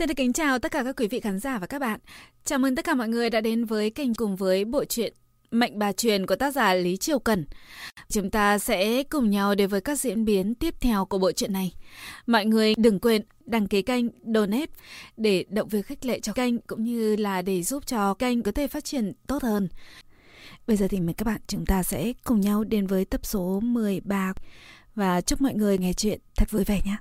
Xin 0.00 0.08
được 0.08 0.14
kính 0.16 0.32
chào 0.32 0.58
tất 0.58 0.72
cả 0.72 0.84
các 0.84 0.96
quý 0.96 1.08
vị 1.08 1.20
khán 1.20 1.38
giả 1.38 1.58
và 1.58 1.66
các 1.66 1.78
bạn. 1.78 2.00
Chào 2.44 2.58
mừng 2.58 2.76
tất 2.76 2.84
cả 2.84 2.94
mọi 2.94 3.08
người 3.08 3.30
đã 3.30 3.40
đến 3.40 3.64
với 3.64 3.90
kênh 3.90 4.14
cùng 4.14 4.36
với 4.36 4.64
bộ 4.64 4.84
truyện 4.84 5.14
Mệnh 5.50 5.78
bà 5.78 5.92
truyền 5.92 6.26
của 6.26 6.36
tác 6.36 6.54
giả 6.54 6.74
Lý 6.74 6.96
Triều 6.96 7.18
Cẩn. 7.18 7.46
Chúng 8.08 8.30
ta 8.30 8.58
sẽ 8.58 9.02
cùng 9.02 9.30
nhau 9.30 9.54
đến 9.54 9.68
với 9.68 9.80
các 9.80 9.98
diễn 9.98 10.24
biến 10.24 10.54
tiếp 10.54 10.74
theo 10.80 11.04
của 11.04 11.18
bộ 11.18 11.32
truyện 11.32 11.52
này. 11.52 11.74
Mọi 12.26 12.44
người 12.44 12.74
đừng 12.76 12.98
quên 12.98 13.22
đăng 13.46 13.66
ký 13.66 13.82
kênh, 13.82 14.04
donate 14.34 14.72
để 15.16 15.44
động 15.48 15.68
viên 15.68 15.82
khích 15.82 16.04
lệ 16.04 16.20
cho 16.20 16.32
kênh 16.32 16.58
cũng 16.58 16.84
như 16.84 17.16
là 17.16 17.42
để 17.42 17.62
giúp 17.62 17.86
cho 17.86 18.14
kênh 18.14 18.42
có 18.42 18.52
thể 18.52 18.66
phát 18.66 18.84
triển 18.84 19.12
tốt 19.26 19.42
hơn. 19.42 19.68
Bây 20.66 20.76
giờ 20.76 20.88
thì 20.88 21.00
mời 21.00 21.14
các 21.14 21.24
bạn 21.24 21.40
chúng 21.46 21.66
ta 21.66 21.82
sẽ 21.82 22.12
cùng 22.24 22.40
nhau 22.40 22.64
đến 22.64 22.86
với 22.86 23.04
tập 23.04 23.26
số 23.26 23.60
13 23.60 24.32
và 24.94 25.20
chúc 25.20 25.40
mọi 25.40 25.54
người 25.54 25.78
nghe 25.78 25.92
chuyện 25.92 26.20
thật 26.36 26.50
vui 26.50 26.64
vẻ 26.64 26.80
nhé. 26.84 26.96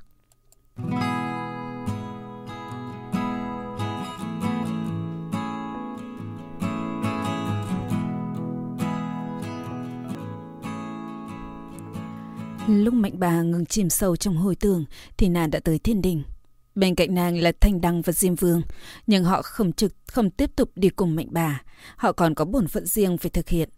Lúc 12.69 12.93
mạnh 12.93 13.13
bà 13.19 13.41
ngừng 13.41 13.65
chìm 13.65 13.89
sâu 13.89 14.15
trong 14.15 14.37
hồi 14.37 14.55
tưởng 14.55 14.85
thì 15.17 15.29
nàng 15.29 15.51
đã 15.51 15.59
tới 15.59 15.79
thiên 15.79 16.01
đình. 16.01 16.23
Bên 16.75 16.95
cạnh 16.95 17.15
nàng 17.15 17.37
là 17.37 17.51
Thanh 17.61 17.81
Đăng 17.81 18.01
và 18.01 18.13
Diêm 18.13 18.35
Vương, 18.35 18.61
nhưng 19.07 19.23
họ 19.23 19.41
không 19.41 19.73
trực 19.73 19.93
không 20.07 20.29
tiếp 20.29 20.51
tục 20.55 20.71
đi 20.75 20.89
cùng 20.89 21.15
mạnh 21.15 21.27
bà, 21.31 21.61
họ 21.95 22.11
còn 22.11 22.35
có 22.35 22.45
bổn 22.45 22.67
phận 22.67 22.85
riêng 22.85 23.17
phải 23.17 23.29
thực 23.29 23.49
hiện. 23.49 23.69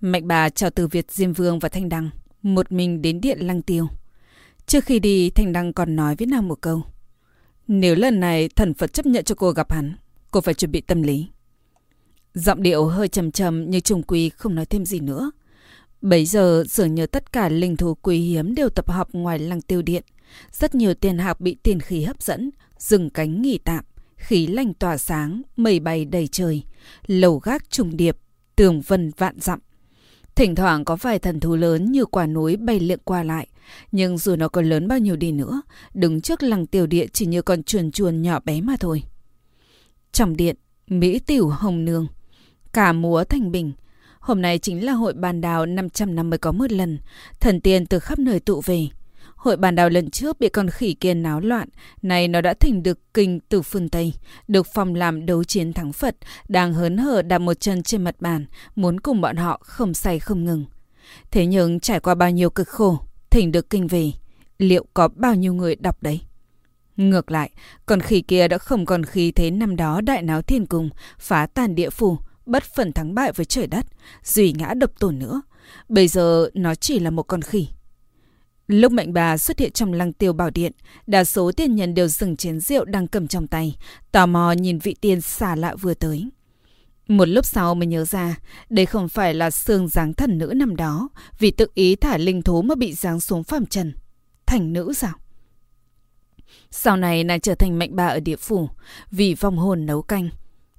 Mạnh 0.00 0.28
bà 0.28 0.48
chào 0.48 0.70
từ 0.70 0.86
Việt 0.86 1.10
Diêm 1.10 1.32
Vương 1.32 1.58
và 1.58 1.68
Thanh 1.68 1.88
Đăng, 1.88 2.10
một 2.42 2.72
mình 2.72 3.02
đến 3.02 3.20
điện 3.20 3.38
Lăng 3.40 3.62
Tiêu. 3.62 3.88
Trước 4.66 4.84
khi 4.84 4.98
đi, 4.98 5.30
Thanh 5.30 5.52
Đăng 5.52 5.72
còn 5.72 5.96
nói 5.96 6.14
với 6.18 6.26
nàng 6.26 6.48
một 6.48 6.58
câu. 6.60 6.82
Nếu 7.68 7.94
lần 7.94 8.20
này 8.20 8.48
thần 8.48 8.74
Phật 8.74 8.92
chấp 8.92 9.06
nhận 9.06 9.24
cho 9.24 9.34
cô 9.34 9.50
gặp 9.50 9.72
hắn, 9.72 9.96
cô 10.30 10.40
phải 10.40 10.54
chuẩn 10.54 10.72
bị 10.72 10.80
tâm 10.80 11.02
lý. 11.02 11.26
Giọng 12.34 12.62
điệu 12.62 12.86
hơi 12.86 13.08
trầm 13.08 13.30
trầm 13.30 13.70
nhưng 13.70 13.82
trùng 13.82 14.02
quy 14.02 14.28
không 14.28 14.54
nói 14.54 14.66
thêm 14.66 14.84
gì 14.84 15.00
nữa. 15.00 15.30
Bấy 16.00 16.26
giờ 16.26 16.64
dường 16.68 16.94
như 16.94 17.06
tất 17.06 17.32
cả 17.32 17.48
linh 17.48 17.76
thú 17.76 17.94
quý 17.94 18.18
hiếm 18.18 18.54
đều 18.54 18.68
tập 18.68 18.90
hợp 18.90 19.08
ngoài 19.12 19.38
lăng 19.38 19.60
tiêu 19.60 19.82
điện. 19.82 20.02
Rất 20.52 20.74
nhiều 20.74 20.94
tiền 20.94 21.18
hạc 21.18 21.40
bị 21.40 21.56
tiền 21.62 21.80
khí 21.80 22.02
hấp 22.02 22.22
dẫn, 22.22 22.50
dừng 22.78 23.10
cánh 23.10 23.42
nghỉ 23.42 23.58
tạm, 23.58 23.84
khí 24.16 24.46
lành 24.46 24.74
tỏa 24.74 24.96
sáng, 24.96 25.42
mây 25.56 25.80
bay 25.80 26.04
đầy 26.04 26.28
trời, 26.28 26.62
lầu 27.06 27.38
gác 27.38 27.70
trùng 27.70 27.96
điệp, 27.96 28.16
tường 28.56 28.80
vân 28.80 29.10
vạn 29.16 29.40
dặm. 29.40 29.58
Thỉnh 30.34 30.54
thoảng 30.54 30.84
có 30.84 30.96
vài 30.96 31.18
thần 31.18 31.40
thú 31.40 31.56
lớn 31.56 31.92
như 31.92 32.04
quả 32.04 32.26
núi 32.26 32.56
bay 32.56 32.80
lượn 32.80 32.98
qua 33.04 33.22
lại, 33.22 33.48
nhưng 33.92 34.18
dù 34.18 34.36
nó 34.36 34.48
có 34.48 34.62
lớn 34.62 34.88
bao 34.88 34.98
nhiêu 34.98 35.16
đi 35.16 35.32
nữa, 35.32 35.62
đứng 35.94 36.20
trước 36.20 36.42
lăng 36.42 36.66
tiêu 36.66 36.86
điện 36.86 37.08
chỉ 37.12 37.26
như 37.26 37.42
con 37.42 37.62
chuồn 37.62 37.90
chuồn 37.90 38.22
nhỏ 38.22 38.40
bé 38.44 38.60
mà 38.60 38.76
thôi. 38.80 39.02
Trong 40.12 40.36
điện, 40.36 40.56
Mỹ 40.86 41.18
tiểu 41.18 41.48
hồng 41.48 41.84
nương, 41.84 42.06
cả 42.72 42.92
múa 42.92 43.24
thành 43.24 43.52
bình, 43.52 43.72
Hôm 44.20 44.42
nay 44.42 44.58
chính 44.58 44.86
là 44.86 44.92
hội 44.92 45.12
bàn 45.12 45.40
đào 45.40 45.66
500 45.66 46.14
năm 46.14 46.30
mới 46.30 46.38
có 46.38 46.52
một 46.52 46.72
lần, 46.72 46.98
thần 47.40 47.60
tiên 47.60 47.86
từ 47.86 47.98
khắp 47.98 48.18
nơi 48.18 48.40
tụ 48.40 48.60
về. 48.60 48.88
Hội 49.36 49.56
bàn 49.56 49.74
đào 49.74 49.88
lần 49.90 50.10
trước 50.10 50.40
bị 50.40 50.48
con 50.48 50.70
khỉ 50.70 50.94
kia 50.94 51.14
náo 51.14 51.40
loạn, 51.40 51.68
nay 52.02 52.28
nó 52.28 52.40
đã 52.40 52.54
thành 52.54 52.82
được 52.82 53.14
kinh 53.14 53.40
từ 53.48 53.62
phương 53.62 53.88
Tây, 53.88 54.12
được 54.48 54.66
phòng 54.74 54.94
làm 54.94 55.26
đấu 55.26 55.44
chiến 55.44 55.72
thắng 55.72 55.92
Phật, 55.92 56.16
đang 56.48 56.72
hớn 56.72 56.96
hở 56.96 57.22
đặt 57.22 57.38
một 57.38 57.60
chân 57.60 57.82
trên 57.82 58.04
mặt 58.04 58.14
bàn, 58.20 58.46
muốn 58.76 59.00
cùng 59.00 59.20
bọn 59.20 59.36
họ 59.36 59.60
không 59.62 59.94
say 59.94 60.18
không 60.18 60.44
ngừng. 60.44 60.64
Thế 61.30 61.46
nhưng 61.46 61.80
trải 61.80 62.00
qua 62.00 62.14
bao 62.14 62.30
nhiêu 62.30 62.50
cực 62.50 62.68
khổ, 62.68 62.98
thỉnh 63.30 63.52
được 63.52 63.70
kinh 63.70 63.86
về, 63.86 64.12
liệu 64.58 64.86
có 64.94 65.08
bao 65.08 65.34
nhiêu 65.34 65.54
người 65.54 65.76
đọc 65.76 66.02
đấy? 66.02 66.20
Ngược 66.96 67.30
lại, 67.30 67.50
con 67.86 68.00
khỉ 68.00 68.20
kia 68.20 68.48
đã 68.48 68.58
không 68.58 68.86
còn 68.86 69.04
khí 69.04 69.32
thế 69.32 69.50
năm 69.50 69.76
đó 69.76 70.00
đại 70.00 70.22
náo 70.22 70.42
thiên 70.42 70.66
cung, 70.66 70.90
phá 71.18 71.46
tàn 71.46 71.74
địa 71.74 71.90
phủ, 71.90 72.18
bất 72.48 72.62
phần 72.62 72.92
thắng 72.92 73.14
bại 73.14 73.32
với 73.32 73.46
trời 73.46 73.66
đất, 73.66 73.86
duy 74.24 74.52
ngã 74.52 74.74
độc 74.74 74.90
tổ 74.98 75.10
nữa. 75.10 75.42
Bây 75.88 76.08
giờ 76.08 76.50
nó 76.54 76.74
chỉ 76.74 76.98
là 76.98 77.10
một 77.10 77.22
con 77.22 77.42
khỉ. 77.42 77.68
Lúc 78.68 78.92
mệnh 78.92 79.12
bà 79.12 79.38
xuất 79.38 79.58
hiện 79.58 79.72
trong 79.72 79.92
lăng 79.92 80.12
tiêu 80.12 80.32
bảo 80.32 80.50
điện, 80.50 80.72
đa 81.06 81.24
số 81.24 81.52
tiên 81.52 81.74
nhân 81.74 81.94
đều 81.94 82.08
dừng 82.08 82.36
chén 82.36 82.60
rượu 82.60 82.84
đang 82.84 83.08
cầm 83.08 83.28
trong 83.28 83.46
tay, 83.46 83.76
tò 84.12 84.26
mò 84.26 84.52
nhìn 84.52 84.78
vị 84.78 84.96
tiên 85.00 85.20
xà 85.20 85.56
lạ 85.56 85.74
vừa 85.74 85.94
tới. 85.94 86.30
Một 87.08 87.28
lúc 87.28 87.46
sau 87.46 87.74
mới 87.74 87.86
nhớ 87.86 88.04
ra, 88.04 88.38
đây 88.68 88.86
không 88.86 89.08
phải 89.08 89.34
là 89.34 89.50
xương 89.50 89.88
dáng 89.88 90.14
thần 90.14 90.38
nữ 90.38 90.52
năm 90.56 90.76
đó, 90.76 91.08
vì 91.38 91.50
tự 91.50 91.66
ý 91.74 91.96
thả 91.96 92.18
linh 92.18 92.42
thú 92.42 92.62
mà 92.62 92.74
bị 92.74 92.92
giáng 92.92 93.20
xuống 93.20 93.44
phàm 93.44 93.66
trần. 93.66 93.92
Thành 94.46 94.72
nữ 94.72 94.92
sao? 94.92 95.12
Sau 96.70 96.96
này 96.96 97.24
nàng 97.24 97.40
trở 97.40 97.54
thành 97.54 97.78
mệnh 97.78 97.96
bà 97.96 98.06
ở 98.06 98.20
địa 98.20 98.36
phủ, 98.36 98.68
vì 99.10 99.34
vong 99.34 99.58
hồn 99.58 99.86
nấu 99.86 100.02
canh. 100.02 100.28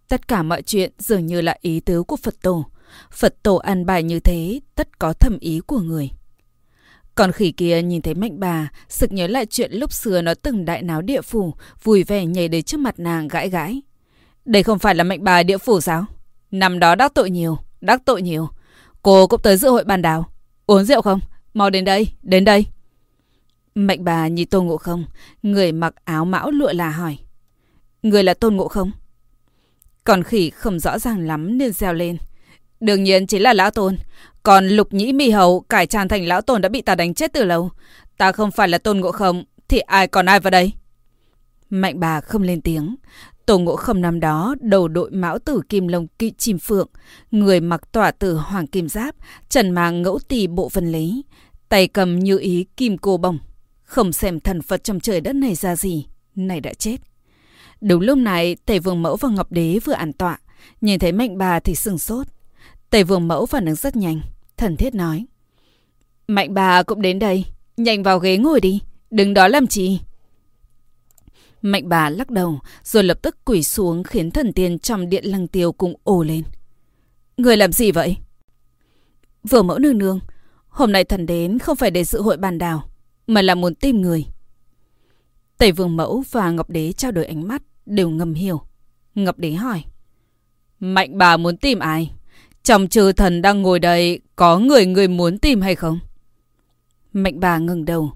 Tất 0.09 0.27
cả 0.27 0.43
mọi 0.43 0.61
chuyện 0.61 0.91
dường 0.99 1.25
như 1.25 1.41
là 1.41 1.55
ý 1.61 1.79
tứ 1.79 2.03
của 2.03 2.15
Phật 2.15 2.35
tổ. 2.41 2.65
Phật 3.11 3.43
tổ 3.43 3.55
ăn 3.55 3.85
bài 3.85 4.03
như 4.03 4.19
thế, 4.19 4.59
tất 4.75 4.99
có 4.99 5.13
thầm 5.13 5.37
ý 5.39 5.59
của 5.67 5.79
người. 5.79 6.09
Còn 7.15 7.31
khỉ 7.31 7.51
kia 7.51 7.81
nhìn 7.81 8.01
thấy 8.01 8.13
mạnh 8.13 8.39
bà, 8.39 8.71
sực 8.89 9.11
nhớ 9.11 9.27
lại 9.27 9.45
chuyện 9.45 9.71
lúc 9.73 9.93
xưa 9.93 10.21
nó 10.21 10.33
từng 10.33 10.65
đại 10.65 10.81
náo 10.81 11.01
địa 11.01 11.21
phủ, 11.21 11.53
vui 11.83 12.03
vẻ 12.03 12.25
nhảy 12.25 12.47
đến 12.47 12.63
trước 12.63 12.79
mặt 12.79 12.99
nàng 12.99 13.27
gãi 13.27 13.49
gãi. 13.49 13.81
Đây 14.45 14.63
không 14.63 14.79
phải 14.79 14.95
là 14.95 15.03
mạnh 15.03 15.23
bà 15.23 15.43
địa 15.43 15.57
phủ 15.57 15.81
sao? 15.81 16.05
Năm 16.51 16.79
đó 16.79 16.95
đắc 16.95 17.13
tội 17.13 17.29
nhiều, 17.29 17.57
đắc 17.81 18.01
tội 18.05 18.21
nhiều. 18.21 18.49
Cô 19.01 19.27
cũng 19.27 19.41
tới 19.41 19.57
dự 19.57 19.69
hội 19.69 19.83
bàn 19.83 20.01
đào. 20.01 20.25
Uống 20.65 20.85
rượu 20.85 21.01
không? 21.01 21.19
Mau 21.53 21.69
đến 21.69 21.85
đây, 21.85 22.07
đến 22.21 22.45
đây. 22.45 22.65
Mạnh 23.75 24.03
bà 24.03 24.27
nhìn 24.27 24.47
Tôn 24.47 24.65
Ngộ 24.65 24.77
Không, 24.77 25.05
người 25.43 25.71
mặc 25.71 25.93
áo 26.03 26.25
mão 26.25 26.51
lụa 26.51 26.73
là 26.73 26.89
hỏi. 26.89 27.17
Người 28.03 28.23
là 28.23 28.33
Tôn 28.33 28.55
Ngộ 28.55 28.67
Không? 28.67 28.91
Còn 30.09 30.23
khỉ 30.23 30.49
không 30.49 30.79
rõ 30.79 30.99
ràng 30.99 31.27
lắm 31.27 31.57
nên 31.57 31.71
reo 31.71 31.93
lên. 31.93 32.17
Đương 32.79 33.03
nhiên 33.03 33.27
chính 33.27 33.41
là 33.41 33.53
lão 33.53 33.71
tôn. 33.71 33.97
Còn 34.43 34.67
lục 34.67 34.93
nhĩ 34.93 35.13
mi 35.13 35.29
hầu 35.29 35.59
cải 35.59 35.87
tràn 35.87 36.07
thành 36.07 36.25
lão 36.27 36.41
tôn 36.41 36.61
đã 36.61 36.69
bị 36.69 36.81
ta 36.81 36.95
đánh 36.95 37.13
chết 37.13 37.33
từ 37.33 37.45
lâu. 37.45 37.71
Ta 38.17 38.31
không 38.31 38.51
phải 38.51 38.67
là 38.67 38.77
tôn 38.77 38.99
ngộ 38.99 39.11
không, 39.11 39.43
thì 39.67 39.79
ai 39.79 40.07
còn 40.07 40.25
ai 40.25 40.39
vào 40.39 40.51
đây? 40.51 40.71
Mạnh 41.69 41.99
bà 41.99 42.21
không 42.21 42.41
lên 42.41 42.61
tiếng. 42.61 42.95
Tổ 43.45 43.59
ngộ 43.59 43.75
không 43.75 44.01
năm 44.01 44.19
đó 44.19 44.55
đầu 44.61 44.87
đội 44.87 45.11
mão 45.11 45.39
tử 45.39 45.61
kim 45.69 45.87
lông 45.87 46.07
kỵ 46.07 46.31
chim 46.37 46.59
phượng, 46.59 46.87
người 47.31 47.59
mặc 47.59 47.81
tỏa 47.91 48.11
tử 48.11 48.35
hoàng 48.35 48.67
kim 48.67 48.89
giáp, 48.89 49.15
trần 49.49 49.71
mang 49.71 50.01
ngẫu 50.01 50.19
tỳ 50.27 50.47
bộ 50.47 50.69
phân 50.69 50.91
lý, 50.91 51.23
tay 51.69 51.87
cầm 51.87 52.19
như 52.19 52.37
ý 52.37 52.65
kim 52.77 52.97
cô 52.97 53.17
bồng. 53.17 53.39
Không 53.83 54.13
xem 54.13 54.39
thần 54.39 54.61
Phật 54.61 54.83
trong 54.83 54.99
trời 54.99 55.21
đất 55.21 55.35
này 55.35 55.55
ra 55.55 55.75
gì, 55.75 56.07
này 56.35 56.61
đã 56.61 56.73
chết. 56.73 56.97
Đúng 57.81 58.01
lúc 58.01 58.17
này, 58.17 58.55
Tề 58.65 58.79
Vương 58.79 59.01
Mẫu 59.01 59.15
và 59.15 59.29
Ngọc 59.29 59.51
Đế 59.51 59.79
vừa 59.85 59.93
an 59.93 60.13
tọa. 60.13 60.39
Nhìn 60.81 60.99
thấy 60.99 61.11
Mạnh 61.11 61.37
bà 61.37 61.59
thì 61.59 61.75
sừng 61.75 61.97
sốt. 61.97 62.27
Tề 62.89 63.03
Vương 63.03 63.27
Mẫu 63.27 63.45
phản 63.45 63.65
ứng 63.65 63.75
rất 63.75 63.95
nhanh. 63.95 64.21
Thần 64.57 64.77
thiết 64.77 64.95
nói. 64.95 65.25
Mạnh 66.27 66.53
bà 66.53 66.83
cũng 66.83 67.01
đến 67.01 67.19
đây. 67.19 67.45
Nhanh 67.77 68.03
vào 68.03 68.19
ghế 68.19 68.37
ngồi 68.37 68.61
đi. 68.61 68.79
Đừng 69.11 69.33
đó 69.33 69.47
làm 69.47 69.67
chi. 69.67 69.99
Mạnh 71.61 71.89
bà 71.89 72.09
lắc 72.09 72.29
đầu, 72.29 72.59
rồi 72.83 73.03
lập 73.03 73.19
tức 73.21 73.37
quỷ 73.45 73.63
xuống 73.63 74.03
khiến 74.03 74.31
thần 74.31 74.53
tiên 74.53 74.79
trong 74.79 75.09
điện 75.09 75.25
lăng 75.25 75.47
tiêu 75.47 75.71
cùng 75.71 75.95
ồ 76.03 76.23
lên. 76.23 76.43
Người 77.37 77.57
làm 77.57 77.71
gì 77.71 77.91
vậy? 77.91 78.17
Vừa 79.49 79.61
mẫu 79.61 79.79
nương 79.79 79.97
nương, 79.97 80.19
hôm 80.67 80.91
nay 80.91 81.03
thần 81.03 81.25
đến 81.25 81.59
không 81.59 81.75
phải 81.75 81.91
để 81.91 82.03
dự 82.03 82.21
hội 82.21 82.37
bàn 82.37 82.57
đào, 82.57 82.83
mà 83.27 83.41
là 83.41 83.55
muốn 83.55 83.75
tìm 83.75 84.01
người. 84.01 84.25
Tây 85.59 85.71
Vương 85.71 85.97
Mẫu 85.97 86.23
và 86.31 86.51
Ngọc 86.51 86.69
Đế 86.69 86.91
trao 86.91 87.11
đổi 87.11 87.25
ánh 87.25 87.47
mắt, 87.47 87.61
đều 87.85 88.09
ngầm 88.09 88.33
hiểu. 88.33 88.61
Ngọc 89.15 89.39
Đế 89.39 89.51
hỏi. 89.51 89.83
Mạnh 90.79 91.17
bà 91.17 91.37
muốn 91.37 91.57
tìm 91.57 91.79
ai? 91.79 92.11
Trong 92.63 92.87
trừ 92.87 93.11
thần 93.11 93.41
đang 93.41 93.61
ngồi 93.61 93.79
đây, 93.79 94.19
có 94.35 94.59
người 94.59 94.85
người 94.85 95.07
muốn 95.07 95.37
tìm 95.37 95.61
hay 95.61 95.75
không? 95.75 95.99
Mạnh 97.13 97.39
bà 97.39 97.57
ngừng 97.57 97.85
đầu. 97.85 98.11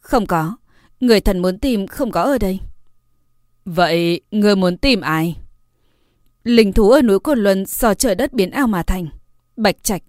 Không 0.00 0.26
có. 0.26 0.56
Người 1.00 1.20
thần 1.20 1.38
muốn 1.38 1.58
tìm 1.58 1.86
không 1.86 2.10
có 2.10 2.22
ở 2.22 2.38
đây. 2.38 2.58
Vậy 3.64 4.20
người 4.30 4.56
muốn 4.56 4.76
tìm 4.76 5.00
ai? 5.00 5.36
Linh 6.44 6.72
thú 6.72 6.90
ở 6.90 7.02
núi 7.02 7.18
Cồn 7.18 7.38
Luân 7.38 7.66
do 7.66 7.94
trời 7.94 8.14
đất 8.14 8.32
biến 8.32 8.50
ao 8.50 8.66
mà 8.66 8.82
thành. 8.82 9.06
Bạch 9.56 9.82
Trạch. 9.82 10.02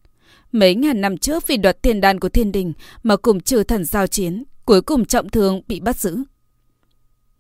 Mấy 0.52 0.76
ngàn 0.76 1.02
năm 1.02 1.18
trước 1.18 1.48
vì 1.48 1.58
đoạt 1.58 1.84
thiên 1.84 2.02
đan 2.02 2.20
của 2.20 2.30
thiên 2.30 2.52
đình 2.52 2.74
mà 3.04 3.16
cùng 3.16 3.40
trừ 3.40 3.64
thần 3.64 3.86
giao 3.86 4.08
chiến, 4.08 4.44
cuối 4.66 4.82
cùng 4.82 5.06
trọng 5.06 5.30
thương 5.30 5.62
bị 5.68 5.80
bắt 5.80 5.98
giữ. 5.98 6.24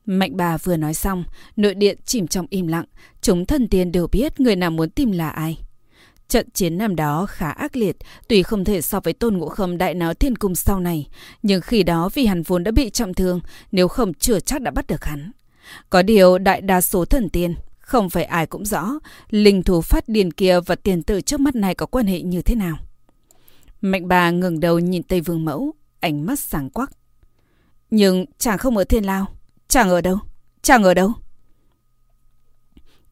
Mạnh 0.06 0.38
bà 0.38 0.58
vừa 0.58 0.78
nói 0.78 0.94
xong, 0.94 1.24
nội 1.56 1.74
điện 1.74 1.98
chìm 2.06 2.28
trong 2.28 2.48
im 2.50 2.68
lặng, 2.68 2.86
chúng 3.22 3.46
thần 3.46 3.68
tiên 3.68 3.92
đều 3.92 4.08
biết 4.08 4.40
người 4.40 4.56
nào 4.56 4.72
muốn 4.72 4.90
tìm 4.90 5.12
là 5.12 5.30
ai. 5.30 5.58
Trận 6.28 6.50
chiến 6.54 6.78
năm 6.78 6.96
đó 6.96 7.26
khá 7.26 7.50
ác 7.50 7.76
liệt, 7.76 7.98
tuy 8.28 8.44
không 8.44 8.66
thể 8.66 8.82
so 8.82 9.00
với 9.00 9.14
tôn 9.14 9.38
ngộ 9.38 9.50
không 9.50 9.78
đại 9.78 9.94
náo 9.94 10.14
thiên 10.14 10.36
cung 10.36 10.56
sau 10.56 10.80
này, 10.80 11.08
nhưng 11.44 11.62
khi 11.62 11.84
đó 11.84 12.10
vì 12.14 12.26
hắn 12.26 12.42
vốn 12.42 12.64
đã 12.64 12.72
bị 12.72 12.90
trọng 12.90 13.14
thương, 13.14 13.40
nếu 13.72 13.88
không 13.88 14.14
chưa 14.14 14.40
chắc 14.40 14.62
đã 14.62 14.72
bắt 14.72 14.88
được 14.88 15.06
hắn. 15.06 15.32
Có 15.90 16.02
điều 16.02 16.38
đại 16.38 16.62
đa 16.62 16.82
số 16.82 17.06
thần 17.06 17.30
tiên, 17.30 17.56
không 17.80 18.10
phải 18.10 18.24
ai 18.24 18.46
cũng 18.46 18.66
rõ, 18.66 19.00
linh 19.30 19.64
thú 19.64 19.82
phát 19.82 20.10
điền 20.10 20.34
kia 20.34 20.60
và 20.60 20.76
tiền 20.76 21.04
tử 21.04 21.22
trước 21.22 21.40
mắt 21.40 21.56
này 21.56 21.76
có 21.76 21.86
quan 21.86 22.08
hệ 22.08 22.22
như 22.22 22.42
thế 22.42 22.56
nào. 22.56 22.78
Mạnh 23.82 24.08
bà 24.08 24.32
ngừng 24.32 24.60
đầu 24.60 24.80
nhìn 24.80 25.04
Tây 25.04 25.22
Vương 25.22 25.46
Mẫu, 25.46 25.74
ánh 26.00 26.26
mắt 26.26 26.40
sáng 26.40 26.70
quắc. 26.70 26.92
Nhưng 27.92 28.26
chàng 28.38 28.58
không 28.58 28.78
ở 28.78 28.84
thiên 28.84 29.06
lao. 29.06 29.28
Chàng 29.74 29.90
ở 29.90 30.02
đâu? 30.02 30.20
Chàng 30.62 30.84
ở 30.84 30.94
đâu? 30.94 31.12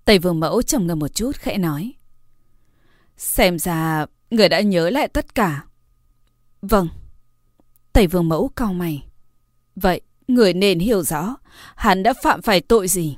Tây 0.05 0.19
Vương 0.19 0.39
Mẫu 0.39 0.61
trầm 0.61 0.87
ngâm 0.87 0.99
một 0.99 1.07
chút 1.07 1.35
khẽ 1.35 1.57
nói. 1.57 1.93
Xem 3.17 3.59
ra 3.59 4.05
người 4.31 4.49
đã 4.49 4.61
nhớ 4.61 4.89
lại 4.89 5.07
tất 5.07 5.35
cả. 5.35 5.63
Vâng. 6.61 6.87
Tây 7.93 8.07
Vương 8.07 8.29
Mẫu 8.29 8.51
cau 8.55 8.73
mày. 8.73 9.03
Vậy, 9.75 10.01
người 10.27 10.53
nên 10.53 10.79
hiểu 10.79 11.03
rõ, 11.03 11.35
hắn 11.75 12.03
đã 12.03 12.13
phạm 12.23 12.41
phải 12.41 12.61
tội 12.61 12.87
gì? 12.87 13.17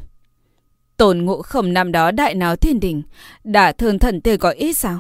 Tôn 0.98 1.18
ngộ 1.18 1.42
khổng 1.42 1.74
năm 1.74 1.92
đó 1.92 2.12
đại 2.12 2.36
náo 2.36 2.56
thiên 2.56 2.80
đình, 2.80 3.04
đã 3.44 3.72
thương 3.72 4.00
thần 4.00 4.22
tê 4.22 4.38
có 4.38 4.50
ít 4.50 4.74
sao? 4.74 5.00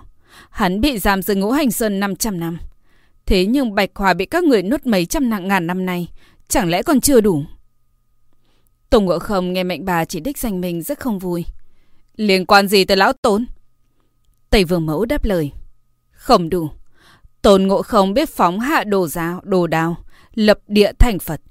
Hắn 0.49 0.81
bị 0.81 0.97
giam 0.97 1.21
giữ 1.21 1.35
ngũ 1.35 1.51
hành 1.51 1.71
sơn 1.71 1.99
500 1.99 2.39
năm. 2.39 2.57
Thế 3.25 3.45
nhưng 3.45 3.75
Bạch 3.75 3.89
Hòa 3.95 4.13
bị 4.13 4.25
các 4.25 4.43
người 4.43 4.63
nuốt 4.63 4.85
mấy 4.85 5.05
trăm 5.05 5.29
nặng 5.29 5.47
ngàn 5.47 5.67
năm 5.67 5.85
nay, 5.85 6.07
chẳng 6.47 6.69
lẽ 6.69 6.83
còn 6.83 7.01
chưa 7.01 7.21
đủ? 7.21 7.43
Tùng 8.93 9.05
ngộ 9.05 9.19
không 9.19 9.53
nghe 9.53 9.63
mệnh 9.63 9.85
bà 9.85 10.05
chỉ 10.05 10.19
đích 10.19 10.37
danh 10.37 10.61
mình 10.61 10.81
rất 10.81 10.99
không 10.99 11.19
vui. 11.19 11.45
Liên 12.15 12.45
quan 12.45 12.67
gì 12.67 12.85
tới 12.85 12.97
lão 12.97 13.13
tốn? 13.13 13.45
Tây 14.49 14.63
Vương 14.63 14.85
Mẫu 14.85 15.05
đáp 15.05 15.25
lời. 15.25 15.51
Không 16.11 16.49
đủ. 16.49 16.69
Tôn 17.41 17.63
ngộ 17.63 17.81
không 17.81 18.13
biết 18.13 18.29
phóng 18.29 18.59
hạ 18.59 18.83
đồ 18.83 19.07
giáo, 19.07 19.41
đồ 19.43 19.67
đao, 19.67 19.95
lập 20.33 20.59
địa 20.67 20.91
thành 20.99 21.19
Phật. 21.19 21.41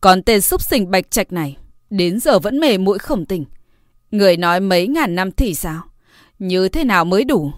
Còn 0.00 0.22
tên 0.22 0.40
súc 0.40 0.62
sinh 0.62 0.90
bạch 0.90 1.10
trạch 1.10 1.32
này, 1.32 1.56
đến 1.90 2.20
giờ 2.20 2.38
vẫn 2.38 2.60
mề 2.60 2.78
mũi 2.78 2.98
không 2.98 3.26
tỉnh. 3.26 3.44
Người 4.10 4.36
nói 4.36 4.60
mấy 4.60 4.86
ngàn 4.86 5.14
năm 5.14 5.32
thì 5.32 5.54
sao? 5.54 5.82
Như 6.38 6.68
thế 6.68 6.84
nào 6.84 7.04
mới 7.04 7.24
đủ? 7.24 7.52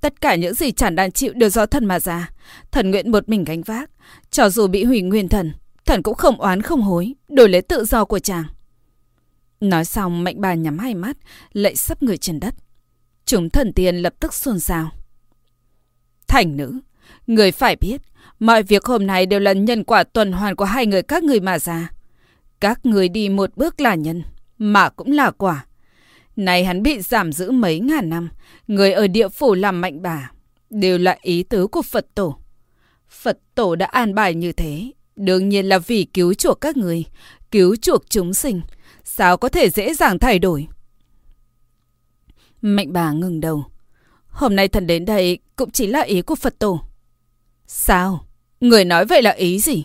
Tất 0.00 0.20
cả 0.20 0.34
những 0.34 0.54
gì 0.54 0.72
chẳng 0.72 0.94
đang 0.94 1.12
chịu 1.12 1.32
đều 1.32 1.48
do 1.48 1.66
thần 1.66 1.84
mà 1.84 2.00
ra. 2.00 2.30
Thần 2.70 2.90
nguyện 2.90 3.10
một 3.10 3.28
mình 3.28 3.44
gánh 3.44 3.62
vác. 3.62 3.90
Cho 4.30 4.50
dù 4.50 4.66
bị 4.66 4.84
hủy 4.84 5.02
nguyên 5.02 5.28
thần, 5.28 5.52
thần 5.90 6.02
cũng 6.02 6.14
không 6.14 6.40
oán 6.40 6.62
không 6.62 6.82
hối, 6.82 7.14
đổi 7.28 7.48
lấy 7.48 7.62
tự 7.62 7.84
do 7.84 8.04
của 8.04 8.18
chàng. 8.18 8.44
Nói 9.60 9.84
xong, 9.84 10.24
mạnh 10.24 10.40
bà 10.40 10.54
nhắm 10.54 10.78
hai 10.78 10.94
mắt, 10.94 11.16
lạy 11.52 11.76
sắp 11.76 12.02
người 12.02 12.16
trên 12.16 12.40
đất. 12.40 12.54
Chúng 13.24 13.50
thần 13.50 13.72
tiên 13.72 13.96
lập 13.96 14.14
tức 14.20 14.34
xôn 14.34 14.60
xao. 14.60 14.90
Thành 16.28 16.56
nữ, 16.56 16.80
người 17.26 17.52
phải 17.52 17.76
biết, 17.76 18.00
mọi 18.38 18.62
việc 18.62 18.84
hôm 18.84 19.06
nay 19.06 19.26
đều 19.26 19.40
là 19.40 19.52
nhân 19.52 19.84
quả 19.84 20.04
tuần 20.04 20.32
hoàn 20.32 20.56
của 20.56 20.64
hai 20.64 20.86
người 20.86 21.02
các 21.02 21.24
người 21.24 21.40
mà 21.40 21.58
ra. 21.58 21.90
Các 22.60 22.86
người 22.86 23.08
đi 23.08 23.28
một 23.28 23.56
bước 23.56 23.80
là 23.80 23.94
nhân, 23.94 24.22
mà 24.58 24.88
cũng 24.88 25.12
là 25.12 25.30
quả. 25.30 25.66
Này 26.36 26.64
hắn 26.64 26.82
bị 26.82 27.00
giảm 27.00 27.32
giữ 27.32 27.50
mấy 27.50 27.80
ngàn 27.80 28.08
năm, 28.08 28.28
người 28.66 28.92
ở 28.92 29.06
địa 29.06 29.28
phủ 29.28 29.54
làm 29.54 29.80
mạnh 29.80 30.02
bà, 30.02 30.30
đều 30.70 30.98
là 30.98 31.18
ý 31.20 31.42
tứ 31.42 31.66
của 31.66 31.82
Phật 31.82 32.06
tổ. 32.14 32.36
Phật 33.08 33.38
tổ 33.54 33.76
đã 33.76 33.86
an 33.86 34.14
bài 34.14 34.34
như 34.34 34.52
thế, 34.52 34.90
đương 35.20 35.48
nhiên 35.48 35.66
là 35.66 35.78
vì 35.78 36.04
cứu 36.04 36.34
chuộc 36.34 36.60
các 36.60 36.76
người, 36.76 37.04
cứu 37.50 37.76
chuộc 37.76 38.10
chúng 38.10 38.34
sinh, 38.34 38.60
sao 39.04 39.36
có 39.36 39.48
thể 39.48 39.70
dễ 39.70 39.94
dàng 39.94 40.18
thay 40.18 40.38
đổi. 40.38 40.68
Mạnh 42.60 42.92
bà 42.92 43.12
ngừng 43.12 43.40
đầu. 43.40 43.64
Hôm 44.28 44.56
nay 44.56 44.68
thần 44.68 44.86
đến 44.86 45.04
đây 45.04 45.38
cũng 45.56 45.70
chỉ 45.70 45.86
là 45.86 46.00
ý 46.00 46.22
của 46.22 46.34
Phật 46.34 46.58
tổ. 46.58 46.80
Sao? 47.66 48.26
Người 48.60 48.84
nói 48.84 49.04
vậy 49.04 49.22
là 49.22 49.30
ý 49.30 49.60
gì? 49.60 49.84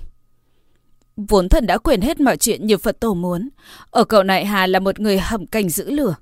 Vốn 1.18 1.50
thần 1.50 1.68
đã 1.68 1.78
quyền 1.78 2.02
hết 2.02 2.20
mọi 2.20 2.38
chuyện 2.38 2.68
như 2.68 2.78
Phật 2.78 3.00
tổ 3.00 3.14
muốn. 3.14 3.50
Ở 3.92 4.04
cậu 4.04 4.24
Nại 4.24 4.46
Hà 4.46 4.68
là 4.68 4.80
một 4.80 5.00
người 5.00 5.20
hầm 5.20 5.48
canh 5.48 5.70
giữ 5.70 5.92
lửa. 5.92 6.16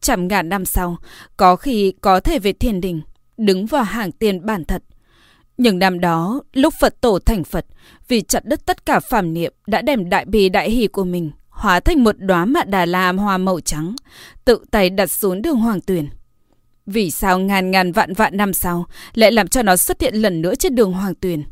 Trăm 0.00 0.28
ngàn 0.28 0.48
năm 0.48 0.64
sau, 0.64 0.96
có 1.36 1.56
khi 1.56 1.94
có 2.00 2.20
thể 2.20 2.38
về 2.38 2.52
thiên 2.52 2.80
đình, 2.80 3.00
đứng 3.36 3.66
vào 3.66 3.82
hàng 3.82 4.12
tiền 4.12 4.46
bản 4.46 4.64
thật. 4.64 4.82
Nhưng 5.56 5.78
năm 5.78 6.00
đó, 6.00 6.42
lúc 6.52 6.74
Phật 6.80 7.00
tổ 7.00 7.18
thành 7.18 7.44
Phật, 7.44 7.66
vì 8.08 8.22
chặt 8.22 8.44
đứt 8.44 8.66
tất 8.66 8.86
cả 8.86 9.00
phàm 9.00 9.34
niệm 9.34 9.52
đã 9.66 9.82
đem 9.82 10.08
đại 10.08 10.24
bì 10.24 10.48
đại 10.48 10.70
hỷ 10.70 10.86
của 10.86 11.04
mình, 11.04 11.30
hóa 11.48 11.80
thành 11.80 12.04
một 12.04 12.18
đóa 12.18 12.44
mạ 12.44 12.64
đà 12.64 12.86
la 12.86 13.12
hoa 13.12 13.38
màu 13.38 13.60
trắng, 13.60 13.96
tự 14.44 14.64
tay 14.70 14.90
đặt 14.90 15.10
xuống 15.10 15.42
đường 15.42 15.56
hoàng 15.56 15.80
tuyển. 15.80 16.08
Vì 16.86 17.10
sao 17.10 17.38
ngàn 17.38 17.70
ngàn 17.70 17.92
vạn 17.92 18.12
vạn 18.14 18.36
năm 18.36 18.52
sau 18.52 18.86
lại 19.14 19.32
làm 19.32 19.48
cho 19.48 19.62
nó 19.62 19.76
xuất 19.76 20.00
hiện 20.00 20.14
lần 20.14 20.42
nữa 20.42 20.54
trên 20.54 20.74
đường 20.74 20.92
hoàng 20.92 21.14
tuyển? 21.20 21.44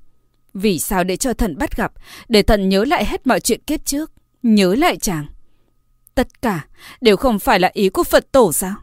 Vì 0.55 0.79
sao 0.79 1.05
để 1.05 1.17
cho 1.17 1.35
thần 1.35 1.59
bắt 1.59 1.77
gặp, 1.77 1.93
để 2.29 2.43
thần 2.43 2.69
nhớ 2.69 2.85
lại 2.85 3.05
hết 3.05 3.27
mọi 3.27 3.41
chuyện 3.41 3.61
kiếp 3.67 3.85
trước, 3.85 4.13
nhớ 4.43 4.75
lại 4.75 4.97
chàng? 4.97 5.27
Tất 6.15 6.43
cả 6.43 6.67
đều 7.01 7.17
không 7.17 7.39
phải 7.39 7.61
là 7.61 7.71
ý 7.73 7.89
của 7.89 8.05
Phật 8.05 8.33
tổ 8.33 8.53
sao? 8.53 8.75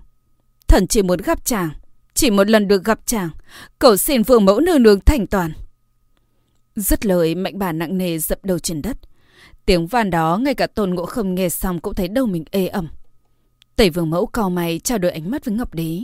Thần 0.67 0.87
chỉ 0.87 1.01
muốn 1.01 1.19
gặp 1.21 1.45
chàng, 1.45 1.69
chỉ 2.13 2.29
một 2.29 2.49
lần 2.49 2.67
được 2.67 2.83
gặp 2.83 2.99
chàng, 3.05 3.29
cầu 3.79 3.97
xin 3.97 4.23
vương 4.23 4.45
mẫu 4.45 4.59
nương 4.59 4.83
nương 4.83 5.01
thành 5.01 5.27
toàn. 5.27 5.51
Dứt 6.75 7.05
lời 7.05 7.35
mạnh 7.35 7.59
bà 7.59 7.71
nặng 7.71 7.97
nề 7.97 8.19
dập 8.19 8.45
đầu 8.45 8.59
trên 8.59 8.81
đất. 8.81 8.97
Tiếng 9.65 9.87
van 9.87 10.09
đó 10.09 10.37
ngay 10.37 10.53
cả 10.53 10.67
tôn 10.67 10.89
ngộ 10.89 11.05
không 11.05 11.35
nghe 11.35 11.49
xong 11.49 11.79
cũng 11.79 11.95
thấy 11.95 12.07
đầu 12.07 12.25
mình 12.25 12.43
ê 12.51 12.67
ẩm. 12.67 12.87
Tẩy 13.75 13.89
vương 13.89 14.09
mẫu 14.09 14.25
cau 14.25 14.49
mày 14.49 14.79
trao 14.79 14.97
đổi 14.97 15.11
ánh 15.11 15.31
mắt 15.31 15.45
với 15.45 15.55
Ngọc 15.55 15.73
Đế. 15.73 16.01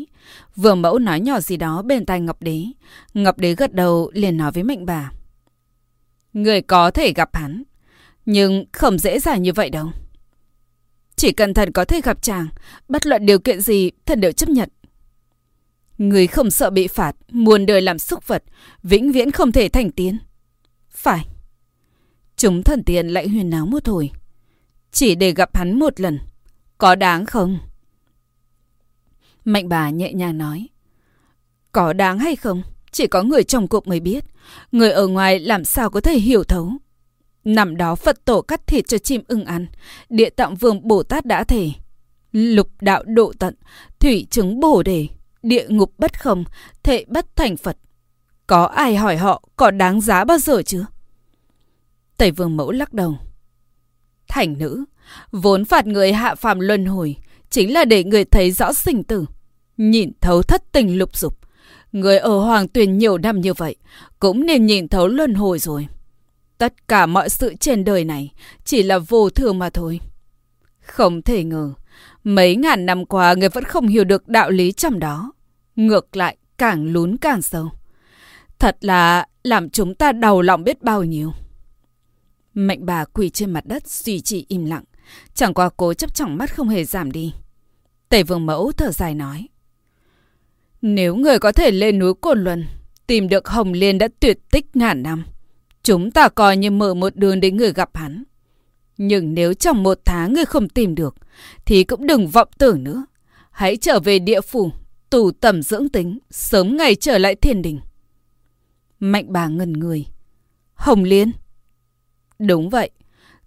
Vương 0.55 0.81
mẫu 0.81 0.99
nói 0.99 1.19
nhỏ 1.19 1.39
gì 1.39 1.57
đó 1.57 1.81
bên 1.81 2.05
tai 2.05 2.21
Ngọc 2.21 2.41
Đế. 2.41 2.65
Ngọc 3.13 3.37
Đế 3.37 3.55
gật 3.55 3.73
đầu 3.73 4.11
liền 4.13 4.37
nói 4.37 4.51
với 4.51 4.63
mạnh 4.63 4.85
bà. 4.85 5.11
Người 6.33 6.61
có 6.61 6.91
thể 6.91 7.13
gặp 7.13 7.35
hắn, 7.35 7.63
nhưng 8.25 8.65
không 8.71 8.97
dễ 8.97 9.19
dàng 9.19 9.41
như 9.41 9.53
vậy 9.53 9.69
đâu. 9.69 9.91
Chỉ 11.15 11.31
cần 11.31 11.53
thần 11.53 11.71
có 11.71 11.85
thể 11.85 12.01
gặp 12.01 12.21
chàng, 12.21 12.47
bất 12.87 13.07
luận 13.07 13.25
điều 13.25 13.39
kiện 13.39 13.61
gì, 13.61 13.91
thần 14.05 14.21
đều 14.21 14.31
chấp 14.31 14.49
nhận. 14.49 14.69
Người 15.97 16.27
không 16.27 16.51
sợ 16.51 16.69
bị 16.69 16.87
phạt, 16.87 17.15
muôn 17.31 17.65
đời 17.65 17.81
làm 17.81 17.99
xúc 17.99 18.27
vật, 18.27 18.43
vĩnh 18.83 19.11
viễn 19.11 19.31
không 19.31 19.51
thể 19.51 19.69
thành 19.69 19.91
tiến. 19.91 20.17
Phải. 20.89 21.27
Chúng 22.37 22.63
thần 22.63 22.83
tiên 22.83 23.07
lại 23.07 23.27
huyền 23.27 23.49
náo 23.49 23.65
một 23.65 23.87
hồi. 23.87 24.11
Chỉ 24.91 25.15
để 25.15 25.31
gặp 25.31 25.55
hắn 25.55 25.79
một 25.79 25.99
lần. 25.99 26.19
Có 26.77 26.95
đáng 26.95 27.25
không? 27.25 27.59
Mạnh 29.45 29.69
bà 29.69 29.89
nhẹ 29.89 30.13
nhàng 30.13 30.37
nói. 30.37 30.67
Có 31.71 31.93
đáng 31.93 32.19
hay 32.19 32.35
không? 32.35 32.63
Chỉ 32.91 33.07
có 33.07 33.23
người 33.23 33.43
trong 33.43 33.67
cuộc 33.67 33.87
mới 33.87 33.99
biết. 33.99 34.25
Người 34.71 34.91
ở 34.91 35.07
ngoài 35.07 35.39
làm 35.39 35.65
sao 35.65 35.89
có 35.89 36.01
thể 36.01 36.19
hiểu 36.19 36.43
thấu. 36.43 36.71
Năm 37.43 37.77
đó 37.77 37.95
Phật 37.95 38.25
tổ 38.25 38.41
cắt 38.41 38.67
thịt 38.67 38.87
cho 38.87 38.97
chim 38.97 39.21
ưng 39.27 39.45
ăn. 39.45 39.67
Địa 40.09 40.29
tạng 40.29 40.55
vương 40.55 40.87
Bồ 40.87 41.03
Tát 41.03 41.25
đã 41.25 41.43
thể. 41.43 41.69
Lục 42.31 42.69
đạo 42.81 43.03
độ 43.05 43.33
tận. 43.39 43.55
Thủy 43.99 44.27
chứng 44.29 44.59
bổ 44.59 44.83
đề. 44.83 45.07
Địa 45.47 45.65
ngục 45.69 45.93
bất 45.97 46.21
khổng, 46.21 46.43
Thệ 46.83 47.05
bất 47.07 47.35
thành 47.35 47.57
Phật. 47.57 47.77
Có 48.47 48.63
ai 48.63 48.95
hỏi 48.95 49.17
họ 49.17 49.43
có 49.55 49.71
đáng 49.71 50.01
giá 50.01 50.23
bao 50.23 50.37
giờ 50.37 50.61
chưa? 50.65 50.85
Tẩy 52.17 52.31
Vương 52.31 52.57
Mẫu 52.57 52.71
lắc 52.71 52.93
đầu. 52.93 53.17
Thành 54.27 54.57
nữ, 54.57 54.85
vốn 55.31 55.65
phạt 55.65 55.87
người 55.87 56.13
hạ 56.13 56.35
phàm 56.35 56.59
luân 56.59 56.85
hồi, 56.85 57.15
chính 57.49 57.73
là 57.73 57.85
để 57.85 58.03
người 58.03 58.25
thấy 58.25 58.51
rõ 58.51 58.73
sinh 58.73 59.03
tử, 59.03 59.25
nhìn 59.77 60.11
thấu 60.21 60.41
thất 60.41 60.71
tình 60.71 60.97
lục 60.97 61.17
dục. 61.17 61.37
Người 61.91 62.17
ở 62.17 62.39
Hoàng 62.39 62.67
Tuyền 62.67 62.97
nhiều 62.97 63.17
năm 63.17 63.41
như 63.41 63.53
vậy, 63.53 63.75
cũng 64.19 64.45
nên 64.45 64.65
nhìn 64.65 64.87
thấu 64.87 65.07
luân 65.07 65.33
hồi 65.33 65.59
rồi. 65.59 65.87
Tất 66.57 66.87
cả 66.87 67.05
mọi 67.05 67.29
sự 67.29 67.53
trên 67.59 67.83
đời 67.83 68.03
này 68.03 68.31
chỉ 68.63 68.83
là 68.83 68.99
vô 68.99 69.29
thường 69.29 69.59
mà 69.59 69.69
thôi. 69.69 69.99
Không 70.79 71.21
thể 71.21 71.43
ngờ, 71.43 71.73
mấy 72.23 72.55
ngàn 72.55 72.85
năm 72.85 73.05
qua 73.05 73.33
người 73.33 73.49
vẫn 73.49 73.63
không 73.63 73.87
hiểu 73.87 74.03
được 74.03 74.27
đạo 74.27 74.49
lý 74.49 74.71
trong 74.71 74.99
đó. 74.99 75.31
Ngược 75.77 76.15
lại, 76.15 76.37
càng 76.57 76.85
lún 76.85 77.17
càng 77.17 77.41
sâu. 77.41 77.69
Thật 78.59 78.77
là 78.81 79.25
làm 79.43 79.69
chúng 79.69 79.95
ta 79.95 80.11
đau 80.11 80.41
lòng 80.41 80.63
biết 80.63 80.83
bao 80.83 81.03
nhiêu. 81.03 81.31
Mệnh 82.53 82.85
bà 82.85 83.05
quỳ 83.05 83.29
trên 83.29 83.51
mặt 83.51 83.65
đất 83.65 83.87
suy 83.87 84.21
trì 84.21 84.45
im 84.47 84.65
lặng. 84.65 84.83
Chẳng 85.33 85.53
qua 85.53 85.69
cố 85.77 85.93
chấp 85.93 86.15
trọng 86.15 86.37
mắt 86.37 86.55
không 86.55 86.69
hề 86.69 86.83
giảm 86.83 87.11
đi. 87.11 87.33
Tề 88.09 88.23
vương 88.23 88.45
mẫu 88.45 88.71
thở 88.71 88.91
dài 88.91 89.15
nói. 89.15 89.47
Nếu 90.81 91.15
người 91.15 91.39
có 91.39 91.51
thể 91.51 91.71
lên 91.71 91.99
núi 91.99 92.13
Cồn 92.13 92.43
Luân, 92.43 92.65
tìm 93.07 93.29
được 93.29 93.47
Hồng 93.47 93.73
Liên 93.73 93.97
đã 93.97 94.07
tuyệt 94.19 94.39
tích 94.51 94.75
ngàn 94.75 95.03
năm, 95.03 95.23
chúng 95.83 96.11
ta 96.11 96.29
coi 96.29 96.57
như 96.57 96.71
mở 96.71 96.93
một 96.93 97.15
đường 97.15 97.39
để 97.39 97.51
người 97.51 97.73
gặp 97.73 97.89
hắn. 97.93 98.23
Nhưng 98.97 99.33
nếu 99.33 99.53
trong 99.53 99.83
một 99.83 99.99
tháng 100.05 100.33
người 100.33 100.45
không 100.45 100.69
tìm 100.69 100.95
được, 100.95 101.15
thì 101.65 101.83
cũng 101.83 102.07
đừng 102.07 102.27
vọng 102.27 102.49
tưởng 102.57 102.83
nữa. 102.83 103.05
Hãy 103.51 103.77
trở 103.77 103.99
về 103.99 104.19
địa 104.19 104.41
phủ, 104.41 104.71
tù 105.09 105.31
tẩm 105.31 105.61
dưỡng 105.61 105.89
tính, 105.89 106.19
sớm 106.29 106.77
ngày 106.77 106.95
trở 106.95 107.17
lại 107.17 107.35
thiên 107.35 107.61
đình. 107.61 107.79
Mạnh 108.99 109.25
bà 109.29 109.47
ngần 109.47 109.73
người. 109.73 110.05
Hồng 110.73 111.03
Liên. 111.03 111.31
Đúng 112.39 112.69
vậy. 112.69 112.89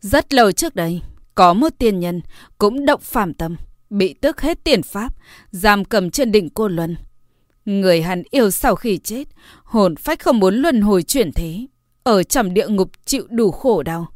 Rất 0.00 0.34
lâu 0.34 0.52
trước 0.52 0.74
đây, 0.74 1.02
có 1.34 1.54
một 1.54 1.68
tiên 1.78 2.00
nhân 2.00 2.20
cũng 2.58 2.86
động 2.86 3.00
phàm 3.02 3.34
tâm, 3.34 3.56
bị 3.90 4.14
tước 4.14 4.40
hết 4.40 4.64
tiền 4.64 4.82
pháp, 4.82 5.14
giam 5.50 5.84
cầm 5.84 6.10
trên 6.10 6.32
đỉnh 6.32 6.50
Côn 6.50 6.76
Luân. 6.76 6.96
Người 7.64 8.02
hắn 8.02 8.22
yêu 8.30 8.50
sau 8.50 8.76
khi 8.76 8.98
chết, 8.98 9.28
hồn 9.64 9.96
phách 9.96 10.20
không 10.20 10.38
muốn 10.38 10.54
luân 10.54 10.80
hồi 10.80 11.02
chuyển 11.02 11.32
thế, 11.32 11.66
ở 12.02 12.22
trong 12.22 12.54
địa 12.54 12.68
ngục 12.68 12.90
chịu 13.04 13.26
đủ 13.30 13.50
khổ 13.50 13.82
đau. 13.82 14.06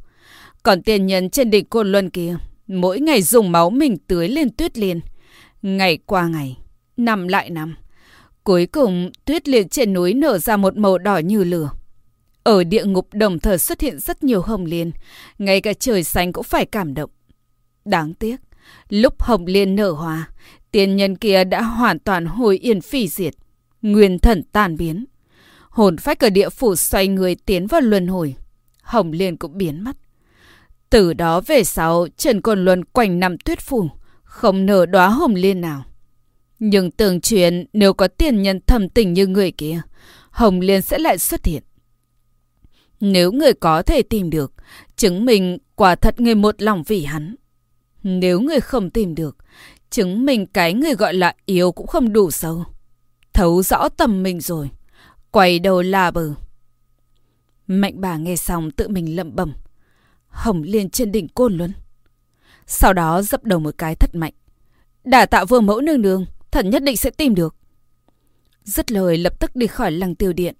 Còn 0.63 0.81
tiên 0.81 1.05
nhân 1.05 1.29
trên 1.29 1.49
đỉnh 1.49 1.65
Côn 1.65 1.91
Luân 1.91 2.09
kia, 2.09 2.37
mỗi 2.67 2.99
ngày 2.99 3.21
dùng 3.21 3.51
máu 3.51 3.69
mình 3.69 3.97
tưới 4.07 4.29
lên 4.29 4.49
tuyết 4.49 4.77
liên. 4.77 4.99
Ngày 5.61 5.97
qua 6.05 6.27
ngày, 6.27 6.57
nằm 6.97 7.27
lại 7.27 7.49
nằm 7.49 7.75
Cuối 8.43 8.65
cùng, 8.65 9.11
tuyết 9.25 9.47
liệt 9.47 9.71
trên 9.71 9.93
núi 9.93 10.13
nở 10.13 10.37
ra 10.37 10.57
một 10.57 10.77
màu 10.77 10.97
đỏ 10.97 11.17
như 11.17 11.43
lửa. 11.43 11.69
Ở 12.43 12.63
địa 12.63 12.85
ngục 12.85 13.07
đồng 13.13 13.39
thời 13.39 13.57
xuất 13.57 13.81
hiện 13.81 13.99
rất 13.99 14.23
nhiều 14.23 14.41
hồng 14.41 14.65
liên, 14.65 14.91
ngay 15.37 15.61
cả 15.61 15.73
trời 15.73 16.03
xanh 16.03 16.33
cũng 16.33 16.43
phải 16.43 16.65
cảm 16.65 16.93
động. 16.93 17.09
Đáng 17.85 18.13
tiếc, 18.13 18.35
Lúc 18.89 19.21
hồng 19.21 19.45
liên 19.45 19.75
nở 19.75 19.91
hoa, 19.91 20.29
tiên 20.71 20.95
nhân 20.95 21.15
kia 21.15 21.43
đã 21.43 21.61
hoàn 21.61 21.99
toàn 21.99 22.25
hồi 22.25 22.57
yên 22.57 22.81
phi 22.81 23.07
diệt. 23.07 23.33
Nguyên 23.81 24.19
thần 24.19 24.43
tan 24.51 24.77
biến. 24.77 25.05
Hồn 25.69 25.97
phách 25.97 26.19
ở 26.23 26.29
địa 26.29 26.49
phủ 26.49 26.75
xoay 26.75 27.07
người 27.07 27.35
tiến 27.35 27.67
vào 27.67 27.81
luân 27.81 28.07
hồi. 28.07 28.35
Hồng 28.81 29.11
liên 29.11 29.37
cũng 29.37 29.57
biến 29.57 29.83
mất. 29.83 29.95
Từ 30.89 31.13
đó 31.13 31.41
về 31.41 31.63
sau, 31.63 32.07
Trần 32.17 32.41
Côn 32.41 32.65
Luân 32.65 32.85
quanh 32.85 33.19
năm 33.19 33.37
tuyết 33.37 33.59
phủ, 33.59 33.89
không 34.23 34.65
nở 34.65 34.85
đóa 34.85 35.09
hồng 35.09 35.35
liên 35.35 35.61
nào. 35.61 35.83
Nhưng 36.59 36.91
tưởng 36.91 37.21
truyền 37.21 37.65
nếu 37.73 37.93
có 37.93 38.07
tiền 38.07 38.41
nhân 38.41 38.59
thầm 38.67 38.89
tình 38.89 39.13
như 39.13 39.27
người 39.27 39.51
kia, 39.51 39.81
Hồng 40.29 40.59
Liên 40.59 40.81
sẽ 40.81 40.99
lại 40.99 41.17
xuất 41.17 41.45
hiện. 41.45 41.63
Nếu 42.99 43.31
người 43.31 43.53
có 43.53 43.81
thể 43.81 44.01
tìm 44.01 44.29
được, 44.29 44.53
chứng 44.95 45.25
minh 45.25 45.57
quả 45.75 45.95
thật 45.95 46.21
người 46.21 46.35
một 46.35 46.61
lòng 46.61 46.83
vì 46.87 47.05
hắn. 47.05 47.35
Nếu 48.03 48.39
người 48.41 48.59
không 48.59 48.89
tìm 48.89 49.15
được, 49.15 49.37
chứng 49.89 50.25
minh 50.25 50.45
cái 50.45 50.73
người 50.73 50.93
gọi 50.93 51.13
là 51.13 51.35
yêu 51.45 51.71
cũng 51.71 51.87
không 51.87 52.13
đủ 52.13 52.31
sâu. 52.31 52.63
Thấu 53.33 53.63
rõ 53.63 53.89
tầm 53.89 54.23
mình 54.23 54.41
rồi, 54.41 54.69
quay 55.31 55.59
đầu 55.59 55.81
là 55.81 56.11
bờ. 56.11 56.33
Mạnh 57.67 57.93
bà 57.95 58.17
nghe 58.17 58.35
xong 58.35 58.71
tự 58.71 58.87
mình 58.87 59.15
lẩm 59.15 59.35
bẩm. 59.35 59.53
Hồng 60.27 60.63
Liên 60.63 60.89
trên 60.89 61.11
đỉnh 61.11 61.27
côn 61.27 61.57
luân. 61.57 61.71
Sau 62.67 62.93
đó 62.93 63.21
dập 63.21 63.43
đầu 63.43 63.59
một 63.59 63.75
cái 63.77 63.95
thật 63.95 64.15
mạnh. 64.15 64.33
Đả 65.03 65.25
tạ 65.25 65.45
vương 65.45 65.65
mẫu 65.65 65.81
nương 65.81 66.01
nương, 66.01 66.25
thần 66.55 66.69
nhất 66.69 66.83
định 66.83 66.97
sẽ 66.97 67.09
tìm 67.09 67.35
được. 67.35 67.55
Dứt 68.63 68.91
lời 68.91 69.17
lập 69.17 69.39
tức 69.39 69.55
đi 69.55 69.67
khỏi 69.67 69.91
lăng 69.91 70.15
tiêu 70.15 70.33
điện. 70.33 70.55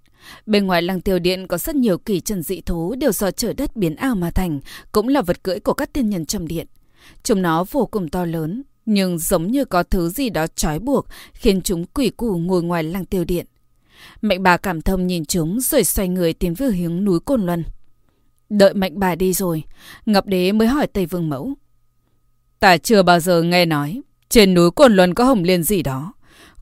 Bên 0.46 0.66
ngoài 0.66 0.82
lăng 0.82 1.02
tiêu 1.02 1.20
điện 1.20 1.48
có 1.48 1.58
rất 1.58 1.76
nhiều 1.76 1.98
kỳ 1.98 2.20
trần 2.20 2.44
dị 2.44 2.62
thú 2.62 2.96
đều 2.96 3.12
do 3.12 3.32
trời 3.32 3.54
đất 3.54 3.76
biến 3.76 3.96
ảo 3.96 4.16
mà 4.16 4.32
thành, 4.32 4.60
cũng 4.92 5.08
là 5.08 5.22
vật 5.22 5.44
cưỡi 5.44 5.60
của 5.60 5.74
các 5.74 5.94
tiên 5.94 6.10
nhân 6.10 6.26
trong 6.26 6.48
điện. 6.48 6.68
Chúng 7.24 7.42
nó 7.42 7.64
vô 7.72 7.86
cùng 7.86 8.10
to 8.10 8.26
lớn, 8.26 8.64
nhưng 8.86 9.20
giống 9.20 9.48
như 9.48 9.66
có 9.66 9.84
thứ 9.84 10.10
gì 10.10 10.30
đó 10.30 10.48
trói 10.56 10.80
buộc, 10.80 11.08
khiến 11.34 11.62
chúng 11.62 11.86
quỷ 11.86 12.10
củ 12.10 12.38
ngồi 12.38 12.64
ngoài 12.64 12.84
lăng 12.84 13.06
tiêu 13.06 13.26
điện. 13.26 13.46
Mạnh 14.22 14.44
bà 14.44 14.58
cảm 14.58 14.82
thông 14.82 15.08
nhìn 15.08 15.26
chúng 15.26 15.60
rồi 15.60 15.84
xoay 15.84 16.08
người 16.08 16.34
tiến 16.34 16.54
về 16.54 16.68
hướng 16.68 17.06
núi 17.06 17.20
Côn 17.20 17.46
Luân. 17.46 17.64
Đợi 18.50 18.74
mạnh 18.74 19.00
bà 19.00 19.16
đi 19.16 19.34
rồi, 19.34 19.64
Ngọc 20.06 20.26
Đế 20.26 20.52
mới 20.52 20.68
hỏi 20.68 20.88
Tây 20.88 21.06
Vương 21.06 21.30
Mẫu. 21.30 21.54
Ta 22.60 22.78
chưa 22.78 23.04
bao 23.04 23.20
giờ 23.20 23.42
nghe 23.42 23.66
nói, 23.66 24.02
trên 24.30 24.54
núi 24.54 24.72
cồn 24.72 24.96
Luân 24.96 25.14
có 25.14 25.24
hồng 25.24 25.44
liên 25.44 25.64
gì 25.64 25.84
đó. 25.84 26.14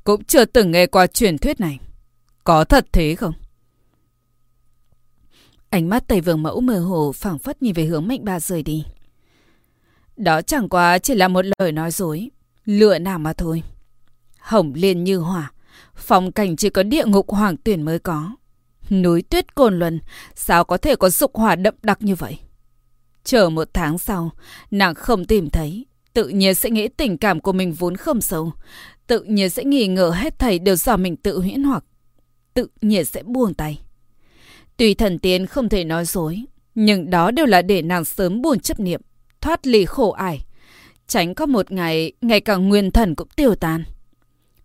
Cũng 0.03 0.23
chưa 0.23 0.45
từng 0.45 0.71
nghe 0.71 0.87
qua 0.87 1.07
truyền 1.07 1.37
thuyết 1.37 1.59
này. 1.59 1.79
Có 2.43 2.63
thật 2.63 2.85
thế 2.91 3.15
không? 3.15 3.33
Ánh 5.69 5.89
mắt 5.89 6.03
Tây 6.07 6.21
Vương 6.21 6.43
Mẫu 6.43 6.61
mơ 6.61 6.79
hồ 6.79 7.11
phảng 7.11 7.39
phất 7.39 7.61
nhìn 7.61 7.73
về 7.73 7.85
hướng 7.85 8.07
mạnh 8.07 8.19
bà 8.23 8.39
rời 8.39 8.63
đi. 8.63 8.85
Đó 10.17 10.41
chẳng 10.41 10.69
qua 10.69 10.97
chỉ 10.99 11.15
là 11.15 11.27
một 11.27 11.45
lời 11.59 11.71
nói 11.71 11.91
dối, 11.91 12.29
lựa 12.65 12.99
nào 12.99 13.19
mà 13.19 13.33
thôi. 13.33 13.63
Hồng 14.39 14.73
liên 14.75 15.03
như 15.03 15.17
hỏa, 15.17 15.51
phong 15.95 16.31
cảnh 16.31 16.55
chỉ 16.55 16.69
có 16.69 16.83
địa 16.83 17.05
ngục 17.05 17.31
hoàng 17.31 17.57
tuyển 17.57 17.81
mới 17.81 17.99
có. 17.99 18.31
Núi 18.89 19.21
tuyết 19.21 19.55
cồn 19.55 19.79
luân, 19.79 19.99
sao 20.35 20.63
có 20.63 20.77
thể 20.77 20.95
có 20.95 21.09
dục 21.09 21.35
hỏa 21.35 21.55
đậm 21.55 21.73
đặc 21.81 21.97
như 22.01 22.15
vậy? 22.15 22.39
Chờ 23.23 23.49
một 23.49 23.69
tháng 23.73 23.97
sau, 23.97 24.31
nàng 24.71 24.95
không 24.95 25.25
tìm 25.25 25.49
thấy, 25.49 25.85
tự 26.13 26.27
nhiên 26.27 26.55
sẽ 26.55 26.69
nghĩ 26.69 26.87
tình 26.87 27.17
cảm 27.17 27.39
của 27.39 27.51
mình 27.51 27.73
vốn 27.73 27.97
không 27.97 28.21
sâu. 28.21 28.51
Tự 29.07 29.23
nhiên 29.23 29.49
sẽ 29.49 29.63
nghi 29.63 29.87
ngờ 29.87 30.09
hết 30.09 30.39
thầy 30.39 30.59
đều 30.59 30.75
do 30.75 30.97
mình 30.97 31.15
tự 31.15 31.39
huyễn 31.39 31.63
hoặc. 31.63 31.83
Tự 32.53 32.67
nhiên 32.81 33.05
sẽ 33.05 33.23
buông 33.23 33.53
tay. 33.53 33.79
Tuy 34.77 34.93
thần 34.93 35.19
tiên 35.19 35.45
không 35.45 35.69
thể 35.69 35.83
nói 35.83 36.05
dối, 36.05 36.43
nhưng 36.75 37.09
đó 37.09 37.31
đều 37.31 37.45
là 37.45 37.61
để 37.61 37.81
nàng 37.81 38.05
sớm 38.05 38.41
buồn 38.41 38.59
chấp 38.59 38.79
niệm, 38.79 39.01
thoát 39.41 39.67
ly 39.67 39.85
khổ 39.85 40.11
ải. 40.11 40.45
Tránh 41.07 41.35
có 41.35 41.45
một 41.45 41.71
ngày, 41.71 42.11
ngày 42.21 42.41
càng 42.41 42.69
nguyên 42.69 42.91
thần 42.91 43.15
cũng 43.15 43.27
tiêu 43.35 43.55
tan. 43.55 43.83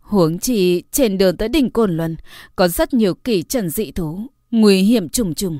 Huống 0.00 0.38
chi 0.38 0.83
trên 0.93 1.19
đường 1.19 1.37
tới 1.37 1.49
đỉnh 1.49 1.71
Cồn 1.71 1.97
Luân 1.97 2.17
có 2.57 2.69
rất 2.69 2.95
nhiều 2.95 3.14
kỳ 3.14 3.43
trần 3.43 3.71
dị 3.71 3.90
thú, 3.90 4.26
nguy 4.50 4.83
hiểm 4.83 5.09
trùng 5.09 5.35
trùng. 5.35 5.59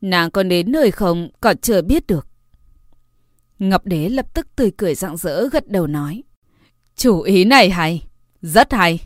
Nàng 0.00 0.30
còn 0.30 0.48
đến 0.48 0.72
nơi 0.72 0.90
không 0.90 1.28
còn 1.40 1.56
chưa 1.58 1.82
biết 1.82 2.06
được. 2.06 2.26
Ngọc 3.58 3.86
Đế 3.86 4.08
lập 4.08 4.26
tức 4.34 4.46
tươi 4.56 4.70
cười 4.76 4.94
rạng 4.94 5.16
rỡ 5.16 5.48
gật 5.48 5.68
đầu 5.68 5.86
nói. 5.86 6.22
Chủ 6.96 7.20
ý 7.20 7.44
này 7.44 7.70
hay, 7.70 8.06
rất 8.42 8.72
hay. 8.72 9.00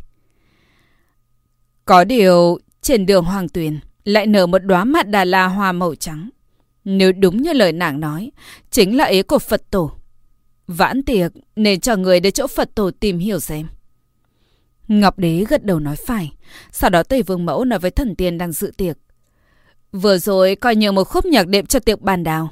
Có 1.85 2.04
điều, 2.04 2.59
trên 2.83 3.07
đường 3.07 3.25
Hoàng 3.25 3.49
Tuyền 3.49 3.78
lại 4.04 4.26
nở 4.26 4.47
một 4.47 4.59
đóa 4.59 4.85
mạn 4.85 5.11
đà 5.11 5.25
la 5.25 5.47
hoa 5.47 5.73
màu 5.73 5.95
trắng. 5.95 6.30
Nếu 6.85 7.12
đúng 7.12 7.42
như 7.42 7.52
lời 7.52 7.73
nàng 7.73 8.00
nói, 8.00 8.30
chính 8.71 8.97
là 8.97 9.04
ý 9.04 9.23
của 9.23 9.38
Phật 9.38 9.71
tổ. 9.71 9.92
Vãn 10.66 11.02
tiệc 11.02 11.33
nên 11.57 11.80
cho 11.80 11.97
người 11.97 12.21
đến 12.21 12.33
chỗ 12.33 12.47
Phật 12.47 12.75
tổ 12.75 12.90
tìm 12.90 13.19
hiểu 13.19 13.40
xem. 13.40 13.66
Ngọc 14.88 15.19
Đế 15.19 15.45
gật 15.49 15.64
đầu 15.64 15.78
nói 15.78 15.97
phải. 16.07 16.33
Sau 16.73 16.90
đó 16.90 17.02
Tây 17.02 17.23
Vương 17.23 17.47
Mẫu 17.47 17.64
nói 17.64 17.78
với 17.78 17.90
thần 17.90 18.16
tiên 18.16 18.38
đang 18.38 18.52
dự 18.52 18.73
tiệc. 18.76 18.97
Vừa 19.92 20.19
rồi 20.19 20.57
coi 20.57 20.76
như 20.76 20.92
một 20.92 21.04
khúc 21.04 21.25
nhạc 21.25 21.47
đệm 21.49 21.66
cho 21.66 21.80
tiệc 21.80 22.00
bàn 22.00 22.25
đào. 22.25 22.50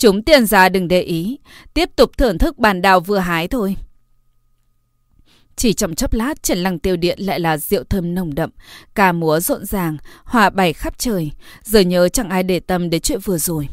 Chúng 0.00 0.22
tiền 0.22 0.46
ra 0.46 0.68
đừng 0.68 0.88
để 0.88 1.02
ý. 1.02 1.38
Tiếp 1.74 1.90
tục 1.96 2.18
thưởng 2.18 2.38
thức 2.38 2.58
bàn 2.58 2.82
đào 2.82 3.00
vừa 3.00 3.18
hái 3.18 3.48
thôi. 3.48 3.76
Chỉ 5.56 5.72
trong 5.72 5.94
chốc 5.94 6.14
lát, 6.14 6.42
trên 6.42 6.58
lăng 6.58 6.78
tiêu 6.78 6.96
điện 6.96 7.18
lại 7.20 7.40
là 7.40 7.58
rượu 7.58 7.84
thơm 7.84 8.14
nồng 8.14 8.34
đậm, 8.34 8.50
ca 8.94 9.12
múa 9.12 9.40
rộn 9.40 9.66
ràng, 9.66 9.96
hòa 10.24 10.50
bày 10.50 10.72
khắp 10.72 10.98
trời. 10.98 11.30
Giờ 11.62 11.80
nhớ 11.80 12.08
chẳng 12.08 12.30
ai 12.30 12.42
để 12.42 12.60
tâm 12.60 12.90
đến 12.90 13.00
chuyện 13.00 13.20
vừa 13.20 13.38
rồi. 13.38 13.68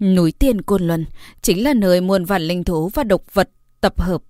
Núi 0.00 0.32
Tiên 0.32 0.62
Côn 0.62 0.82
Luân 0.82 1.04
chính 1.42 1.64
là 1.64 1.74
nơi 1.74 2.00
muôn 2.00 2.24
vạn 2.24 2.42
linh 2.42 2.64
thú 2.64 2.88
và 2.88 3.04
độc 3.04 3.34
vật 3.34 3.50
tập 3.80 4.00
hợp. 4.00 4.22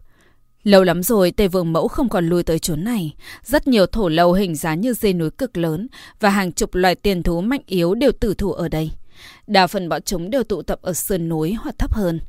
Lâu 0.63 0.85
lắm 0.85 1.03
rồi 1.03 1.33
Tây 1.33 1.49
Vương 1.49 1.73
Mẫu 1.73 1.89
không 1.89 2.09
còn 2.09 2.29
lui 2.29 2.43
tới 2.43 2.59
chốn 2.59 2.85
này. 2.85 3.15
Rất 3.45 3.69
nhiều 3.69 3.87
thổ 3.87 4.09
lâu 4.09 4.33
hình 4.33 4.55
dáng 4.55 4.81
như 4.81 4.95
dây 4.95 5.13
núi 5.13 5.31
cực 5.31 5.57
lớn 5.57 5.89
và 6.21 6.31
hàng 6.31 6.53
chục 6.53 6.75
loài 6.75 6.95
tiền 6.95 7.23
thú 7.23 7.41
mạnh 7.41 7.63
yếu 7.67 7.95
đều 7.95 8.13
tử 8.13 8.35
thủ 8.35 8.53
ở 8.53 8.69
đây. 8.69 8.91
Đa 9.51 9.67
phần 9.67 9.89
bọn 9.89 10.03
chúng 10.03 10.31
đều 10.31 10.45
tụ 10.45 10.63
tập 10.63 10.79
ở 10.83 10.93
sườn 10.93 11.29
núi 11.29 11.53
hoặc 11.53 11.75
thấp 11.79 11.95
hơn. 11.95 12.21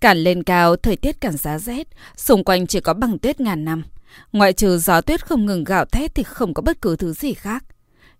Càng 0.00 0.16
lên 0.16 0.42
cao, 0.42 0.76
thời 0.76 0.96
tiết 0.96 1.20
càng 1.20 1.36
giá 1.36 1.58
rét, 1.58 1.88
xung 2.16 2.44
quanh 2.44 2.66
chỉ 2.66 2.80
có 2.80 2.94
bằng 2.94 3.18
tuyết 3.18 3.40
ngàn 3.40 3.64
năm. 3.64 3.82
Ngoại 4.32 4.52
trừ 4.52 4.78
gió 4.78 5.00
tuyết 5.00 5.26
không 5.26 5.46
ngừng 5.46 5.64
gạo 5.64 5.84
thét 5.84 6.14
thì 6.14 6.22
không 6.22 6.54
có 6.54 6.62
bất 6.62 6.82
cứ 6.82 6.96
thứ 6.96 7.12
gì 7.12 7.34
khác. 7.34 7.64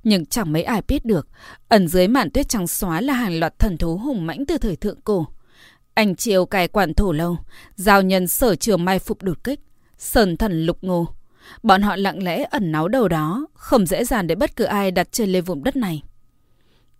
Nhưng 0.04 0.26
chẳng 0.26 0.52
mấy 0.52 0.62
ai 0.62 0.82
biết 0.88 1.04
được, 1.04 1.28
ẩn 1.68 1.88
dưới 1.88 2.08
màn 2.08 2.30
tuyết 2.30 2.48
trắng 2.48 2.66
xóa 2.66 3.00
là 3.00 3.12
hàng 3.12 3.40
loạt 3.40 3.58
thần 3.58 3.78
thú 3.78 3.96
hùng 3.96 4.26
mãnh 4.26 4.46
từ 4.46 4.58
thời 4.58 4.76
thượng 4.76 5.00
cổ. 5.00 5.26
Anh 5.94 6.16
triều 6.16 6.46
cài 6.46 6.68
quản 6.68 6.94
thổ 6.94 7.12
lâu, 7.12 7.36
giao 7.74 8.02
nhân 8.02 8.28
sở 8.28 8.56
trường 8.56 8.84
mai 8.84 8.98
phục 8.98 9.22
đột 9.22 9.44
kích, 9.44 9.60
sơn 9.98 10.36
thần 10.36 10.66
lục 10.66 10.78
ngô. 10.82 11.06
Bọn 11.62 11.82
họ 11.82 11.96
lặng 11.96 12.22
lẽ 12.22 12.44
ẩn 12.50 12.72
náu 12.72 12.88
đầu 12.88 13.08
đó, 13.08 13.46
không 13.54 13.86
dễ 13.86 14.04
dàng 14.04 14.26
để 14.26 14.34
bất 14.34 14.56
cứ 14.56 14.64
ai 14.64 14.90
đặt 14.90 15.12
trên 15.12 15.32
lên 15.32 15.44
vùng 15.44 15.64
đất 15.64 15.76
này. 15.76 16.02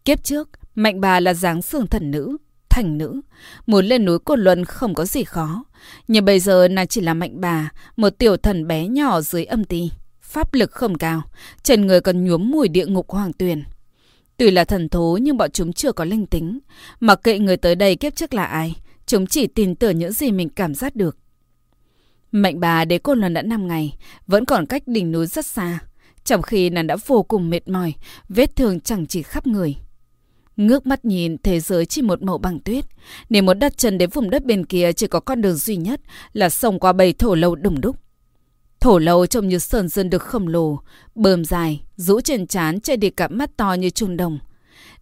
Kiếp 0.04 0.24
trước, 0.24 0.48
Mạnh 0.74 1.00
bà 1.00 1.20
là 1.20 1.34
dáng 1.34 1.62
xương 1.62 1.86
thần 1.86 2.10
nữ, 2.10 2.36
thành 2.68 2.98
nữ. 2.98 3.20
Muốn 3.66 3.86
lên 3.86 4.04
núi 4.04 4.18
Côn 4.18 4.40
Luân 4.40 4.64
không 4.64 4.94
có 4.94 5.04
gì 5.04 5.24
khó. 5.24 5.64
Nhưng 6.08 6.24
bây 6.24 6.40
giờ 6.40 6.68
nàng 6.68 6.86
chỉ 6.86 7.00
là 7.00 7.14
mạnh 7.14 7.40
bà, 7.40 7.70
một 7.96 8.10
tiểu 8.10 8.36
thần 8.36 8.66
bé 8.66 8.88
nhỏ 8.88 9.20
dưới 9.20 9.44
âm 9.44 9.64
ti. 9.64 9.90
Pháp 10.22 10.54
lực 10.54 10.72
không 10.72 10.98
cao, 10.98 11.22
trần 11.62 11.86
người 11.86 12.00
còn 12.00 12.24
nhuốm 12.24 12.50
mùi 12.50 12.68
địa 12.68 12.86
ngục 12.86 13.10
hoàng 13.10 13.32
tuyền. 13.32 13.64
Tuy 14.36 14.50
là 14.50 14.64
thần 14.64 14.88
thú 14.88 15.18
nhưng 15.22 15.36
bọn 15.36 15.50
chúng 15.50 15.72
chưa 15.72 15.92
có 15.92 16.04
linh 16.04 16.26
tính. 16.26 16.58
Mặc 17.00 17.20
kệ 17.22 17.38
người 17.38 17.56
tới 17.56 17.74
đây 17.74 17.96
kiếp 17.96 18.16
trước 18.16 18.34
là 18.34 18.44
ai, 18.44 18.76
chúng 19.06 19.26
chỉ 19.26 19.46
tin 19.46 19.74
tưởng 19.74 19.98
những 19.98 20.12
gì 20.12 20.32
mình 20.32 20.48
cảm 20.48 20.74
giác 20.74 20.96
được. 20.96 21.16
Mạnh 22.32 22.60
bà 22.60 22.84
đế 22.84 22.98
Côn 22.98 23.20
lần 23.20 23.34
đã 23.34 23.42
5 23.42 23.68
ngày, 23.68 23.96
vẫn 24.26 24.44
còn 24.44 24.66
cách 24.66 24.82
đỉnh 24.86 25.12
núi 25.12 25.26
rất 25.26 25.46
xa. 25.46 25.78
Trong 26.24 26.42
khi 26.42 26.70
nàng 26.70 26.86
đã 26.86 26.96
vô 27.06 27.22
cùng 27.22 27.50
mệt 27.50 27.68
mỏi, 27.68 27.94
vết 28.28 28.56
thương 28.56 28.80
chẳng 28.80 29.06
chỉ 29.06 29.22
khắp 29.22 29.46
người. 29.46 29.76
Ngước 30.60 30.86
mắt 30.86 31.04
nhìn, 31.04 31.36
thế 31.42 31.60
giới 31.60 31.86
chỉ 31.86 32.02
một 32.02 32.22
màu 32.22 32.38
bằng 32.38 32.60
tuyết. 32.60 32.84
Nếu 33.28 33.42
muốn 33.42 33.58
đặt 33.58 33.78
chân 33.78 33.98
đến 33.98 34.10
vùng 34.10 34.30
đất 34.30 34.44
bên 34.44 34.66
kia 34.66 34.92
chỉ 34.92 35.06
có 35.06 35.20
con 35.20 35.40
đường 35.40 35.56
duy 35.56 35.76
nhất 35.76 36.00
là 36.32 36.48
sông 36.48 36.78
qua 36.78 36.92
bầy 36.92 37.12
thổ 37.12 37.34
lâu 37.34 37.54
đồng 37.54 37.80
đúc. 37.80 37.96
Thổ 38.80 38.98
lâu 38.98 39.26
trông 39.26 39.48
như 39.48 39.58
sơn 39.58 39.88
dân 39.88 40.10
được 40.10 40.22
khổng 40.22 40.48
lồ, 40.48 40.80
bờm 41.14 41.44
dài, 41.44 41.82
rũ 41.96 42.20
trên 42.20 42.46
trán 42.46 42.80
che 42.80 42.96
đi 42.96 43.10
cặp 43.10 43.32
mắt 43.32 43.56
to 43.56 43.72
như 43.72 43.90
trung 43.90 44.16
đồng. 44.16 44.38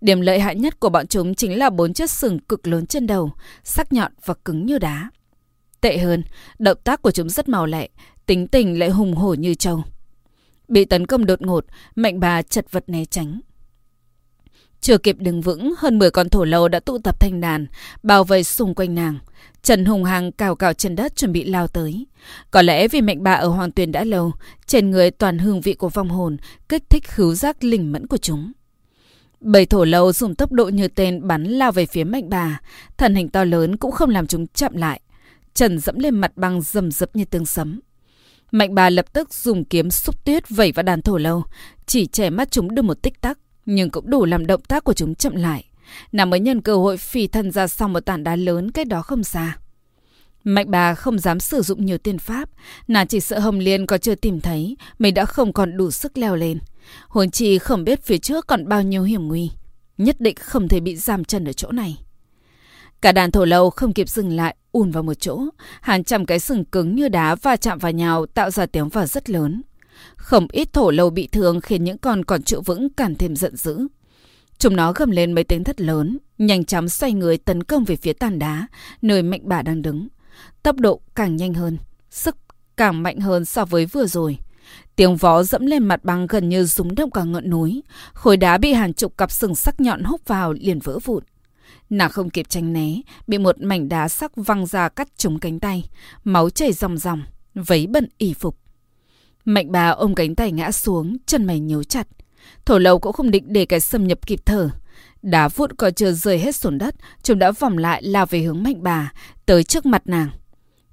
Điểm 0.00 0.20
lợi 0.20 0.40
hại 0.40 0.56
nhất 0.56 0.80
của 0.80 0.88
bọn 0.88 1.06
chúng 1.06 1.34
chính 1.34 1.58
là 1.58 1.70
bốn 1.70 1.94
chiếc 1.94 2.10
sừng 2.10 2.38
cực 2.38 2.66
lớn 2.66 2.86
trên 2.86 3.06
đầu, 3.06 3.32
sắc 3.64 3.92
nhọn 3.92 4.12
và 4.24 4.34
cứng 4.34 4.66
như 4.66 4.78
đá. 4.78 5.10
Tệ 5.80 5.98
hơn, 5.98 6.24
động 6.58 6.78
tác 6.84 7.02
của 7.02 7.10
chúng 7.10 7.28
rất 7.28 7.48
màu 7.48 7.66
lẹ, 7.66 7.88
tính 8.26 8.46
tình 8.46 8.78
lại 8.78 8.88
hùng 8.88 9.14
hổ 9.14 9.34
như 9.34 9.54
trâu. 9.54 9.82
Bị 10.68 10.84
tấn 10.84 11.06
công 11.06 11.26
đột 11.26 11.42
ngột, 11.42 11.64
mạnh 11.94 12.20
bà 12.20 12.42
chật 12.42 12.72
vật 12.72 12.84
né 12.86 13.04
tránh. 13.04 13.40
Chưa 14.80 14.98
kịp 14.98 15.16
đứng 15.18 15.40
vững, 15.40 15.74
hơn 15.78 15.98
10 15.98 16.10
con 16.10 16.28
thổ 16.28 16.44
lâu 16.44 16.68
đã 16.68 16.80
tụ 16.80 16.98
tập 16.98 17.20
thành 17.20 17.40
đàn, 17.40 17.66
bao 18.02 18.24
vây 18.24 18.44
xung 18.44 18.74
quanh 18.74 18.94
nàng. 18.94 19.18
Trần 19.62 19.84
Hùng 19.84 20.04
Hằng 20.04 20.32
cào 20.32 20.56
cào 20.56 20.72
trên 20.72 20.96
đất 20.96 21.16
chuẩn 21.16 21.32
bị 21.32 21.44
lao 21.44 21.68
tới. 21.68 22.06
Có 22.50 22.62
lẽ 22.62 22.88
vì 22.88 23.00
mệnh 23.00 23.22
bà 23.22 23.32
ở 23.32 23.48
hoàng 23.48 23.70
tuyền 23.72 23.92
đã 23.92 24.04
lâu, 24.04 24.32
trên 24.66 24.90
người 24.90 25.10
toàn 25.10 25.38
hương 25.38 25.60
vị 25.60 25.74
của 25.74 25.88
vong 25.88 26.08
hồn, 26.08 26.36
kích 26.68 26.90
thích 26.90 27.04
khứu 27.08 27.34
giác 27.34 27.64
linh 27.64 27.92
mẫn 27.92 28.06
của 28.06 28.16
chúng. 28.16 28.52
Bầy 29.40 29.66
thổ 29.66 29.84
lâu 29.84 30.12
dùng 30.12 30.34
tốc 30.34 30.52
độ 30.52 30.68
như 30.68 30.88
tên 30.88 31.26
bắn 31.26 31.44
lao 31.44 31.72
về 31.72 31.86
phía 31.86 32.04
mệnh 32.04 32.28
bà, 32.28 32.60
thần 32.96 33.14
hình 33.14 33.28
to 33.28 33.44
lớn 33.44 33.76
cũng 33.76 33.92
không 33.92 34.10
làm 34.10 34.26
chúng 34.26 34.46
chậm 34.46 34.76
lại. 34.76 35.00
trần 35.54 35.78
dẫm 35.78 35.98
lên 35.98 36.14
mặt 36.14 36.36
băng 36.36 36.60
rầm 36.60 36.90
rập 36.90 37.16
như 37.16 37.24
tương 37.24 37.46
sấm. 37.46 37.80
Mạnh 38.50 38.74
bà 38.74 38.90
lập 38.90 39.12
tức 39.12 39.34
dùng 39.34 39.64
kiếm 39.64 39.90
xúc 39.90 40.24
tuyết 40.24 40.48
vẩy 40.48 40.72
vào 40.72 40.82
đàn 40.82 41.02
thổ 41.02 41.18
lâu, 41.18 41.44
chỉ 41.86 42.06
trẻ 42.06 42.30
mắt 42.30 42.50
chúng 42.50 42.74
được 42.74 42.82
một 42.82 43.02
tích 43.02 43.20
tắc, 43.20 43.38
nhưng 43.68 43.90
cũng 43.90 44.10
đủ 44.10 44.24
làm 44.24 44.46
động 44.46 44.60
tác 44.60 44.84
của 44.84 44.92
chúng 44.92 45.14
chậm 45.14 45.34
lại. 45.34 45.64
Nàng 46.12 46.30
mới 46.30 46.40
nhân 46.40 46.60
cơ 46.60 46.76
hội 46.76 46.96
phi 46.96 47.26
thân 47.26 47.50
ra 47.50 47.66
sau 47.66 47.88
một 47.88 48.00
tảng 48.00 48.24
đá 48.24 48.36
lớn 48.36 48.70
cách 48.70 48.86
đó 48.86 49.02
không 49.02 49.24
xa. 49.24 49.56
Mạnh 50.44 50.70
bà 50.70 50.94
không 50.94 51.18
dám 51.18 51.40
sử 51.40 51.62
dụng 51.62 51.86
nhiều 51.86 51.98
tiên 51.98 52.18
pháp, 52.18 52.48
nàng 52.88 53.06
chỉ 53.06 53.20
sợ 53.20 53.38
Hồng 53.38 53.58
Liên 53.58 53.86
có 53.86 53.98
chưa 53.98 54.14
tìm 54.14 54.40
thấy, 54.40 54.76
mình 54.98 55.14
đã 55.14 55.24
không 55.24 55.52
còn 55.52 55.76
đủ 55.76 55.90
sức 55.90 56.18
leo 56.18 56.36
lên. 56.36 56.58
Huống 57.08 57.30
chi 57.30 57.58
không 57.58 57.84
biết 57.84 58.02
phía 58.02 58.18
trước 58.18 58.46
còn 58.46 58.68
bao 58.68 58.82
nhiêu 58.82 59.02
hiểm 59.02 59.28
nguy, 59.28 59.50
nhất 59.98 60.20
định 60.20 60.36
không 60.40 60.68
thể 60.68 60.80
bị 60.80 60.96
giam 60.96 61.24
chân 61.24 61.44
ở 61.44 61.52
chỗ 61.52 61.72
này. 61.72 61.98
Cả 63.00 63.12
đàn 63.12 63.30
thổ 63.30 63.44
lâu 63.44 63.70
không 63.70 63.92
kịp 63.92 64.08
dừng 64.08 64.36
lại, 64.36 64.56
ùn 64.72 64.90
vào 64.90 65.02
một 65.02 65.14
chỗ. 65.14 65.40
Hàng 65.80 66.04
trăm 66.04 66.26
cái 66.26 66.40
sừng 66.40 66.64
cứng 66.64 66.94
như 66.94 67.08
đá 67.08 67.34
va 67.34 67.56
chạm 67.56 67.78
vào 67.78 67.92
nhau 67.92 68.26
tạo 68.26 68.50
ra 68.50 68.66
tiếng 68.66 68.88
vỡ 68.88 69.06
rất 69.06 69.30
lớn. 69.30 69.62
Không 70.16 70.46
ít 70.52 70.72
thổ 70.72 70.90
lâu 70.90 71.10
bị 71.10 71.26
thương 71.26 71.60
khiến 71.60 71.84
những 71.84 71.98
con 71.98 72.24
còn 72.24 72.42
trụ 72.42 72.60
vững 72.60 72.88
càng 72.90 73.14
thêm 73.14 73.36
giận 73.36 73.56
dữ. 73.56 73.86
Chúng 74.58 74.76
nó 74.76 74.92
gầm 74.92 75.10
lên 75.10 75.32
mấy 75.32 75.44
tiếng 75.44 75.64
thất 75.64 75.80
lớn, 75.80 76.18
nhanh 76.38 76.64
chóng 76.64 76.88
xoay 76.88 77.12
người 77.12 77.38
tấn 77.38 77.62
công 77.64 77.84
về 77.84 77.96
phía 77.96 78.12
tàn 78.12 78.38
đá, 78.38 78.66
nơi 79.02 79.22
mạnh 79.22 79.40
bà 79.44 79.62
đang 79.62 79.82
đứng. 79.82 80.08
Tốc 80.62 80.76
độ 80.76 81.00
càng 81.14 81.36
nhanh 81.36 81.54
hơn, 81.54 81.78
sức 82.10 82.36
càng 82.76 83.02
mạnh 83.02 83.20
hơn 83.20 83.44
so 83.44 83.64
với 83.64 83.86
vừa 83.86 84.06
rồi. 84.06 84.38
Tiếng 84.96 85.16
vó 85.16 85.42
dẫm 85.42 85.66
lên 85.66 85.84
mặt 85.84 86.04
băng 86.04 86.26
gần 86.26 86.48
như 86.48 86.64
rúng 86.64 86.94
động 86.94 87.10
cả 87.10 87.24
ngọn 87.24 87.50
núi. 87.50 87.82
Khối 88.12 88.36
đá 88.36 88.58
bị 88.58 88.72
hàng 88.72 88.92
chục 88.92 89.16
cặp 89.18 89.30
sừng 89.30 89.54
sắc 89.54 89.80
nhọn 89.80 90.02
húc 90.02 90.20
vào 90.26 90.52
liền 90.52 90.78
vỡ 90.78 90.98
vụn. 90.98 91.24
Nàng 91.90 92.10
không 92.10 92.30
kịp 92.30 92.46
tránh 92.48 92.72
né, 92.72 93.00
bị 93.26 93.38
một 93.38 93.60
mảnh 93.60 93.88
đá 93.88 94.08
sắc 94.08 94.32
văng 94.36 94.66
ra 94.66 94.88
cắt 94.88 95.08
trúng 95.16 95.38
cánh 95.38 95.60
tay, 95.60 95.84
máu 96.24 96.50
chảy 96.50 96.72
ròng 96.72 96.98
ròng, 96.98 97.22
vấy 97.54 97.86
bẩn 97.86 98.08
y 98.18 98.34
phục. 98.34 98.56
Mạnh 99.48 99.72
bà 99.72 99.88
ôm 99.88 100.14
cánh 100.14 100.34
tay 100.34 100.52
ngã 100.52 100.72
xuống, 100.72 101.16
chân 101.26 101.44
mày 101.44 101.60
nhíu 101.60 101.82
chặt. 101.82 102.06
Thổ 102.64 102.78
lâu 102.78 102.98
cũng 102.98 103.12
không 103.12 103.30
định 103.30 103.44
để 103.46 103.66
cái 103.66 103.80
xâm 103.80 104.06
nhập 104.06 104.26
kịp 104.26 104.40
thở. 104.46 104.70
Đá 105.22 105.48
vụn 105.48 105.72
còn 105.72 105.94
chưa 105.94 106.12
rơi 106.12 106.38
hết 106.38 106.56
xuống 106.56 106.78
đất, 106.78 106.94
chúng 107.22 107.38
đã 107.38 107.50
vòng 107.50 107.78
lại 107.78 108.02
lao 108.02 108.26
về 108.26 108.42
hướng 108.42 108.62
mạnh 108.62 108.82
bà, 108.82 109.12
tới 109.46 109.64
trước 109.64 109.86
mặt 109.86 110.02
nàng. 110.04 110.30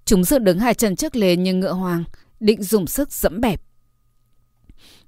Chúng 0.06 0.24
dựng 0.24 0.44
đứng 0.44 0.60
hai 0.60 0.74
chân 0.74 0.96
trước 0.96 1.16
lên 1.16 1.44
như 1.44 1.54
ngựa 1.54 1.72
hoàng, 1.72 2.04
định 2.40 2.64
dùng 2.64 2.88
sức 2.88 3.12
dẫm 3.12 3.42
bẹp. 3.42 3.62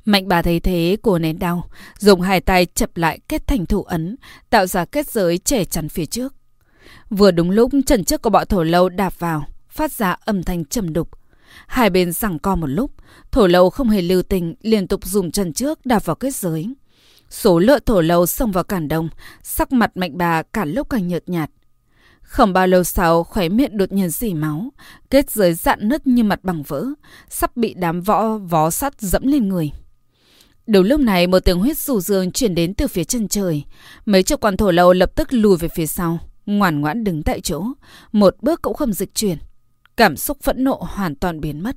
Mạnh 0.05 0.27
bà 0.27 0.41
thấy 0.41 0.59
thế, 0.59 0.97
cô 1.01 1.19
nén 1.19 1.39
đau, 1.39 1.69
dùng 1.99 2.21
hai 2.21 2.41
tay 2.41 2.65
chập 2.65 2.97
lại 2.97 3.19
kết 3.27 3.47
thành 3.47 3.65
thủ 3.65 3.83
ấn, 3.83 4.15
tạo 4.49 4.67
ra 4.67 4.85
kết 4.85 5.09
giới 5.09 5.37
trẻ 5.37 5.65
chắn 5.65 5.89
phía 5.89 6.05
trước. 6.05 6.35
Vừa 7.09 7.31
đúng 7.31 7.51
lúc 7.51 7.71
chân 7.85 8.03
trước 8.03 8.21
của 8.21 8.29
bọn 8.29 8.47
thổ 8.47 8.63
lâu 8.63 8.89
đạp 8.89 9.19
vào, 9.19 9.45
phát 9.69 9.91
ra 9.91 10.11
âm 10.11 10.43
thanh 10.43 10.65
trầm 10.65 10.93
đục. 10.93 11.09
Hai 11.67 11.89
bên 11.89 12.11
giằng 12.11 12.39
co 12.39 12.55
một 12.55 12.67
lúc, 12.67 12.91
thổ 13.31 13.47
lâu 13.47 13.69
không 13.69 13.89
hề 13.89 14.01
lưu 14.01 14.21
tình, 14.21 14.55
liên 14.61 14.87
tục 14.87 15.05
dùng 15.05 15.31
chân 15.31 15.53
trước 15.53 15.85
đạp 15.85 16.05
vào 16.05 16.15
kết 16.15 16.35
giới. 16.35 16.75
Số 17.29 17.59
lượng 17.59 17.79
thổ 17.85 18.01
lâu 18.01 18.25
xông 18.25 18.51
vào 18.51 18.63
cản 18.63 18.87
đông, 18.87 19.09
sắc 19.43 19.71
mặt 19.71 19.97
mạnh 19.97 20.17
bà 20.17 20.43
cả 20.43 20.65
lúc 20.65 20.89
càng 20.89 21.07
nhợt 21.07 21.29
nhạt. 21.29 21.49
Không 22.21 22.53
bao 22.53 22.67
lâu 22.67 22.83
sau, 22.83 23.23
khóe 23.23 23.49
miệng 23.49 23.77
đột 23.77 23.91
nhiên 23.91 24.09
dỉ 24.09 24.33
máu, 24.33 24.69
kết 25.09 25.31
giới 25.31 25.53
dạn 25.53 25.89
nứt 25.89 26.07
như 26.07 26.23
mặt 26.23 26.39
bằng 26.43 26.63
vỡ, 26.63 26.85
sắp 27.29 27.57
bị 27.57 27.73
đám 27.73 28.01
võ 28.01 28.37
vó 28.37 28.69
sắt 28.69 29.01
dẫm 29.01 29.27
lên 29.27 29.49
người. 29.49 29.71
Đúng 30.67 30.85
lúc 30.85 30.99
này 30.99 31.27
một 31.27 31.39
tiếng 31.39 31.59
huyết 31.59 31.77
rủ 31.77 31.99
dương 31.99 32.31
chuyển 32.31 32.55
đến 32.55 32.73
từ 32.73 32.87
phía 32.87 33.03
chân 33.03 33.27
trời. 33.27 33.63
Mấy 34.05 34.23
chục 34.23 34.41
quan 34.41 34.57
thổ 34.57 34.71
lâu 34.71 34.93
lập 34.93 35.15
tức 35.15 35.33
lùi 35.33 35.57
về 35.57 35.67
phía 35.75 35.87
sau, 35.87 36.19
ngoan 36.45 36.81
ngoãn 36.81 37.03
đứng 37.03 37.23
tại 37.23 37.41
chỗ, 37.41 37.63
một 38.11 38.35
bước 38.41 38.61
cũng 38.61 38.73
không 38.73 38.93
dịch 38.93 39.15
chuyển. 39.15 39.37
Cảm 39.97 40.17
xúc 40.17 40.37
phẫn 40.41 40.63
nộ 40.63 40.79
hoàn 40.81 41.15
toàn 41.15 41.41
biến 41.41 41.63
mất. 41.63 41.75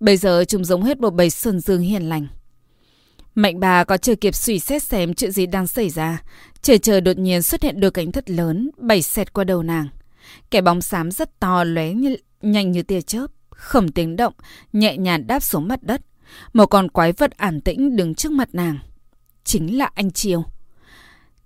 Bây 0.00 0.16
giờ 0.16 0.44
chúng 0.48 0.64
giống 0.64 0.82
hết 0.82 1.00
một 1.00 1.10
bầy 1.10 1.30
sơn 1.30 1.60
dương 1.60 1.80
hiền 1.80 2.08
lành. 2.08 2.26
Mạnh 3.34 3.60
bà 3.60 3.84
có 3.84 3.96
chưa 3.96 4.14
kịp 4.14 4.34
suy 4.34 4.58
xét 4.58 4.82
xem 4.82 5.14
chuyện 5.14 5.30
gì 5.30 5.46
đang 5.46 5.66
xảy 5.66 5.90
ra. 5.90 6.22
Trời 6.62 6.78
trời 6.78 7.00
đột 7.00 7.18
nhiên 7.18 7.42
xuất 7.42 7.62
hiện 7.62 7.80
đôi 7.80 7.90
cánh 7.90 8.12
thật 8.12 8.30
lớn, 8.30 8.70
bảy 8.78 9.02
xẹt 9.02 9.32
qua 9.32 9.44
đầu 9.44 9.62
nàng. 9.62 9.88
Kẻ 10.50 10.60
bóng 10.60 10.80
xám 10.80 11.10
rất 11.10 11.40
to 11.40 11.64
lóe 11.64 11.92
như, 11.92 12.16
nhanh 12.42 12.72
như 12.72 12.82
tia 12.82 13.00
chớp, 13.00 13.26
khẩm 13.50 13.88
tiếng 13.88 14.16
động, 14.16 14.34
nhẹ 14.72 14.96
nhàng 14.96 15.26
đáp 15.26 15.40
xuống 15.40 15.68
mặt 15.68 15.82
đất. 15.82 16.00
Một 16.52 16.66
con 16.66 16.88
quái 16.88 17.12
vật 17.12 17.30
ản 17.36 17.60
tĩnh 17.60 17.96
đứng 17.96 18.14
trước 18.14 18.32
mặt 18.32 18.48
nàng. 18.52 18.78
Chính 19.44 19.78
là 19.78 19.90
anh 19.94 20.10
Chiêu. 20.10 20.44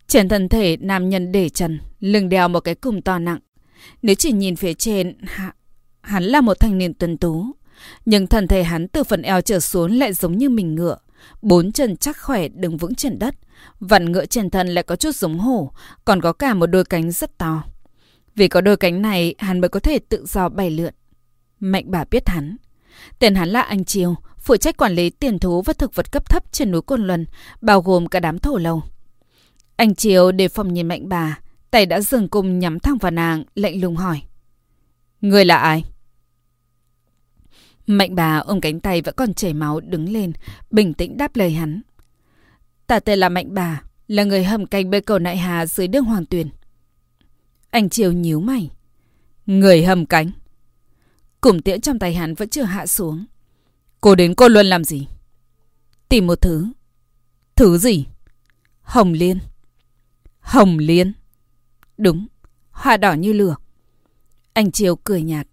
Trên 0.06 0.28
thân 0.28 0.48
thể 0.48 0.76
nam 0.80 1.08
nhân 1.08 1.32
để 1.32 1.48
trần, 1.48 1.80
lưng 2.00 2.28
đeo 2.28 2.48
một 2.48 2.60
cái 2.60 2.74
cùm 2.74 3.00
to 3.00 3.18
nặng. 3.18 3.38
Nếu 4.02 4.14
chỉ 4.14 4.32
nhìn 4.32 4.56
phía 4.56 4.74
trên, 4.74 5.16
hắn 6.00 6.24
là 6.24 6.40
một 6.40 6.60
thanh 6.60 6.78
niên 6.78 6.94
tuần 6.94 7.18
tú. 7.18 7.46
Nhưng 8.04 8.26
thân 8.26 8.48
thể 8.48 8.62
hắn 8.64 8.88
từ 8.88 9.04
phần 9.04 9.22
eo 9.22 9.40
trở 9.40 9.60
xuống 9.60 9.98
lại 9.98 10.12
giống 10.12 10.38
như 10.38 10.48
mình 10.48 10.74
ngựa. 10.74 10.96
Bốn 11.42 11.72
chân 11.72 11.96
chắc 11.96 12.16
khỏe 12.20 12.48
đứng 12.48 12.76
vững 12.76 12.94
trên 12.94 13.18
đất. 13.18 13.34
Vặn 13.80 14.12
ngựa 14.12 14.26
trên 14.26 14.50
thân 14.50 14.68
lại 14.68 14.84
có 14.84 14.96
chút 14.96 15.16
giống 15.16 15.38
hổ, 15.38 15.72
còn 16.04 16.20
có 16.20 16.32
cả 16.32 16.54
một 16.54 16.66
đôi 16.66 16.84
cánh 16.84 17.10
rất 17.10 17.38
to. 17.38 17.64
Vì 18.34 18.48
có 18.48 18.60
đôi 18.60 18.76
cánh 18.76 19.02
này, 19.02 19.34
hắn 19.38 19.60
mới 19.60 19.68
có 19.68 19.80
thể 19.80 19.98
tự 19.98 20.26
do 20.26 20.48
bay 20.48 20.70
lượn. 20.70 20.94
Mạnh 21.60 21.84
bà 21.86 22.04
biết 22.10 22.28
hắn. 22.28 22.56
Tên 23.18 23.34
hắn 23.34 23.48
là 23.48 23.60
anh 23.60 23.84
Chiêu, 23.84 24.14
phụ 24.38 24.56
trách 24.56 24.76
quản 24.76 24.92
lý 24.92 25.10
tiền 25.10 25.38
thú 25.38 25.62
và 25.62 25.72
thực 25.72 25.94
vật 25.94 26.12
cấp 26.12 26.30
thấp 26.30 26.52
trên 26.52 26.70
núi 26.70 26.82
Côn 26.82 27.06
Luân, 27.06 27.26
bao 27.60 27.80
gồm 27.80 28.06
cả 28.06 28.20
đám 28.20 28.38
thổ 28.38 28.56
lầu. 28.58 28.82
Anh 29.76 29.94
Chiêu 29.94 30.32
đề 30.32 30.48
phòng 30.48 30.74
nhìn 30.74 30.88
mạnh 30.88 31.08
bà, 31.08 31.38
tay 31.70 31.86
đã 31.86 32.00
dừng 32.00 32.28
cùng 32.28 32.58
nhắm 32.58 32.80
thẳng 32.80 32.98
vào 32.98 33.10
nàng, 33.10 33.44
lạnh 33.54 33.80
lùng 33.80 33.96
hỏi. 33.96 34.22
Người 35.20 35.44
là 35.44 35.56
ai? 35.56 35.84
Mạnh 37.90 38.14
bà 38.14 38.38
ôm 38.38 38.60
cánh 38.60 38.80
tay 38.80 39.02
vẫn 39.02 39.14
còn 39.16 39.34
chảy 39.34 39.54
máu 39.54 39.80
đứng 39.80 40.12
lên, 40.12 40.32
bình 40.70 40.94
tĩnh 40.94 41.16
đáp 41.16 41.36
lời 41.36 41.50
hắn. 41.50 41.82
Ta 42.86 43.00
tên 43.00 43.18
là 43.18 43.28
Mạnh 43.28 43.54
bà, 43.54 43.82
là 44.08 44.24
người 44.24 44.44
hầm 44.44 44.66
canh 44.66 44.90
bên 44.90 45.04
cầu 45.04 45.18
Nại 45.18 45.36
Hà 45.36 45.66
dưới 45.66 45.88
đường 45.88 46.04
Hoàng 46.04 46.26
Tuyền. 46.26 46.48
Anh 47.70 47.88
Triều 47.88 48.12
nhíu 48.12 48.40
mày. 48.40 48.70
Người 49.46 49.84
hầm 49.84 50.06
cánh. 50.06 50.30
Cùng 51.40 51.62
tiễn 51.62 51.80
trong 51.80 51.98
tay 51.98 52.14
hắn 52.14 52.34
vẫn 52.34 52.48
chưa 52.48 52.62
hạ 52.62 52.86
xuống. 52.86 53.24
Cô 54.00 54.14
đến 54.14 54.34
cô 54.34 54.48
luôn 54.48 54.66
làm 54.66 54.84
gì? 54.84 55.08
Tìm 56.08 56.26
một 56.26 56.40
thứ. 56.40 56.66
Thứ 57.56 57.78
gì? 57.78 58.06
Hồng 58.80 59.12
Liên. 59.12 59.38
Hồng 60.40 60.78
Liên. 60.78 61.12
Đúng, 61.98 62.26
hoa 62.70 62.96
đỏ 62.96 63.12
như 63.12 63.32
lửa. 63.32 63.56
Anh 64.52 64.72
Triều 64.72 64.96
cười 64.96 65.22
nhạt. 65.22 65.46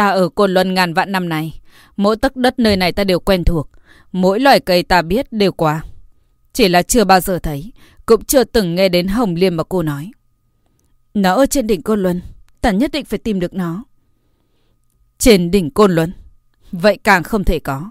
Ta 0.00 0.08
ở 0.08 0.28
Côn 0.28 0.50
Luân 0.50 0.74
ngàn 0.74 0.94
vạn 0.94 1.12
năm 1.12 1.28
này. 1.28 1.60
Mỗi 1.96 2.16
tấc 2.16 2.36
đất 2.36 2.58
nơi 2.58 2.76
này 2.76 2.92
ta 2.92 3.04
đều 3.04 3.20
quen 3.20 3.44
thuộc. 3.44 3.68
Mỗi 4.12 4.40
loài 4.40 4.60
cây 4.60 4.82
ta 4.82 5.02
biết 5.02 5.32
đều 5.32 5.52
qua. 5.52 5.84
Chỉ 6.52 6.68
là 6.68 6.82
chưa 6.82 7.04
bao 7.04 7.20
giờ 7.20 7.38
thấy. 7.38 7.72
Cũng 8.06 8.24
chưa 8.24 8.44
từng 8.44 8.74
nghe 8.74 8.88
đến 8.88 9.08
Hồng 9.08 9.34
Liêm 9.34 9.56
mà 9.56 9.64
cô 9.64 9.82
nói. 9.82 10.10
Nó 11.14 11.34
ở 11.34 11.46
trên 11.46 11.66
đỉnh 11.66 11.82
Côn 11.82 12.02
Luân. 12.02 12.20
Ta 12.60 12.70
nhất 12.70 12.92
định 12.92 13.04
phải 13.04 13.18
tìm 13.18 13.40
được 13.40 13.54
nó. 13.54 13.84
Trên 15.18 15.50
đỉnh 15.50 15.70
Côn 15.70 15.92
Luân. 15.92 16.12
Vậy 16.72 16.98
càng 17.04 17.22
không 17.22 17.44
thể 17.44 17.58
có. 17.58 17.90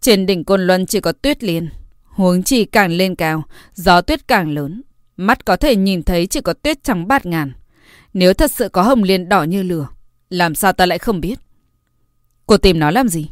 Trên 0.00 0.26
đỉnh 0.26 0.44
Côn 0.44 0.60
Luân 0.60 0.86
chỉ 0.86 1.00
có 1.00 1.12
tuyết 1.12 1.44
liền, 1.44 1.68
Huống 2.04 2.42
chi 2.42 2.64
càng 2.64 2.92
lên 2.92 3.14
cao, 3.14 3.42
gió 3.74 4.00
tuyết 4.00 4.28
càng 4.28 4.50
lớn. 4.50 4.82
Mắt 5.16 5.44
có 5.44 5.56
thể 5.56 5.76
nhìn 5.76 6.02
thấy 6.02 6.26
chỉ 6.26 6.40
có 6.40 6.52
tuyết 6.52 6.84
trắng 6.84 7.08
bát 7.08 7.26
ngàn. 7.26 7.52
Nếu 8.14 8.34
thật 8.34 8.50
sự 8.52 8.68
có 8.68 8.82
hồng 8.82 9.02
liên 9.02 9.28
đỏ 9.28 9.42
như 9.42 9.62
lửa, 9.62 9.88
làm 10.30 10.54
sao 10.54 10.72
ta 10.72 10.86
lại 10.86 10.98
không 10.98 11.20
biết? 11.20 11.38
Cô 12.46 12.56
tìm 12.56 12.78
nó 12.78 12.90
làm 12.90 13.08
gì? 13.08 13.30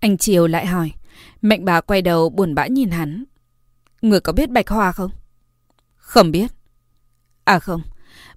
Anh 0.00 0.18
Triều 0.18 0.46
lại 0.46 0.66
hỏi. 0.66 0.92
Mạnh 1.42 1.64
bà 1.64 1.80
quay 1.80 2.02
đầu 2.02 2.30
buồn 2.30 2.54
bã 2.54 2.66
nhìn 2.66 2.90
hắn. 2.90 3.24
Người 4.02 4.20
có 4.20 4.32
biết 4.32 4.50
Bạch 4.50 4.68
Hoa 4.68 4.92
không? 4.92 5.10
Không 5.96 6.30
biết. 6.30 6.52
À 7.44 7.58
không, 7.58 7.82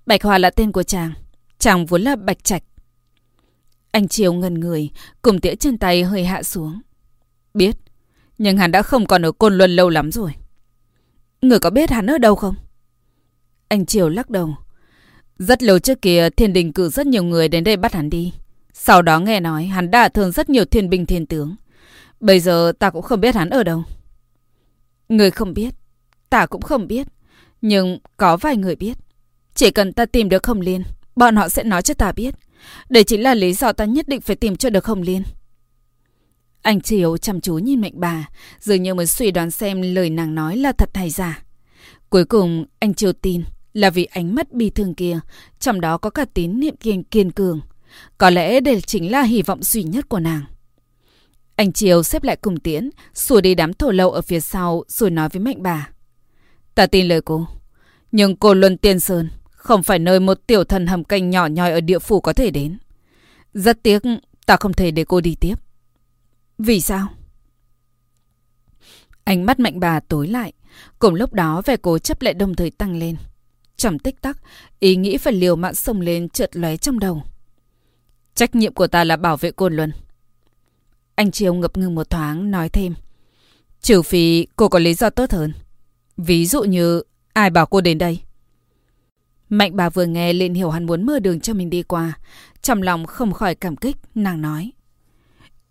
Bạch 0.06 0.24
Hoa 0.24 0.38
là 0.38 0.50
tên 0.50 0.72
của 0.72 0.84
chàng. 0.84 1.14
Chàng 1.60 1.86
vốn 1.86 2.02
là 2.02 2.16
Bạch 2.16 2.44
Trạch. 2.44 2.64
Anh 3.92 4.08
Triều 4.08 4.34
ngần 4.34 4.54
người, 4.54 4.90
cùng 5.22 5.40
tĩa 5.40 5.56
chân 5.56 5.78
tay 5.78 6.04
hơi 6.04 6.26
hạ 6.26 6.44
xuống. 6.44 6.82
Biết, 7.54 7.78
nhưng 8.38 8.58
hắn 8.58 8.72
đã 8.72 8.82
không 8.82 9.06
còn 9.06 9.26
ở 9.26 9.32
Côn 9.32 9.58
Luân 9.58 9.76
lâu 9.76 9.90
lắm 9.90 10.12
rồi. 10.12 10.32
Người 11.42 11.60
có 11.60 11.70
biết 11.70 11.90
hắn 11.90 12.08
ở 12.08 12.18
đâu 12.18 12.36
không? 12.36 12.56
Anh 13.68 13.86
Triều 13.86 14.10
lắc 14.10 14.30
đầu. 14.30 14.56
Rất 15.40 15.64
lâu 15.64 15.80
trước 15.80 16.02
kia, 16.02 16.30
thiên 16.30 16.54
đình 16.54 16.74
cử 16.74 16.90
rất 16.90 17.08
nhiều 17.08 17.24
người 17.24 17.48
đến 17.48 17.64
đây 17.64 17.78
bắt 17.78 17.94
hắn 17.94 18.10
đi. 18.10 18.34
Sau 18.74 19.02
đó 19.02 19.20
nghe 19.20 19.40
nói 19.40 19.66
hắn 19.66 19.92
đã 19.92 20.10
thương 20.10 20.32
rất 20.32 20.50
nhiều 20.50 20.66
thiên 20.66 20.90
binh 20.90 21.06
thiên 21.06 21.26
tướng. 21.26 21.56
Bây 22.20 22.40
giờ 22.40 22.74
ta 22.80 22.90
cũng 22.90 23.02
không 23.02 23.22
biết 23.22 23.36
hắn 23.36 23.50
ở 23.50 23.64
đâu. 23.64 23.84
Người 25.10 25.32
không 25.32 25.54
biết, 25.54 25.76
ta 26.30 26.46
cũng 26.46 26.62
không 26.62 26.88
biết. 26.88 27.08
Nhưng 27.62 28.00
có 28.18 28.38
vài 28.38 28.58
người 28.58 28.76
biết. 28.76 28.98
Chỉ 29.56 29.72
cần 29.72 29.94
ta 29.94 30.06
tìm 30.06 30.30
được 30.30 30.48
Hồng 30.48 30.62
Liên, 30.62 30.84
bọn 31.16 31.36
họ 31.36 31.50
sẽ 31.50 31.64
nói 31.64 31.82
cho 31.82 31.94
ta 31.94 32.12
biết. 32.12 32.36
Đây 32.90 33.04
chính 33.04 33.24
là 33.24 33.34
lý 33.34 33.54
do 33.54 33.74
ta 33.74 33.86
nhất 33.86 34.08
định 34.08 34.22
phải 34.22 34.36
tìm 34.36 34.56
cho 34.56 34.70
được 34.70 34.86
Hồng 34.86 35.02
Liên. 35.02 35.24
Anh 36.62 36.82
Triều 36.82 37.18
chăm 37.18 37.42
chú 37.42 37.58
nhìn 37.58 37.82
mệnh 37.82 38.00
bà, 38.00 38.30
dường 38.60 38.84
như 38.84 38.94
mới 38.94 39.06
suy 39.06 39.32
đoán 39.32 39.52
xem 39.52 39.82
lời 39.82 40.10
nàng 40.10 40.36
nói 40.36 40.58
là 40.58 40.72
thật 40.72 40.90
hay 40.94 41.10
giả. 41.10 41.44
Cuối 42.10 42.26
cùng, 42.26 42.66
anh 42.80 42.94
Triều 42.94 43.14
tin, 43.14 43.44
là 43.76 43.90
vì 43.90 44.06
ánh 44.06 44.36
mắt 44.36 44.52
bi 44.52 44.70
thương 44.70 44.94
kia, 44.94 45.20
trong 45.60 45.82
đó 45.82 45.98
có 45.98 46.10
cả 46.10 46.26
tín 46.34 46.60
niệm 46.60 46.76
kiên 46.76 47.04
kiên 47.04 47.32
cường. 47.32 47.62
Có 48.18 48.30
lẽ 48.30 48.60
đây 48.60 48.82
chính 48.82 49.12
là 49.12 49.22
hy 49.22 49.42
vọng 49.42 49.64
duy 49.64 49.84
nhất 49.84 50.10
của 50.10 50.20
nàng. 50.20 50.46
Anh 51.56 51.74
Triều 51.74 52.04
xếp 52.04 52.24
lại 52.24 52.36
cùng 52.36 52.60
tiễn, 52.60 52.90
xua 53.14 53.42
đi 53.42 53.56
đám 53.56 53.74
thổ 53.74 53.92
lậu 53.92 54.12
ở 54.12 54.22
phía 54.22 54.40
sau 54.40 54.84
rồi 54.88 55.10
nói 55.10 55.30
với 55.30 55.40
mạnh 55.40 55.64
bà. 55.64 55.90
Ta 56.76 56.88
tin 56.88 57.08
lời 57.08 57.22
cô. 57.22 57.48
Nhưng 58.12 58.36
cô 58.36 58.54
Luân 58.54 58.78
Tiên 58.78 59.00
Sơn 59.00 59.30
không 59.50 59.84
phải 59.84 60.00
nơi 60.00 60.20
một 60.20 60.48
tiểu 60.48 60.64
thần 60.64 60.88
hầm 60.88 61.04
canh 61.04 61.30
nhỏ 61.30 61.48
nhoi 61.48 61.72
ở 61.72 61.82
địa 61.82 62.00
phủ 62.00 62.22
có 62.22 62.34
thể 62.34 62.52
đến. 62.52 62.78
Rất 63.54 63.84
tiếc, 63.84 64.04
ta 64.46 64.58
không 64.58 64.74
thể 64.74 64.92
để 64.92 65.06
cô 65.08 65.22
đi 65.22 65.36
tiếp. 65.40 65.56
Vì 66.58 66.82
sao? 66.82 67.08
Ánh 69.24 69.46
mắt 69.46 69.60
mạnh 69.60 69.80
bà 69.80 70.00
tối 70.00 70.28
lại. 70.28 70.54
Cùng 71.00 71.16
lúc 71.16 71.34
đó 71.34 71.62
vẻ 71.66 71.78
cố 71.78 72.00
chấp 72.00 72.22
lại 72.22 72.34
đồng 72.34 72.56
thời 72.56 72.72
tăng 72.72 72.96
lên. 73.00 73.16
Trong 73.78 74.00
tích 74.00 74.22
tắc, 74.22 74.38
ý 74.80 74.96
nghĩ 74.96 75.18
phải 75.18 75.34
liều 75.34 75.56
mạng 75.56 75.76
sông 75.76 76.02
lên 76.02 76.30
chợt 76.30 76.56
lóe 76.56 76.78
trong 76.78 77.00
đầu. 77.00 77.24
Trách 78.36 78.56
nhiệm 78.56 78.74
của 78.74 78.88
ta 78.88 79.04
là 79.04 79.18
bảo 79.18 79.38
vệ 79.38 79.52
Côn 79.52 79.76
Luân. 79.76 79.92
Anh 81.16 81.32
Triều 81.32 81.54
ngập 81.54 81.78
ngừng 81.78 81.96
một 81.96 82.10
thoáng 82.10 82.52
nói 82.52 82.70
thêm. 82.70 82.96
Trừ 83.82 84.02
phi 84.02 84.48
cô 84.56 84.70
có 84.70 84.80
lý 84.80 84.94
do 84.94 85.10
tốt 85.10 85.32
hơn. 85.32 85.54
Ví 86.18 86.46
dụ 86.46 86.64
như 86.64 87.04
ai 87.34 87.50
bảo 87.50 87.66
cô 87.66 87.82
đến 87.82 87.98
đây? 87.98 88.20
Mạnh 89.50 89.76
bà 89.76 89.90
vừa 89.90 90.06
nghe 90.06 90.34
liền 90.34 90.54
hiểu 90.54 90.70
hắn 90.70 90.86
muốn 90.86 91.06
mở 91.06 91.20
đường 91.20 91.40
cho 91.40 91.54
mình 91.54 91.70
đi 91.70 91.84
qua. 91.84 92.20
Trong 92.62 92.82
lòng 92.82 93.06
không 93.06 93.34
khỏi 93.34 93.56
cảm 93.56 93.76
kích, 93.76 93.98
nàng 94.16 94.42
nói. 94.42 94.72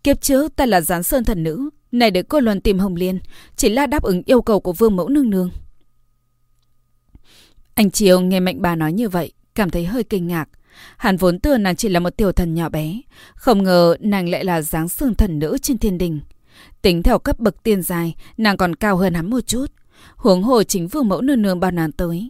Kiếp 0.03 0.21
trước 0.21 0.55
ta 0.55 0.65
là 0.65 0.81
gián 0.81 1.03
sơn 1.03 1.23
thần 1.23 1.43
nữ, 1.43 1.69
này 1.91 2.11
để 2.11 2.23
cô 2.23 2.39
Luân 2.39 2.61
tìm 2.61 2.79
Hồng 2.79 2.95
Liên, 2.95 3.19
chỉ 3.55 3.69
là 3.69 3.87
đáp 3.87 4.03
ứng 4.03 4.21
yêu 4.25 4.41
cầu 4.41 4.59
của 4.59 4.73
vương 4.73 4.95
mẫu 4.95 5.09
nương 5.09 5.29
nương. 5.29 5.49
Anh 7.75 7.91
Triều 7.91 8.21
nghe 8.21 8.39
mạnh 8.39 8.61
bà 8.61 8.75
nói 8.75 8.93
như 8.93 9.09
vậy, 9.09 9.31
cảm 9.55 9.69
thấy 9.69 9.85
hơi 9.85 10.03
kinh 10.03 10.27
ngạc. 10.27 10.49
Hắn 10.97 11.17
vốn 11.17 11.39
tưởng 11.39 11.63
nàng 11.63 11.75
chỉ 11.75 11.89
là 11.89 11.99
một 11.99 12.17
tiểu 12.17 12.31
thần 12.31 12.53
nhỏ 12.53 12.69
bé, 12.69 13.01
không 13.35 13.63
ngờ 13.63 13.95
nàng 13.99 14.29
lại 14.29 14.43
là 14.45 14.61
dáng 14.61 14.89
sương 14.89 15.15
thần 15.15 15.39
nữ 15.39 15.57
trên 15.61 15.77
thiên 15.77 15.97
đình. 15.97 16.19
Tính 16.81 17.03
theo 17.03 17.19
cấp 17.19 17.39
bậc 17.39 17.63
tiên 17.63 17.81
dài, 17.81 18.15
nàng 18.37 18.57
còn 18.57 18.75
cao 18.75 18.97
hơn 18.97 19.13
hắn 19.13 19.29
một 19.29 19.47
chút. 19.47 19.65
Huống 20.15 20.43
hồ 20.43 20.63
chính 20.63 20.87
vương 20.87 21.07
mẫu 21.07 21.21
nương 21.21 21.41
nương 21.41 21.59
bao 21.59 21.71
nàng 21.71 21.91
tới. 21.91 22.29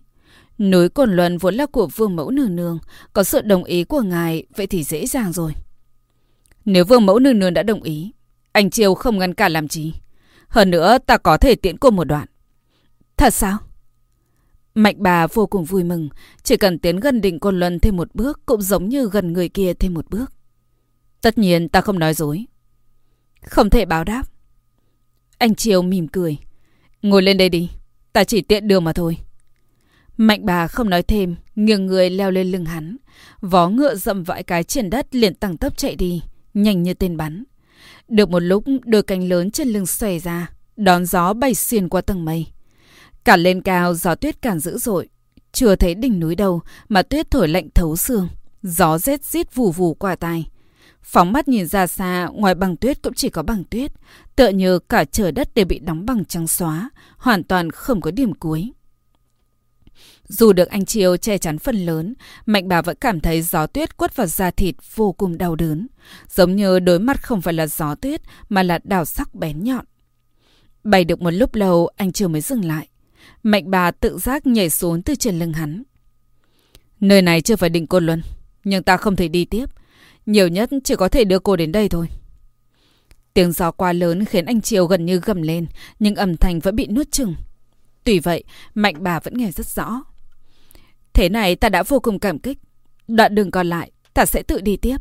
Núi 0.59 0.89
Cồn 0.89 1.15
Luân 1.15 1.37
vốn 1.37 1.55
là 1.55 1.65
của 1.65 1.87
vương 1.95 2.15
mẫu 2.15 2.31
nương 2.31 2.55
nương, 2.55 2.79
có 3.13 3.23
sự 3.23 3.41
đồng 3.41 3.63
ý 3.63 3.83
của 3.83 4.01
ngài, 4.01 4.45
vậy 4.55 4.67
thì 4.67 4.83
dễ 4.83 5.05
dàng 5.05 5.33
rồi. 5.33 5.53
Nếu 6.65 6.85
vương 6.85 7.05
mẫu 7.05 7.19
nương 7.19 7.39
nương 7.39 7.53
đã 7.53 7.63
đồng 7.63 7.83
ý, 7.83 8.11
anh 8.51 8.69
Triều 8.69 8.93
không 8.95 9.17
ngăn 9.17 9.33
cản 9.33 9.51
làm 9.51 9.67
gì. 9.67 9.93
Hơn 10.47 10.71
nữa 10.71 10.97
ta 10.97 11.17
có 11.17 11.37
thể 11.37 11.55
tiễn 11.55 11.77
cô 11.77 11.91
một 11.91 12.03
đoạn. 12.03 12.27
Thật 13.17 13.33
sao? 13.33 13.57
Mạnh 14.75 14.95
bà 14.97 15.27
vô 15.27 15.45
cùng 15.45 15.65
vui 15.65 15.83
mừng, 15.83 16.09
chỉ 16.43 16.57
cần 16.57 16.79
tiến 16.79 16.99
gần 16.99 17.21
đỉnh 17.21 17.39
Côn 17.39 17.59
Luân 17.59 17.79
thêm 17.79 17.95
một 17.95 18.15
bước 18.15 18.45
cũng 18.45 18.61
giống 18.61 18.89
như 18.89 19.09
gần 19.09 19.33
người 19.33 19.49
kia 19.49 19.73
thêm 19.73 19.93
một 19.93 20.09
bước. 20.09 20.33
Tất 21.21 21.37
nhiên 21.37 21.69
ta 21.69 21.81
không 21.81 21.99
nói 21.99 22.13
dối. 22.13 22.45
Không 23.45 23.69
thể 23.69 23.85
báo 23.85 24.03
đáp. 24.03 24.23
Anh 25.37 25.55
Triều 25.55 25.81
mỉm 25.81 26.07
cười. 26.07 26.37
Ngồi 27.01 27.21
lên 27.21 27.37
đây 27.37 27.49
đi, 27.49 27.69
ta 28.13 28.23
chỉ 28.23 28.41
tiện 28.41 28.67
đường 28.67 28.83
mà 28.83 28.93
thôi. 28.93 29.17
Mạnh 30.17 30.45
bà 30.45 30.67
không 30.67 30.89
nói 30.89 31.03
thêm, 31.03 31.35
nghiêng 31.55 31.85
người 31.85 32.09
leo 32.09 32.31
lên 32.31 32.51
lưng 32.51 32.65
hắn. 32.65 32.97
Vó 33.41 33.69
ngựa 33.69 33.95
dậm 33.95 34.23
vãi 34.23 34.43
cái 34.43 34.63
trên 34.63 34.89
đất 34.89 35.15
liền 35.15 35.35
tăng 35.35 35.57
tốc 35.57 35.77
chạy 35.77 35.95
đi, 35.95 36.21
nhanh 36.53 36.83
như 36.83 36.93
tên 36.93 37.17
bắn. 37.17 37.43
Được 38.07 38.29
một 38.29 38.39
lúc, 38.39 38.63
đôi 38.85 39.03
cánh 39.03 39.29
lớn 39.29 39.51
trên 39.51 39.67
lưng 39.67 39.85
xòe 39.85 40.19
ra, 40.19 40.49
đón 40.75 41.05
gió 41.05 41.33
bay 41.33 41.55
xuyên 41.55 41.89
qua 41.89 42.01
tầng 42.01 42.25
mây. 42.25 42.45
Cả 43.25 43.37
lên 43.37 43.61
cao, 43.61 43.93
gió 43.93 44.15
tuyết 44.15 44.41
càng 44.41 44.59
dữ 44.59 44.77
dội. 44.77 45.09
Chưa 45.51 45.75
thấy 45.75 45.95
đỉnh 45.95 46.19
núi 46.19 46.35
đâu 46.35 46.61
mà 46.89 47.01
tuyết 47.01 47.31
thổi 47.31 47.47
lạnh 47.47 47.69
thấu 47.73 47.95
xương. 47.95 48.27
Gió 48.63 48.97
rét 48.97 49.23
rít 49.23 49.55
vù 49.55 49.71
vù 49.71 49.93
qua 49.93 50.15
tai. 50.15 50.47
Phóng 51.01 51.33
mắt 51.33 51.47
nhìn 51.47 51.67
ra 51.67 51.87
xa, 51.87 52.29
ngoài 52.33 52.55
bằng 52.55 52.77
tuyết 52.77 53.01
cũng 53.01 53.13
chỉ 53.13 53.29
có 53.29 53.43
bằng 53.43 53.63
tuyết. 53.63 53.91
Tựa 54.35 54.49
như 54.49 54.79
cả 54.79 55.05
trời 55.05 55.31
đất 55.31 55.53
đều 55.55 55.65
bị 55.65 55.79
đóng 55.79 56.05
bằng 56.05 56.25
trắng 56.25 56.47
xóa, 56.47 56.89
hoàn 57.17 57.43
toàn 57.43 57.71
không 57.71 58.01
có 58.01 58.11
điểm 58.11 58.33
cuối. 58.33 58.71
Dù 60.27 60.53
được 60.53 60.69
anh 60.69 60.85
chiêu 60.85 61.17
che 61.17 61.37
chắn 61.37 61.59
phần 61.59 61.75
lớn, 61.75 62.13
Mạnh 62.45 62.67
bà 62.67 62.81
vẫn 62.81 62.97
cảm 63.01 63.19
thấy 63.19 63.41
gió 63.41 63.67
tuyết 63.67 63.97
quất 63.97 64.15
vào 64.15 64.27
da 64.27 64.51
thịt 64.51 64.75
vô 64.95 65.11
cùng 65.11 65.37
đau 65.37 65.55
đớn. 65.55 65.87
Giống 66.29 66.55
như 66.55 66.79
đối 66.79 66.99
mặt 66.99 67.23
không 67.23 67.41
phải 67.41 67.53
là 67.53 67.67
gió 67.67 67.95
tuyết, 67.95 68.21
mà 68.49 68.63
là 68.63 68.79
đào 68.83 69.05
sắc 69.05 69.35
bén 69.35 69.63
nhọn. 69.63 69.85
Bày 70.83 71.05
được 71.05 71.21
một 71.21 71.31
lúc 71.31 71.55
lâu, 71.55 71.89
anh 71.95 72.11
chiêu 72.11 72.27
mới 72.27 72.41
dừng 72.41 72.65
lại. 72.65 72.87
Mạnh 73.43 73.71
bà 73.71 73.91
tự 73.91 74.17
giác 74.17 74.47
nhảy 74.47 74.69
xuống 74.69 75.01
từ 75.01 75.15
trên 75.15 75.39
lưng 75.39 75.53
hắn. 75.53 75.83
Nơi 76.99 77.21
này 77.21 77.41
chưa 77.41 77.55
phải 77.55 77.69
định 77.69 77.87
Côn 77.87 78.05
Luân, 78.05 78.21
nhưng 78.63 78.83
ta 78.83 78.97
không 78.97 79.15
thể 79.15 79.27
đi 79.27 79.45
tiếp. 79.45 79.65
Nhiều 80.25 80.47
nhất 80.47 80.69
chỉ 80.83 80.95
có 80.95 81.09
thể 81.09 81.23
đưa 81.23 81.39
cô 81.39 81.55
đến 81.55 81.71
đây 81.71 81.89
thôi. 81.89 82.07
Tiếng 83.33 83.51
gió 83.51 83.71
quá 83.71 83.93
lớn 83.93 84.25
khiến 84.25 84.45
anh 84.45 84.61
Triều 84.61 84.85
gần 84.85 85.05
như 85.05 85.19
gầm 85.19 85.41
lên, 85.41 85.67
nhưng 85.99 86.15
âm 86.15 86.37
thanh 86.37 86.59
vẫn 86.59 86.75
bị 86.75 86.87
nuốt 86.87 87.11
chừng. 87.11 87.35
Tuy 88.03 88.19
vậy, 88.19 88.43
mạnh 88.73 88.95
bà 88.99 89.19
vẫn 89.19 89.37
nghe 89.37 89.51
rất 89.51 89.67
rõ. 89.67 90.03
Thế 91.13 91.29
này 91.29 91.55
ta 91.55 91.69
đã 91.69 91.83
vô 91.83 91.99
cùng 91.99 92.19
cảm 92.19 92.39
kích. 92.39 92.57
Đoạn 93.07 93.35
đường 93.35 93.51
còn 93.51 93.67
lại, 93.67 93.91
ta 94.13 94.25
sẽ 94.25 94.43
tự 94.43 94.61
đi 94.61 94.77
tiếp. 94.77 94.97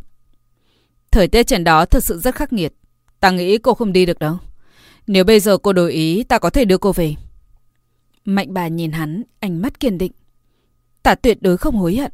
Thời 1.10 1.28
tiết 1.28 1.46
trên 1.46 1.64
đó 1.64 1.84
thật 1.84 2.04
sự 2.04 2.18
rất 2.18 2.34
khắc 2.34 2.52
nghiệt. 2.52 2.72
Ta 3.20 3.30
nghĩ 3.30 3.58
cô 3.58 3.74
không 3.74 3.92
đi 3.92 4.06
được 4.06 4.18
đâu. 4.18 4.38
Nếu 5.06 5.24
bây 5.24 5.40
giờ 5.40 5.58
cô 5.58 5.72
đổi 5.72 5.92
ý, 5.92 6.24
ta 6.24 6.38
có 6.38 6.50
thể 6.50 6.64
đưa 6.64 6.78
cô 6.78 6.92
về. 6.92 7.14
Mạnh 8.24 8.54
bà 8.54 8.68
nhìn 8.68 8.92
hắn, 8.92 9.22
ánh 9.40 9.62
mắt 9.62 9.80
kiên 9.80 9.98
định. 9.98 10.12
Ta 11.02 11.14
tuyệt 11.14 11.42
đối 11.42 11.56
không 11.56 11.74
hối 11.74 11.96
hận. 11.96 12.12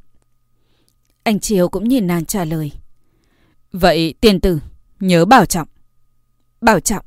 Anh 1.22 1.40
Triều 1.40 1.68
cũng 1.68 1.88
nhìn 1.88 2.06
nàng 2.06 2.24
trả 2.24 2.44
lời. 2.44 2.72
Vậy 3.72 4.14
tiền 4.20 4.40
tử, 4.40 4.58
nhớ 5.00 5.24
bảo 5.24 5.46
trọng. 5.46 5.68
Bảo 6.60 6.80
trọng. 6.80 7.04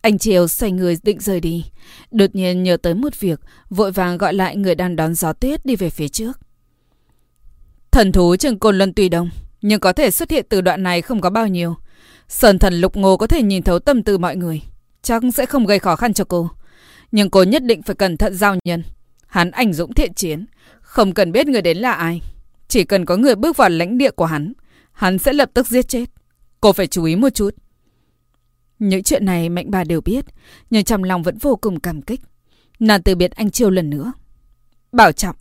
Anh 0.00 0.18
Triều 0.18 0.48
xoay 0.48 0.72
người 0.72 0.96
định 1.02 1.20
rời 1.20 1.40
đi. 1.40 1.64
Đột 2.10 2.34
nhiên 2.34 2.62
nhớ 2.62 2.76
tới 2.76 2.94
một 2.94 3.20
việc, 3.20 3.40
vội 3.70 3.92
vàng 3.92 4.18
gọi 4.18 4.34
lại 4.34 4.56
người 4.56 4.74
đang 4.74 4.96
đón 4.96 5.14
gió 5.14 5.32
tuyết 5.32 5.66
đi 5.66 5.76
về 5.76 5.90
phía 5.90 6.08
trước. 6.08 6.40
Thần 7.90 8.12
thú 8.12 8.36
trường 8.36 8.58
côn 8.58 8.78
luân 8.78 8.92
tùy 8.92 9.08
đông, 9.08 9.30
nhưng 9.62 9.80
có 9.80 9.92
thể 9.92 10.10
xuất 10.10 10.30
hiện 10.30 10.46
từ 10.48 10.60
đoạn 10.60 10.82
này 10.82 11.02
không 11.02 11.20
có 11.20 11.30
bao 11.30 11.48
nhiêu. 11.48 11.74
Sơn 12.28 12.58
thần 12.58 12.80
lục 12.80 12.96
ngô 12.96 13.16
có 13.16 13.26
thể 13.26 13.42
nhìn 13.42 13.62
thấu 13.62 13.78
tâm 13.78 14.02
tư 14.02 14.18
mọi 14.18 14.36
người. 14.36 14.62
Chắc 15.02 15.22
sẽ 15.34 15.46
không 15.46 15.66
gây 15.66 15.78
khó 15.78 15.96
khăn 15.96 16.14
cho 16.14 16.24
cô. 16.24 16.50
Nhưng 17.12 17.30
cô 17.30 17.42
nhất 17.42 17.64
định 17.64 17.82
phải 17.82 17.96
cẩn 17.96 18.16
thận 18.16 18.34
giao 18.34 18.56
nhân. 18.64 18.82
Hắn 19.26 19.50
ảnh 19.50 19.72
dũng 19.72 19.94
thiện 19.94 20.14
chiến. 20.14 20.46
Không 20.80 21.14
cần 21.14 21.32
biết 21.32 21.46
người 21.46 21.62
đến 21.62 21.78
là 21.78 21.92
ai. 21.92 22.22
Chỉ 22.68 22.84
cần 22.84 23.04
có 23.04 23.16
người 23.16 23.34
bước 23.34 23.56
vào 23.56 23.68
lãnh 23.68 23.98
địa 23.98 24.10
của 24.10 24.24
hắn. 24.24 24.52
Hắn 24.92 25.18
sẽ 25.18 25.32
lập 25.32 25.50
tức 25.54 25.66
giết 25.66 25.88
chết. 25.88 26.04
Cô 26.60 26.72
phải 26.72 26.86
chú 26.86 27.04
ý 27.04 27.16
một 27.16 27.34
chút. 27.34 27.54
Những 28.78 29.02
chuyện 29.02 29.24
này 29.24 29.48
mạnh 29.48 29.70
bà 29.70 29.84
đều 29.84 30.00
biết. 30.00 30.24
Nhưng 30.70 30.84
trong 30.84 31.04
lòng 31.04 31.22
vẫn 31.22 31.38
vô 31.38 31.56
cùng 31.56 31.80
cảm 31.80 32.02
kích. 32.02 32.20
Nàng 32.78 33.02
từ 33.02 33.14
biệt 33.14 33.30
anh 33.30 33.50
Triều 33.50 33.70
lần 33.70 33.90
nữa. 33.90 34.12
Bảo 34.92 35.12
trọng. 35.12 35.36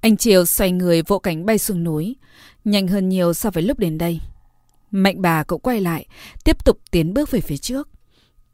Anh 0.00 0.16
Triều 0.16 0.44
xoay 0.44 0.72
người 0.72 1.02
vỗ 1.02 1.18
cánh 1.18 1.46
bay 1.46 1.58
xuống 1.58 1.84
núi. 1.84 2.16
Nhanh 2.64 2.88
hơn 2.88 3.08
nhiều 3.08 3.34
so 3.34 3.50
với 3.50 3.62
lúc 3.62 3.78
đến 3.78 3.98
đây. 3.98 4.20
Mạnh 4.90 5.22
bà 5.22 5.42
cũng 5.42 5.60
quay 5.60 5.80
lại. 5.80 6.06
Tiếp 6.44 6.64
tục 6.64 6.78
tiến 6.90 7.14
bước 7.14 7.30
về 7.30 7.40
phía 7.40 7.56
trước. 7.56 7.88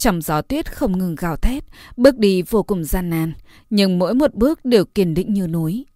Trong 0.01 0.21
gió 0.21 0.43
tuyết 0.43 0.73
không 0.77 0.99
ngừng 0.99 1.15
gào 1.15 1.37
thét, 1.37 1.65
bước 1.97 2.19
đi 2.19 2.43
vô 2.43 2.63
cùng 2.63 2.85
gian 2.85 3.11
nan, 3.11 3.33
nhưng 3.71 3.99
mỗi 3.99 4.15
một 4.15 4.35
bước 4.35 4.65
đều 4.65 4.85
kiên 4.85 5.15
định 5.15 5.33
như 5.33 5.47
núi. 5.47 5.87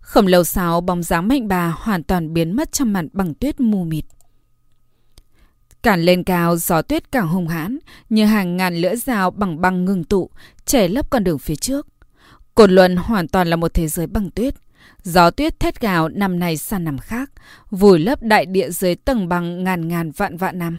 Không 0.00 0.26
lâu 0.26 0.44
sau, 0.44 0.80
bóng 0.80 1.02
dáng 1.02 1.28
mạnh 1.28 1.48
bà 1.48 1.68
hoàn 1.68 2.02
toàn 2.02 2.34
biến 2.34 2.56
mất 2.56 2.72
trong 2.72 2.92
màn 2.92 3.08
bằng 3.12 3.34
tuyết 3.34 3.60
mù 3.60 3.84
mịt. 3.84 4.04
Càng 5.82 6.00
lên 6.00 6.24
cao, 6.24 6.56
gió 6.56 6.82
tuyết 6.82 7.12
càng 7.12 7.28
hung 7.28 7.48
hãn, 7.48 7.78
như 8.08 8.24
hàng 8.24 8.56
ngàn 8.56 8.76
lưỡi 8.76 8.96
dao 8.96 9.30
bằng 9.30 9.60
băng 9.60 9.84
ngừng 9.84 10.04
tụ, 10.04 10.30
chảy 10.64 10.88
lấp 10.88 11.10
con 11.10 11.24
đường 11.24 11.38
phía 11.38 11.56
trước. 11.56 11.86
Cột 12.54 12.70
luân 12.70 12.96
hoàn 12.96 13.28
toàn 13.28 13.48
là 13.48 13.56
một 13.56 13.74
thế 13.74 13.88
giới 13.88 14.06
băng 14.06 14.30
tuyết. 14.30 14.54
Gió 15.02 15.30
tuyết 15.30 15.60
thét 15.60 15.80
gào 15.80 16.08
năm 16.08 16.38
này 16.38 16.56
sang 16.56 16.84
năm 16.84 16.98
khác, 16.98 17.30
vùi 17.70 17.98
lấp 17.98 18.22
đại 18.22 18.46
địa 18.46 18.70
dưới 18.70 18.94
tầng 18.94 19.28
băng 19.28 19.64
ngàn 19.64 19.88
ngàn 19.88 20.10
vạn 20.10 20.36
vạn 20.36 20.58
năm. 20.58 20.78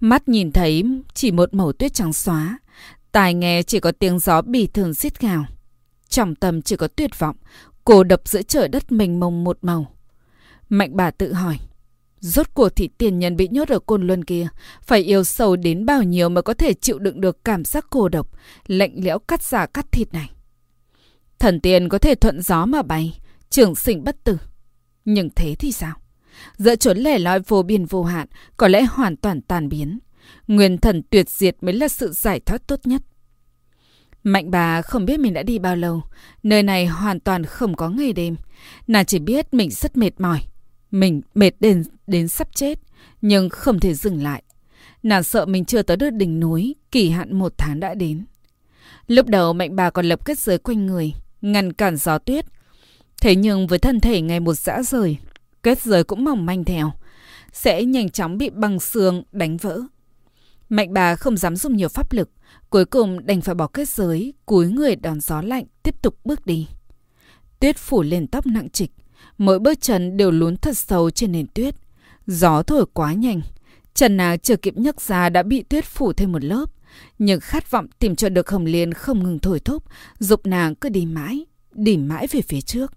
Mắt 0.00 0.28
nhìn 0.28 0.52
thấy 0.52 0.84
chỉ 1.14 1.30
một 1.30 1.54
màu 1.54 1.72
tuyết 1.72 1.94
trắng 1.94 2.12
xóa. 2.12 2.58
Tai 3.12 3.34
nghe 3.34 3.62
chỉ 3.62 3.80
có 3.80 3.92
tiếng 3.92 4.18
gió 4.18 4.42
bì 4.42 4.66
thường 4.66 4.94
xít 4.94 5.20
gào. 5.20 5.44
Trong 6.08 6.34
tâm 6.34 6.62
chỉ 6.62 6.76
có 6.76 6.88
tuyệt 6.88 7.18
vọng, 7.18 7.36
cô 7.84 8.04
đập 8.04 8.20
giữa 8.24 8.42
trời 8.42 8.68
đất 8.68 8.92
mênh 8.92 9.20
mông 9.20 9.44
một 9.44 9.58
màu. 9.62 9.92
Mạnh 10.68 10.96
bà 10.96 11.10
tự 11.10 11.32
hỏi. 11.32 11.58
Rốt 12.20 12.46
cuộc 12.54 12.68
thì 12.68 12.88
tiền 12.98 13.18
nhân 13.18 13.36
bị 13.36 13.48
nhốt 13.48 13.68
ở 13.68 13.78
côn 13.78 14.06
luân 14.06 14.24
kia, 14.24 14.48
phải 14.82 15.00
yêu 15.00 15.24
sâu 15.24 15.56
đến 15.56 15.86
bao 15.86 16.02
nhiêu 16.02 16.28
mới 16.28 16.42
có 16.42 16.54
thể 16.54 16.74
chịu 16.74 16.98
đựng 16.98 17.20
được 17.20 17.44
cảm 17.44 17.64
giác 17.64 17.86
cô 17.90 18.08
độc, 18.08 18.30
lạnh 18.66 18.92
lẽo 18.94 19.18
cắt 19.18 19.42
giả 19.42 19.66
cắt 19.66 19.92
thịt 19.92 20.12
này. 20.12 20.30
Thần 21.38 21.60
tiên 21.60 21.88
có 21.88 21.98
thể 21.98 22.14
thuận 22.14 22.42
gió 22.42 22.66
mà 22.66 22.82
bay, 22.82 23.20
trường 23.50 23.74
sinh 23.74 24.04
bất 24.04 24.24
tử. 24.24 24.38
Nhưng 25.04 25.30
thế 25.36 25.54
thì 25.58 25.72
sao? 25.72 25.96
Giữa 26.56 26.76
chốn 26.76 26.98
lẻ 26.98 27.18
loi 27.18 27.40
vô 27.40 27.62
biên 27.62 27.84
vô 27.84 28.04
hạn, 28.04 28.26
có 28.56 28.68
lẽ 28.68 28.82
hoàn 28.82 29.16
toàn 29.16 29.40
tàn 29.40 29.68
biến. 29.68 29.98
Nguyên 30.46 30.78
thần 30.78 31.02
tuyệt 31.10 31.30
diệt 31.30 31.56
mới 31.60 31.74
là 31.74 31.88
sự 31.88 32.12
giải 32.12 32.40
thoát 32.40 32.66
tốt 32.66 32.80
nhất. 32.84 33.02
Mạnh 34.22 34.50
bà 34.50 34.82
không 34.82 35.04
biết 35.04 35.20
mình 35.20 35.34
đã 35.34 35.42
đi 35.42 35.58
bao 35.58 35.76
lâu. 35.76 36.02
Nơi 36.42 36.62
này 36.62 36.86
hoàn 36.86 37.20
toàn 37.20 37.44
không 37.44 37.76
có 37.76 37.90
ngày 37.90 38.12
đêm. 38.12 38.36
Nàng 38.86 39.04
chỉ 39.04 39.18
biết 39.18 39.54
mình 39.54 39.70
rất 39.70 39.96
mệt 39.96 40.20
mỏi. 40.20 40.40
Mình 40.90 41.22
mệt 41.34 41.50
đến, 41.60 41.82
đến 42.06 42.28
sắp 42.28 42.48
chết, 42.54 42.78
nhưng 43.20 43.48
không 43.48 43.80
thể 43.80 43.94
dừng 43.94 44.22
lại. 44.22 44.42
Nàng 45.02 45.22
sợ 45.22 45.46
mình 45.46 45.64
chưa 45.64 45.82
tới 45.82 45.96
được 45.96 46.10
đỉnh 46.10 46.40
núi, 46.40 46.74
kỳ 46.90 47.10
hạn 47.10 47.38
một 47.38 47.52
tháng 47.58 47.80
đã 47.80 47.94
đến. 47.94 48.24
Lúc 49.06 49.26
đầu 49.26 49.52
mạnh 49.52 49.76
bà 49.76 49.90
còn 49.90 50.06
lập 50.06 50.24
kết 50.24 50.38
giới 50.38 50.58
quanh 50.58 50.86
người, 50.86 51.12
ngăn 51.40 51.72
cản 51.72 51.96
gió 51.96 52.18
tuyết. 52.18 52.46
Thế 53.20 53.36
nhưng 53.36 53.66
với 53.66 53.78
thân 53.78 54.00
thể 54.00 54.20
ngày 54.20 54.40
một 54.40 54.54
dã 54.54 54.82
rời, 54.82 55.16
kết 55.66 55.82
giới 55.82 56.04
cũng 56.04 56.24
mỏng 56.24 56.46
manh 56.46 56.64
theo, 56.64 56.92
sẽ 57.52 57.84
nhanh 57.84 58.10
chóng 58.10 58.38
bị 58.38 58.50
băng 58.50 58.80
xương 58.80 59.22
đánh 59.32 59.56
vỡ. 59.56 59.80
Mạnh 60.68 60.92
bà 60.92 61.16
không 61.16 61.36
dám 61.36 61.56
dùng 61.56 61.76
nhiều 61.76 61.88
pháp 61.88 62.12
lực, 62.12 62.30
cuối 62.70 62.84
cùng 62.84 63.26
đành 63.26 63.40
phải 63.40 63.54
bỏ 63.54 63.66
kết 63.66 63.88
giới, 63.88 64.34
cúi 64.46 64.66
người 64.66 64.96
đón 64.96 65.20
gió 65.20 65.42
lạnh, 65.42 65.64
tiếp 65.82 66.02
tục 66.02 66.18
bước 66.24 66.46
đi. 66.46 66.68
Tuyết 67.60 67.76
phủ 67.76 68.02
lên 68.02 68.26
tóc 68.26 68.46
nặng 68.46 68.70
trịch, 68.70 68.90
mỗi 69.38 69.58
bước 69.58 69.80
chân 69.80 70.16
đều 70.16 70.30
lún 70.30 70.56
thật 70.56 70.76
sâu 70.76 71.10
trên 71.10 71.32
nền 71.32 71.46
tuyết. 71.46 71.74
Gió 72.26 72.62
thổi 72.62 72.86
quá 72.92 73.12
nhanh, 73.12 73.40
chân 73.94 74.16
nàng 74.16 74.38
chưa 74.38 74.56
kịp 74.56 74.76
nhấc 74.76 75.00
ra 75.00 75.28
đã 75.28 75.42
bị 75.42 75.62
tuyết 75.62 75.84
phủ 75.84 76.12
thêm 76.12 76.32
một 76.32 76.44
lớp. 76.44 76.64
Nhưng 77.18 77.40
khát 77.40 77.70
vọng 77.70 77.86
tìm 77.98 78.16
cho 78.16 78.28
được 78.28 78.50
Hồng 78.50 78.64
Liên 78.64 78.94
không 78.94 79.22
ngừng 79.24 79.38
thổi 79.38 79.60
thúc, 79.60 79.82
dục 80.18 80.46
nàng 80.46 80.74
cứ 80.74 80.88
đi 80.88 81.06
mãi, 81.06 81.46
đi 81.72 81.96
mãi 81.96 82.26
về 82.30 82.40
phía 82.40 82.60
trước. 82.60 82.92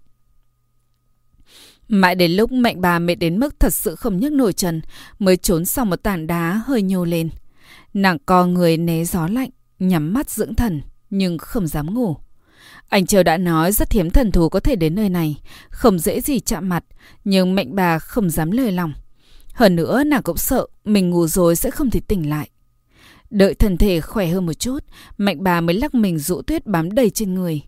Mãi 1.92 2.14
đến 2.14 2.32
lúc 2.32 2.52
mạnh 2.52 2.80
bà 2.80 2.98
mệt 2.98 3.14
đến 3.14 3.38
mức 3.38 3.60
thật 3.60 3.74
sự 3.74 3.94
không 3.94 4.16
nhấc 4.16 4.32
nổi 4.32 4.52
chân, 4.52 4.80
mới 5.18 5.36
trốn 5.36 5.64
sau 5.64 5.84
một 5.84 6.02
tảng 6.02 6.26
đá 6.26 6.62
hơi 6.66 6.82
nhô 6.82 7.04
lên. 7.04 7.30
Nàng 7.94 8.18
co 8.26 8.46
người 8.46 8.76
né 8.76 9.04
gió 9.04 9.28
lạnh, 9.28 9.50
nhắm 9.78 10.12
mắt 10.12 10.30
dưỡng 10.30 10.54
thần, 10.54 10.82
nhưng 11.10 11.38
không 11.38 11.66
dám 11.66 11.94
ngủ. 11.94 12.16
Anh 12.88 13.06
Châu 13.06 13.22
đã 13.22 13.36
nói 13.36 13.72
rất 13.72 13.92
hiếm 13.92 14.10
thần 14.10 14.32
thú 14.32 14.48
có 14.48 14.60
thể 14.60 14.76
đến 14.76 14.94
nơi 14.94 15.08
này, 15.08 15.40
không 15.70 15.98
dễ 15.98 16.20
gì 16.20 16.40
chạm 16.40 16.68
mặt, 16.68 16.84
nhưng 17.24 17.54
mạnh 17.54 17.74
bà 17.74 17.98
không 17.98 18.30
dám 18.30 18.50
lời 18.50 18.72
lòng. 18.72 18.92
Hơn 19.54 19.76
nữa 19.76 20.04
nàng 20.04 20.22
cũng 20.22 20.36
sợ 20.36 20.66
mình 20.84 21.10
ngủ 21.10 21.26
rồi 21.26 21.56
sẽ 21.56 21.70
không 21.70 21.90
thể 21.90 22.00
tỉnh 22.00 22.30
lại. 22.30 22.50
Đợi 23.30 23.54
thân 23.54 23.76
thể 23.76 24.00
khỏe 24.00 24.26
hơn 24.26 24.46
một 24.46 24.52
chút, 24.58 24.84
mạnh 25.18 25.42
bà 25.42 25.60
mới 25.60 25.76
lắc 25.76 25.94
mình 25.94 26.18
rũ 26.18 26.42
tuyết 26.42 26.66
bám 26.66 26.92
đầy 26.92 27.10
trên 27.10 27.34
người. 27.34 27.62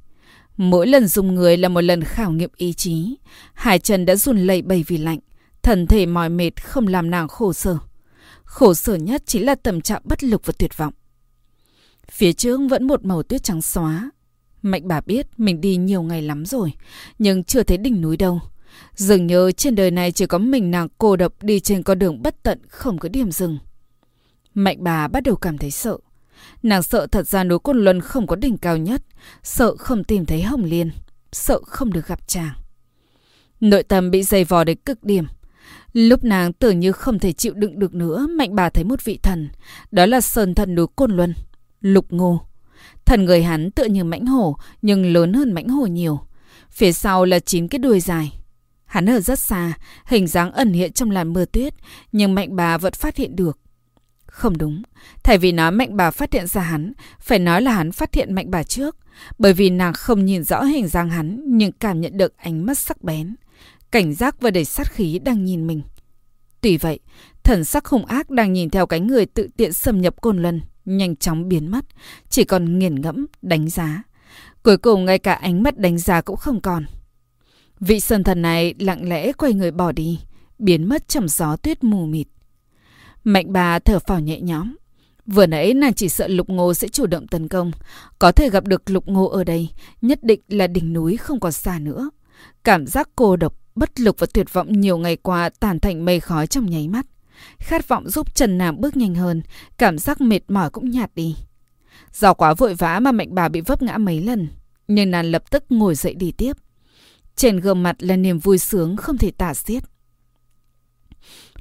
Mỗi 0.56 0.86
lần 0.86 1.06
dùng 1.06 1.34
người 1.34 1.56
là 1.56 1.68
một 1.68 1.80
lần 1.80 2.04
khảo 2.04 2.32
nghiệm 2.32 2.50
ý 2.56 2.72
chí. 2.72 3.16
Hải 3.54 3.78
Trần 3.78 4.06
đã 4.06 4.16
run 4.16 4.38
lẩy 4.38 4.62
bẩy 4.62 4.84
vì 4.86 4.98
lạnh, 4.98 5.18
thần 5.62 5.86
thể 5.86 6.06
mỏi 6.06 6.28
mệt 6.28 6.64
không 6.64 6.86
làm 6.86 7.10
nàng 7.10 7.28
khổ 7.28 7.52
sở. 7.52 7.78
Khổ 8.44 8.74
sở 8.74 8.94
nhất 8.94 9.22
chính 9.26 9.46
là 9.46 9.54
tâm 9.54 9.80
trạng 9.80 10.02
bất 10.04 10.24
lực 10.24 10.46
và 10.46 10.52
tuyệt 10.58 10.76
vọng. 10.76 10.92
Phía 12.10 12.32
trước 12.32 12.60
vẫn 12.70 12.86
một 12.86 13.04
màu 13.04 13.22
tuyết 13.22 13.42
trắng 13.42 13.62
xóa. 13.62 14.10
Mạnh 14.62 14.88
bà 14.88 15.00
biết 15.00 15.26
mình 15.36 15.60
đi 15.60 15.76
nhiều 15.76 16.02
ngày 16.02 16.22
lắm 16.22 16.46
rồi, 16.46 16.72
nhưng 17.18 17.44
chưa 17.44 17.62
thấy 17.62 17.78
đỉnh 17.78 18.00
núi 18.00 18.16
đâu. 18.16 18.40
Dường 18.94 19.26
như 19.26 19.52
trên 19.52 19.74
đời 19.74 19.90
này 19.90 20.12
chỉ 20.12 20.26
có 20.26 20.38
mình 20.38 20.70
nàng 20.70 20.88
cô 20.98 21.16
độc 21.16 21.42
đi 21.42 21.60
trên 21.60 21.82
con 21.82 21.98
đường 21.98 22.22
bất 22.22 22.42
tận 22.42 22.58
không 22.68 22.98
có 22.98 23.08
điểm 23.08 23.30
dừng. 23.30 23.58
Mạnh 24.54 24.76
bà 24.80 25.08
bắt 25.08 25.22
đầu 25.22 25.36
cảm 25.36 25.58
thấy 25.58 25.70
sợ. 25.70 25.98
Nàng 26.62 26.82
sợ 26.82 27.06
thật 27.06 27.28
ra 27.28 27.44
núi 27.44 27.58
Côn 27.58 27.78
Luân 27.84 28.00
không 28.00 28.26
có 28.26 28.36
đỉnh 28.36 28.58
cao 28.58 28.76
nhất, 28.76 29.02
sợ 29.42 29.76
không 29.76 30.04
tìm 30.04 30.26
thấy 30.26 30.42
Hồng 30.42 30.64
Liên, 30.64 30.90
sợ 31.32 31.60
không 31.66 31.92
được 31.92 32.06
gặp 32.06 32.28
chàng. 32.28 32.52
Nội 33.60 33.82
tâm 33.82 34.10
bị 34.10 34.22
dày 34.22 34.44
vò 34.44 34.64
đến 34.64 34.78
cực 34.86 35.04
điểm. 35.04 35.24
Lúc 35.92 36.24
nàng 36.24 36.52
tưởng 36.52 36.80
như 36.80 36.92
không 36.92 37.18
thể 37.18 37.32
chịu 37.32 37.54
đựng 37.54 37.78
được 37.78 37.94
nữa, 37.94 38.26
mạnh 38.30 38.54
bà 38.54 38.70
thấy 38.70 38.84
một 38.84 39.04
vị 39.04 39.18
thần. 39.22 39.48
Đó 39.90 40.06
là 40.06 40.20
sơn 40.20 40.54
thần 40.54 40.74
núi 40.74 40.86
Côn 40.96 41.16
Luân, 41.16 41.34
Lục 41.80 42.06
Ngô. 42.10 42.40
Thần 43.04 43.24
người 43.24 43.42
hắn 43.42 43.70
tựa 43.70 43.84
như 43.84 44.04
mãnh 44.04 44.26
hổ, 44.26 44.56
nhưng 44.82 45.12
lớn 45.12 45.32
hơn 45.32 45.52
mãnh 45.52 45.68
hổ 45.68 45.86
nhiều. 45.86 46.20
Phía 46.70 46.92
sau 46.92 47.24
là 47.24 47.38
chín 47.38 47.68
cái 47.68 47.78
đuôi 47.78 48.00
dài. 48.00 48.32
Hắn 48.84 49.06
ở 49.06 49.20
rất 49.20 49.38
xa, 49.38 49.72
hình 50.06 50.26
dáng 50.26 50.52
ẩn 50.52 50.72
hiện 50.72 50.92
trong 50.92 51.10
làn 51.10 51.32
mưa 51.32 51.44
tuyết, 51.44 51.74
nhưng 52.12 52.34
mạnh 52.34 52.56
bà 52.56 52.78
vẫn 52.78 52.92
phát 52.92 53.16
hiện 53.16 53.36
được. 53.36 53.58
Không 54.32 54.58
đúng, 54.58 54.82
thay 55.22 55.38
vì 55.38 55.52
nói 55.52 55.70
mạnh 55.70 55.96
bà 55.96 56.10
phát 56.10 56.32
hiện 56.32 56.46
ra 56.46 56.60
hắn, 56.60 56.92
phải 57.20 57.38
nói 57.38 57.62
là 57.62 57.72
hắn 57.72 57.92
phát 57.92 58.14
hiện 58.14 58.34
mạnh 58.34 58.50
bà 58.50 58.62
trước. 58.62 58.96
Bởi 59.38 59.52
vì 59.52 59.70
nàng 59.70 59.92
không 59.92 60.24
nhìn 60.24 60.44
rõ 60.44 60.62
hình 60.62 60.88
dáng 60.88 61.10
hắn, 61.10 61.42
nhưng 61.46 61.72
cảm 61.72 62.00
nhận 62.00 62.16
được 62.16 62.36
ánh 62.36 62.66
mắt 62.66 62.78
sắc 62.78 63.02
bén. 63.02 63.34
Cảnh 63.90 64.14
giác 64.14 64.40
và 64.40 64.50
đầy 64.50 64.64
sát 64.64 64.92
khí 64.92 65.18
đang 65.18 65.44
nhìn 65.44 65.66
mình. 65.66 65.82
Tuy 66.60 66.76
vậy, 66.76 66.98
thần 67.42 67.64
sắc 67.64 67.86
hung 67.86 68.04
ác 68.04 68.30
đang 68.30 68.52
nhìn 68.52 68.70
theo 68.70 68.86
cái 68.86 69.00
người 69.00 69.26
tự 69.26 69.48
tiện 69.56 69.72
xâm 69.72 70.00
nhập 70.00 70.20
côn 70.20 70.42
luân, 70.42 70.60
nhanh 70.84 71.16
chóng 71.16 71.48
biến 71.48 71.70
mất, 71.70 71.84
chỉ 72.28 72.44
còn 72.44 72.78
nghiền 72.78 73.00
ngẫm, 73.00 73.26
đánh 73.42 73.70
giá. 73.70 74.02
Cuối 74.62 74.76
cùng 74.76 75.04
ngay 75.04 75.18
cả 75.18 75.34
ánh 75.34 75.62
mắt 75.62 75.78
đánh 75.78 75.98
giá 75.98 76.20
cũng 76.20 76.36
không 76.36 76.60
còn. 76.60 76.84
Vị 77.80 78.00
sơn 78.00 78.24
thần 78.24 78.42
này 78.42 78.74
lặng 78.78 79.08
lẽ 79.08 79.32
quay 79.32 79.52
người 79.52 79.70
bỏ 79.70 79.92
đi, 79.92 80.20
biến 80.58 80.88
mất 80.88 81.08
trong 81.08 81.28
gió 81.28 81.56
tuyết 81.56 81.84
mù 81.84 82.06
mịt. 82.06 82.26
Mạnh 83.24 83.52
bà 83.52 83.78
thở 83.78 83.98
phào 83.98 84.20
nhẹ 84.20 84.40
nhõm. 84.40 84.76
Vừa 85.26 85.46
nãy 85.46 85.74
nàng 85.74 85.94
chỉ 85.94 86.08
sợ 86.08 86.28
Lục 86.28 86.50
Ngô 86.50 86.74
sẽ 86.74 86.88
chủ 86.88 87.06
động 87.06 87.28
tấn 87.28 87.48
công. 87.48 87.70
Có 88.18 88.32
thể 88.32 88.50
gặp 88.50 88.64
được 88.64 88.90
Lục 88.90 89.08
Ngô 89.08 89.28
ở 89.28 89.44
đây, 89.44 89.68
nhất 90.02 90.18
định 90.22 90.40
là 90.48 90.66
đỉnh 90.66 90.92
núi 90.92 91.16
không 91.16 91.40
còn 91.40 91.52
xa 91.52 91.78
nữa. 91.78 92.10
Cảm 92.64 92.86
giác 92.86 93.08
cô 93.16 93.36
độc, 93.36 93.54
bất 93.74 94.00
lực 94.00 94.18
và 94.18 94.26
tuyệt 94.34 94.52
vọng 94.52 94.80
nhiều 94.80 94.98
ngày 94.98 95.16
qua 95.16 95.50
tàn 95.60 95.80
thành 95.80 96.04
mây 96.04 96.20
khói 96.20 96.46
trong 96.46 96.66
nháy 96.66 96.88
mắt. 96.88 97.06
Khát 97.58 97.88
vọng 97.88 98.08
giúp 98.08 98.34
Trần 98.34 98.58
Nam 98.58 98.80
bước 98.80 98.96
nhanh 98.96 99.14
hơn, 99.14 99.42
cảm 99.78 99.98
giác 99.98 100.20
mệt 100.20 100.40
mỏi 100.48 100.70
cũng 100.70 100.90
nhạt 100.90 101.10
đi. 101.14 101.36
Do 102.12 102.34
quá 102.34 102.54
vội 102.54 102.74
vã 102.74 103.00
mà 103.00 103.12
mạnh 103.12 103.34
bà 103.34 103.48
bị 103.48 103.60
vấp 103.60 103.82
ngã 103.82 103.98
mấy 103.98 104.20
lần, 104.20 104.48
nhưng 104.88 105.10
nàng 105.10 105.30
lập 105.30 105.50
tức 105.50 105.64
ngồi 105.68 105.94
dậy 105.94 106.14
đi 106.14 106.32
tiếp. 106.32 106.56
Trên 107.36 107.60
gương 107.60 107.82
mặt 107.82 107.96
là 107.98 108.16
niềm 108.16 108.38
vui 108.38 108.58
sướng 108.58 108.96
không 108.96 109.18
thể 109.18 109.30
tả 109.30 109.54
xiết. 109.54 109.82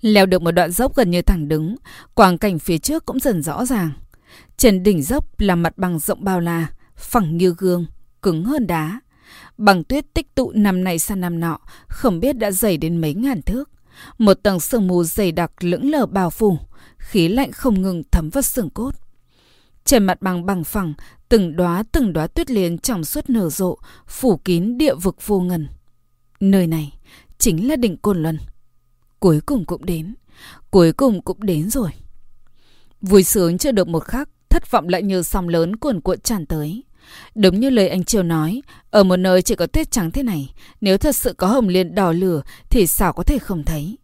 Leo 0.01 0.25
được 0.25 0.41
một 0.41 0.51
đoạn 0.51 0.71
dốc 0.71 0.95
gần 0.95 1.11
như 1.11 1.21
thẳng 1.21 1.47
đứng, 1.47 1.75
quang 2.13 2.37
cảnh 2.37 2.59
phía 2.59 2.77
trước 2.77 3.05
cũng 3.05 3.19
dần 3.19 3.43
rõ 3.43 3.65
ràng. 3.65 3.91
Trên 4.57 4.83
đỉnh 4.83 5.03
dốc 5.03 5.39
là 5.39 5.55
mặt 5.55 5.77
bằng 5.77 5.99
rộng 5.99 6.23
bao 6.23 6.39
la, 6.39 6.67
phẳng 6.95 7.37
như 7.37 7.55
gương, 7.57 7.85
cứng 8.21 8.45
hơn 8.45 8.67
đá. 8.67 8.99
Bằng 9.57 9.83
tuyết 9.83 10.13
tích 10.13 10.35
tụ 10.35 10.51
năm 10.51 10.83
này 10.83 10.99
sang 10.99 11.21
năm 11.21 11.39
nọ, 11.39 11.59
không 11.87 12.19
biết 12.19 12.37
đã 12.37 12.51
dày 12.51 12.77
đến 12.77 13.01
mấy 13.01 13.13
ngàn 13.13 13.41
thước. 13.41 13.69
Một 14.17 14.33
tầng 14.33 14.59
sương 14.59 14.87
mù 14.87 15.03
dày 15.03 15.31
đặc 15.31 15.63
lững 15.63 15.91
lờ 15.91 16.05
bao 16.05 16.29
phủ, 16.29 16.57
khí 16.97 17.27
lạnh 17.27 17.51
không 17.51 17.81
ngừng 17.81 18.03
thấm 18.11 18.29
vào 18.29 18.41
xương 18.41 18.69
cốt. 18.69 18.91
Trên 19.85 20.03
mặt 20.03 20.21
bằng 20.21 20.45
bằng 20.45 20.63
phẳng, 20.63 20.93
từng 21.29 21.55
đóa 21.55 21.83
từng 21.91 22.13
đóa 22.13 22.27
tuyết 22.27 22.51
liền 22.51 22.77
trong 22.77 23.03
suốt 23.03 23.29
nở 23.29 23.49
rộ, 23.49 23.77
phủ 24.07 24.37
kín 24.37 24.77
địa 24.77 24.95
vực 24.95 25.15
vô 25.25 25.39
ngần. 25.39 25.67
Nơi 26.39 26.67
này 26.67 26.93
chính 27.37 27.67
là 27.67 27.75
đỉnh 27.75 27.97
Côn 27.97 28.23
Luân. 28.23 28.37
Cuối 29.21 29.41
cùng 29.45 29.65
cũng 29.65 29.85
đến. 29.85 30.15
Cuối 30.71 30.93
cùng 30.93 31.21
cũng 31.21 31.43
đến 31.43 31.69
rồi. 31.69 31.89
Vui 33.01 33.23
sướng 33.23 33.57
chưa 33.57 33.71
được 33.71 33.87
một 33.87 33.99
khắc, 33.99 34.29
thất 34.49 34.71
vọng 34.71 34.89
lại 34.89 35.03
như 35.03 35.23
sóng 35.23 35.49
lớn 35.49 35.75
cuồn 35.75 36.01
cuộn 36.01 36.19
tràn 36.19 36.45
tới. 36.45 36.83
Đúng 37.35 37.59
như 37.59 37.69
lời 37.69 37.89
anh 37.89 38.03
Triều 38.03 38.23
nói, 38.23 38.61
ở 38.89 39.03
một 39.03 39.17
nơi 39.17 39.41
chỉ 39.41 39.55
có 39.55 39.67
tuyết 39.67 39.91
trắng 39.91 40.11
thế 40.11 40.23
này, 40.23 40.53
nếu 40.81 40.97
thật 40.97 41.15
sự 41.15 41.33
có 41.33 41.47
hồng 41.47 41.67
liên 41.67 41.95
đỏ 41.95 42.11
lửa 42.11 42.41
thì 42.69 42.87
sao 42.87 43.13
có 43.13 43.23
thể 43.23 43.39
không 43.39 43.63
thấy. 43.63 43.97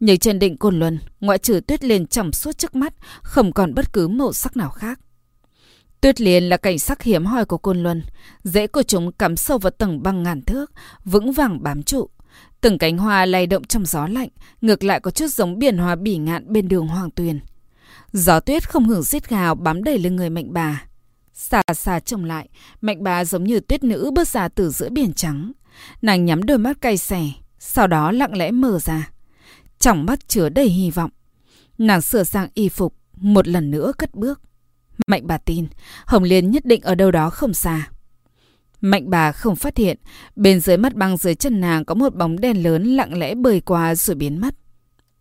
Nhưng 0.00 0.18
trên 0.18 0.38
đỉnh 0.38 0.56
Côn 0.56 0.78
Luân, 0.78 0.98
ngoại 1.20 1.38
trừ 1.38 1.60
tuyết 1.66 1.84
liên 1.84 2.06
trong 2.06 2.32
suốt 2.32 2.58
trước 2.58 2.74
mắt, 2.74 2.94
không 3.22 3.52
còn 3.52 3.74
bất 3.74 3.92
cứ 3.92 4.08
màu 4.08 4.32
sắc 4.32 4.56
nào 4.56 4.70
khác. 4.70 5.00
Tuyết 6.00 6.20
liên 6.20 6.48
là 6.48 6.56
cảnh 6.56 6.78
sắc 6.78 7.02
hiếm 7.02 7.26
hoi 7.26 7.44
của 7.44 7.58
Côn 7.58 7.82
Luân, 7.82 8.02
dễ 8.44 8.66
của 8.66 8.82
chúng 8.82 9.12
cắm 9.12 9.36
sâu 9.36 9.58
vào 9.58 9.70
tầng 9.70 10.02
băng 10.02 10.22
ngàn 10.22 10.42
thước, 10.42 10.72
vững 11.04 11.32
vàng 11.32 11.62
bám 11.62 11.82
trụ. 11.82 12.08
Từng 12.60 12.78
cánh 12.78 12.98
hoa 12.98 13.26
lay 13.26 13.46
động 13.46 13.64
trong 13.64 13.86
gió 13.86 14.06
lạnh, 14.06 14.28
ngược 14.60 14.84
lại 14.84 15.00
có 15.00 15.10
chút 15.10 15.26
giống 15.26 15.58
biển 15.58 15.78
hoa 15.78 15.94
bỉ 15.94 16.16
ngạn 16.16 16.52
bên 16.52 16.68
đường 16.68 16.88
Hoàng 16.88 17.10
Tuyền. 17.10 17.40
Gió 18.12 18.40
tuyết 18.40 18.70
không 18.70 18.88
ngừng 18.88 19.04
xiết 19.04 19.28
gào 19.28 19.54
bám 19.54 19.84
đầy 19.84 19.98
lên 19.98 20.16
người 20.16 20.30
mạnh 20.30 20.52
bà. 20.52 20.82
Xa 21.32 21.62
xa 21.74 22.00
trông 22.00 22.24
lại, 22.24 22.48
mạnh 22.80 23.02
bà 23.02 23.24
giống 23.24 23.44
như 23.44 23.60
tuyết 23.60 23.84
nữ 23.84 24.10
bước 24.14 24.28
ra 24.28 24.48
từ 24.48 24.70
giữa 24.70 24.88
biển 24.90 25.12
trắng. 25.12 25.52
Nàng 26.02 26.24
nhắm 26.24 26.42
đôi 26.42 26.58
mắt 26.58 26.80
cay 26.80 26.96
xẻ, 26.96 27.28
sau 27.58 27.86
đó 27.86 28.12
lặng 28.12 28.36
lẽ 28.36 28.50
mở 28.50 28.78
ra. 28.78 29.10
Trong 29.78 30.06
mắt 30.06 30.28
chứa 30.28 30.48
đầy 30.48 30.68
hy 30.68 30.90
vọng. 30.90 31.10
Nàng 31.78 32.00
sửa 32.00 32.24
sang 32.24 32.48
y 32.54 32.68
phục, 32.68 32.96
một 33.16 33.48
lần 33.48 33.70
nữa 33.70 33.92
cất 33.98 34.14
bước. 34.14 34.40
Mạnh 35.06 35.26
bà 35.26 35.38
tin, 35.38 35.66
Hồng 36.06 36.22
Liên 36.22 36.50
nhất 36.50 36.64
định 36.64 36.80
ở 36.80 36.94
đâu 36.94 37.10
đó 37.10 37.30
không 37.30 37.54
xa. 37.54 37.88
Mạnh 38.84 39.10
bà 39.10 39.32
không 39.32 39.56
phát 39.56 39.76
hiện, 39.76 39.98
bên 40.36 40.60
dưới 40.60 40.76
mắt 40.76 40.94
băng 40.94 41.16
dưới 41.16 41.34
chân 41.34 41.60
nàng 41.60 41.84
có 41.84 41.94
một 41.94 42.14
bóng 42.14 42.40
đen 42.40 42.62
lớn 42.62 42.84
lặng 42.96 43.18
lẽ 43.18 43.34
bơi 43.34 43.60
qua 43.60 43.94
rồi 43.94 44.16
biến 44.16 44.40
mất. 44.40 44.54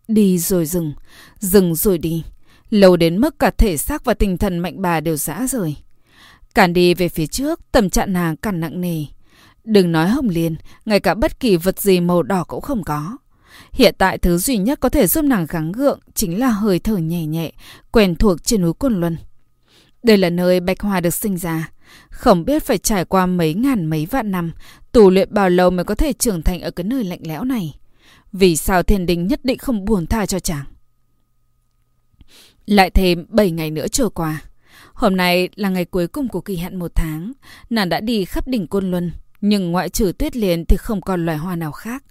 Đi 0.08 0.38
rồi 0.38 0.66
dừng, 0.66 0.94
dừng 1.40 1.76
rồi 1.76 1.98
đi. 1.98 2.24
Lâu 2.70 2.98
đến 2.98 3.22
mức 3.22 3.40
cả 3.40 3.52
thể 3.58 3.78
xác 3.78 4.06
và 4.06 4.14
tinh 4.14 4.38
thần 4.38 4.60
mạnh 4.60 4.82
bà 4.82 5.00
đều 5.00 5.16
rã 5.16 5.48
rời. 5.50 5.76
Cản 6.56 6.74
đi 6.74 6.94
về 6.94 7.10
phía 7.10 7.28
trước, 7.28 7.60
tâm 7.72 7.90
trạng 7.90 8.14
nàng 8.14 8.38
càng 8.38 8.60
nặng 8.60 8.82
nề. 8.82 9.06
Đừng 9.64 9.92
nói 9.92 10.10
hồng 10.10 10.30
liên, 10.30 10.56
ngay 10.86 11.00
cả 11.00 11.14
bất 11.14 11.40
kỳ 11.40 11.58
vật 11.58 11.80
gì 11.80 12.00
màu 12.00 12.24
đỏ 12.24 12.44
cũng 12.44 12.62
không 12.62 12.84
có. 12.84 13.18
Hiện 13.72 13.96
tại 13.98 14.18
thứ 14.18 14.38
duy 14.38 14.58
nhất 14.58 14.80
có 14.80 14.90
thể 14.90 15.08
giúp 15.08 15.26
nàng 15.26 15.46
gắng 15.50 15.72
gượng 15.72 16.00
chính 16.14 16.40
là 16.40 16.48
hơi 16.48 16.80
thở 16.80 16.98
nhẹ 16.98 17.26
nhẹ, 17.26 17.52
quen 17.92 18.16
thuộc 18.16 18.44
trên 18.44 18.62
núi 18.62 18.74
Côn 18.74 19.00
Luân. 19.00 19.18
Đây 20.04 20.18
là 20.18 20.30
nơi 20.30 20.60
Bạch 20.60 20.82
Hoa 20.82 21.00
được 21.00 21.14
sinh 21.14 21.38
ra. 21.38 21.73
Không 22.10 22.46
biết 22.46 22.64
phải 22.64 22.78
trải 22.78 23.06
qua 23.06 23.26
mấy 23.26 23.54
ngàn 23.54 23.86
mấy 23.86 24.06
vạn 24.06 24.32
năm, 24.32 24.52
tù 24.92 25.10
luyện 25.10 25.34
bao 25.34 25.50
lâu 25.50 25.70
mới 25.70 25.86
có 25.86 25.96
thể 25.96 26.14
trưởng 26.14 26.42
thành 26.42 26.62
ở 26.62 26.72
cái 26.72 26.84
nơi 26.84 27.04
lạnh 27.04 27.22
lẽo 27.24 27.44
này. 27.44 27.80
Vì 28.32 28.56
sao 28.56 28.84
thiên 28.84 29.06
đình 29.06 29.28
nhất 29.28 29.40
định 29.46 29.58
không 29.58 29.86
buồn 29.86 30.08
tha 30.08 30.26
cho 30.26 30.40
chàng? 30.40 30.66
Lại 32.66 32.90
thêm 32.90 33.26
7 33.30 33.52
ngày 33.52 33.72
nữa 33.72 33.88
trôi 33.88 34.10
qua. 34.10 34.42
Hôm 34.94 35.16
nay 35.16 35.50
là 35.56 35.70
ngày 35.70 35.86
cuối 35.86 36.08
cùng 36.08 36.28
của 36.28 36.42
kỳ 36.42 36.56
hạn 36.56 36.80
một 36.80 36.92
tháng. 36.96 37.32
Nàng 37.70 37.90
đã 37.90 38.00
đi 38.00 38.26
khắp 38.26 38.48
đỉnh 38.48 38.68
Côn 38.68 38.92
Luân, 38.92 39.12
nhưng 39.42 39.72
ngoại 39.72 39.90
trừ 39.90 40.12
tuyết 40.18 40.36
liền 40.36 40.66
thì 40.66 40.78
không 40.78 41.02
còn 41.02 41.26
loài 41.26 41.38
hoa 41.38 41.56
nào 41.56 41.72
khác. 41.72 42.04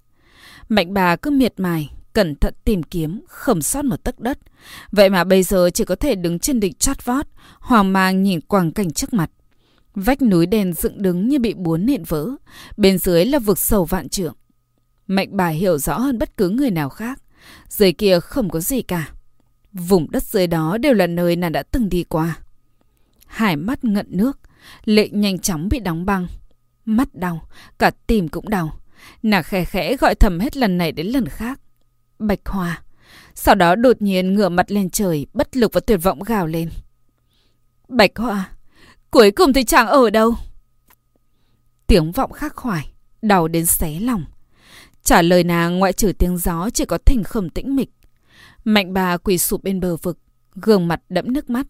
Mạnh 0.68 0.94
bà 0.94 1.16
cứ 1.16 1.30
miệt 1.30 1.54
mài, 1.56 1.90
cẩn 2.12 2.34
thận 2.34 2.54
tìm 2.64 2.82
kiếm, 2.82 3.20
không 3.28 3.62
sót 3.62 3.84
một 3.84 4.04
tấc 4.04 4.20
đất. 4.20 4.38
Vậy 4.92 5.10
mà 5.10 5.24
bây 5.24 5.42
giờ 5.42 5.70
chỉ 5.74 5.84
có 5.84 5.94
thể 5.94 6.14
đứng 6.14 6.38
trên 6.38 6.60
đỉnh 6.60 6.74
chót 6.74 7.04
vót, 7.04 7.26
hoàng 7.60 7.92
mang 7.92 8.22
nhìn 8.22 8.40
quang 8.40 8.72
cảnh 8.72 8.90
trước 8.90 9.14
mặt. 9.14 9.30
Vách 9.94 10.22
núi 10.22 10.46
đen 10.46 10.72
dựng 10.72 11.02
đứng 11.02 11.28
như 11.28 11.38
bị 11.38 11.54
búa 11.54 11.76
nện 11.76 12.02
vỡ. 12.04 12.30
Bên 12.76 12.98
dưới 12.98 13.24
là 13.24 13.38
vực 13.38 13.58
sầu 13.58 13.84
vạn 13.84 14.08
trượng. 14.08 14.34
Mạnh 15.06 15.28
bà 15.32 15.48
hiểu 15.48 15.78
rõ 15.78 15.98
hơn 15.98 16.18
bất 16.18 16.36
cứ 16.36 16.48
người 16.48 16.70
nào 16.70 16.88
khác. 16.88 17.22
Dưới 17.68 17.92
kia 17.92 18.20
không 18.20 18.50
có 18.50 18.60
gì 18.60 18.82
cả. 18.82 19.10
Vùng 19.72 20.10
đất 20.10 20.22
dưới 20.22 20.46
đó 20.46 20.78
đều 20.78 20.94
là 20.94 21.06
nơi 21.06 21.36
nàng 21.36 21.52
đã 21.52 21.62
từng 21.62 21.88
đi 21.88 22.04
qua. 22.04 22.38
Hải 23.26 23.56
mắt 23.56 23.84
ngận 23.84 24.06
nước, 24.08 24.38
lệ 24.84 25.08
nhanh 25.08 25.38
chóng 25.38 25.68
bị 25.68 25.80
đóng 25.80 26.06
băng. 26.06 26.26
Mắt 26.84 27.14
đau, 27.14 27.48
cả 27.78 27.90
tim 28.06 28.28
cũng 28.28 28.48
đau. 28.48 28.78
Nàng 29.22 29.42
khẽ 29.42 29.64
khẽ 29.64 29.96
gọi 29.96 30.14
thầm 30.14 30.40
hết 30.40 30.56
lần 30.56 30.78
này 30.78 30.92
đến 30.92 31.06
lần 31.06 31.26
khác. 31.26 31.60
Bạch 32.18 32.40
Hoa. 32.44 32.82
Sau 33.34 33.54
đó 33.54 33.74
đột 33.74 34.02
nhiên 34.02 34.34
ngửa 34.34 34.48
mặt 34.48 34.70
lên 34.70 34.90
trời, 34.90 35.26
bất 35.34 35.56
lực 35.56 35.72
và 35.72 35.80
tuyệt 35.80 36.02
vọng 36.02 36.22
gào 36.22 36.46
lên. 36.46 36.70
Bạch 37.88 38.16
Hoa, 38.16 38.50
cuối 39.12 39.30
cùng 39.30 39.52
thì 39.52 39.64
chàng 39.64 39.86
ở 39.86 40.10
đâu? 40.10 40.34
Tiếng 41.86 42.12
vọng 42.12 42.32
khắc 42.32 42.56
khoải, 42.56 42.92
đau 43.22 43.48
đến 43.48 43.66
xé 43.66 44.00
lòng. 44.00 44.24
Trả 45.02 45.22
lời 45.22 45.44
nàng 45.44 45.78
ngoại 45.78 45.92
trừ 45.92 46.12
tiếng 46.18 46.38
gió 46.38 46.70
chỉ 46.74 46.84
có 46.84 46.98
thình 46.98 47.24
khẩm 47.24 47.50
tĩnh 47.50 47.76
mịch. 47.76 47.90
Mạnh 48.64 48.92
bà 48.92 49.16
quỳ 49.16 49.38
sụp 49.38 49.62
bên 49.62 49.80
bờ 49.80 49.96
vực, 49.96 50.18
gương 50.54 50.88
mặt 50.88 51.00
đẫm 51.08 51.32
nước 51.32 51.50
mắt. 51.50 51.66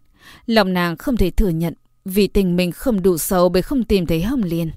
Lòng 0.47 0.73
nàng 0.73 0.97
không 0.97 1.17
thể 1.17 1.31
thừa 1.31 1.49
nhận 1.49 1.75
vì 2.05 2.27
tình 2.27 2.57
mình 2.57 2.73
không 2.73 3.03
đủ 3.03 3.19
sâu 3.19 3.49
bởi 3.49 3.63
không 3.63 3.85
tìm 3.85 4.07
thấy 4.07 4.23
Hồng 4.23 4.43
Liên. 4.43 4.71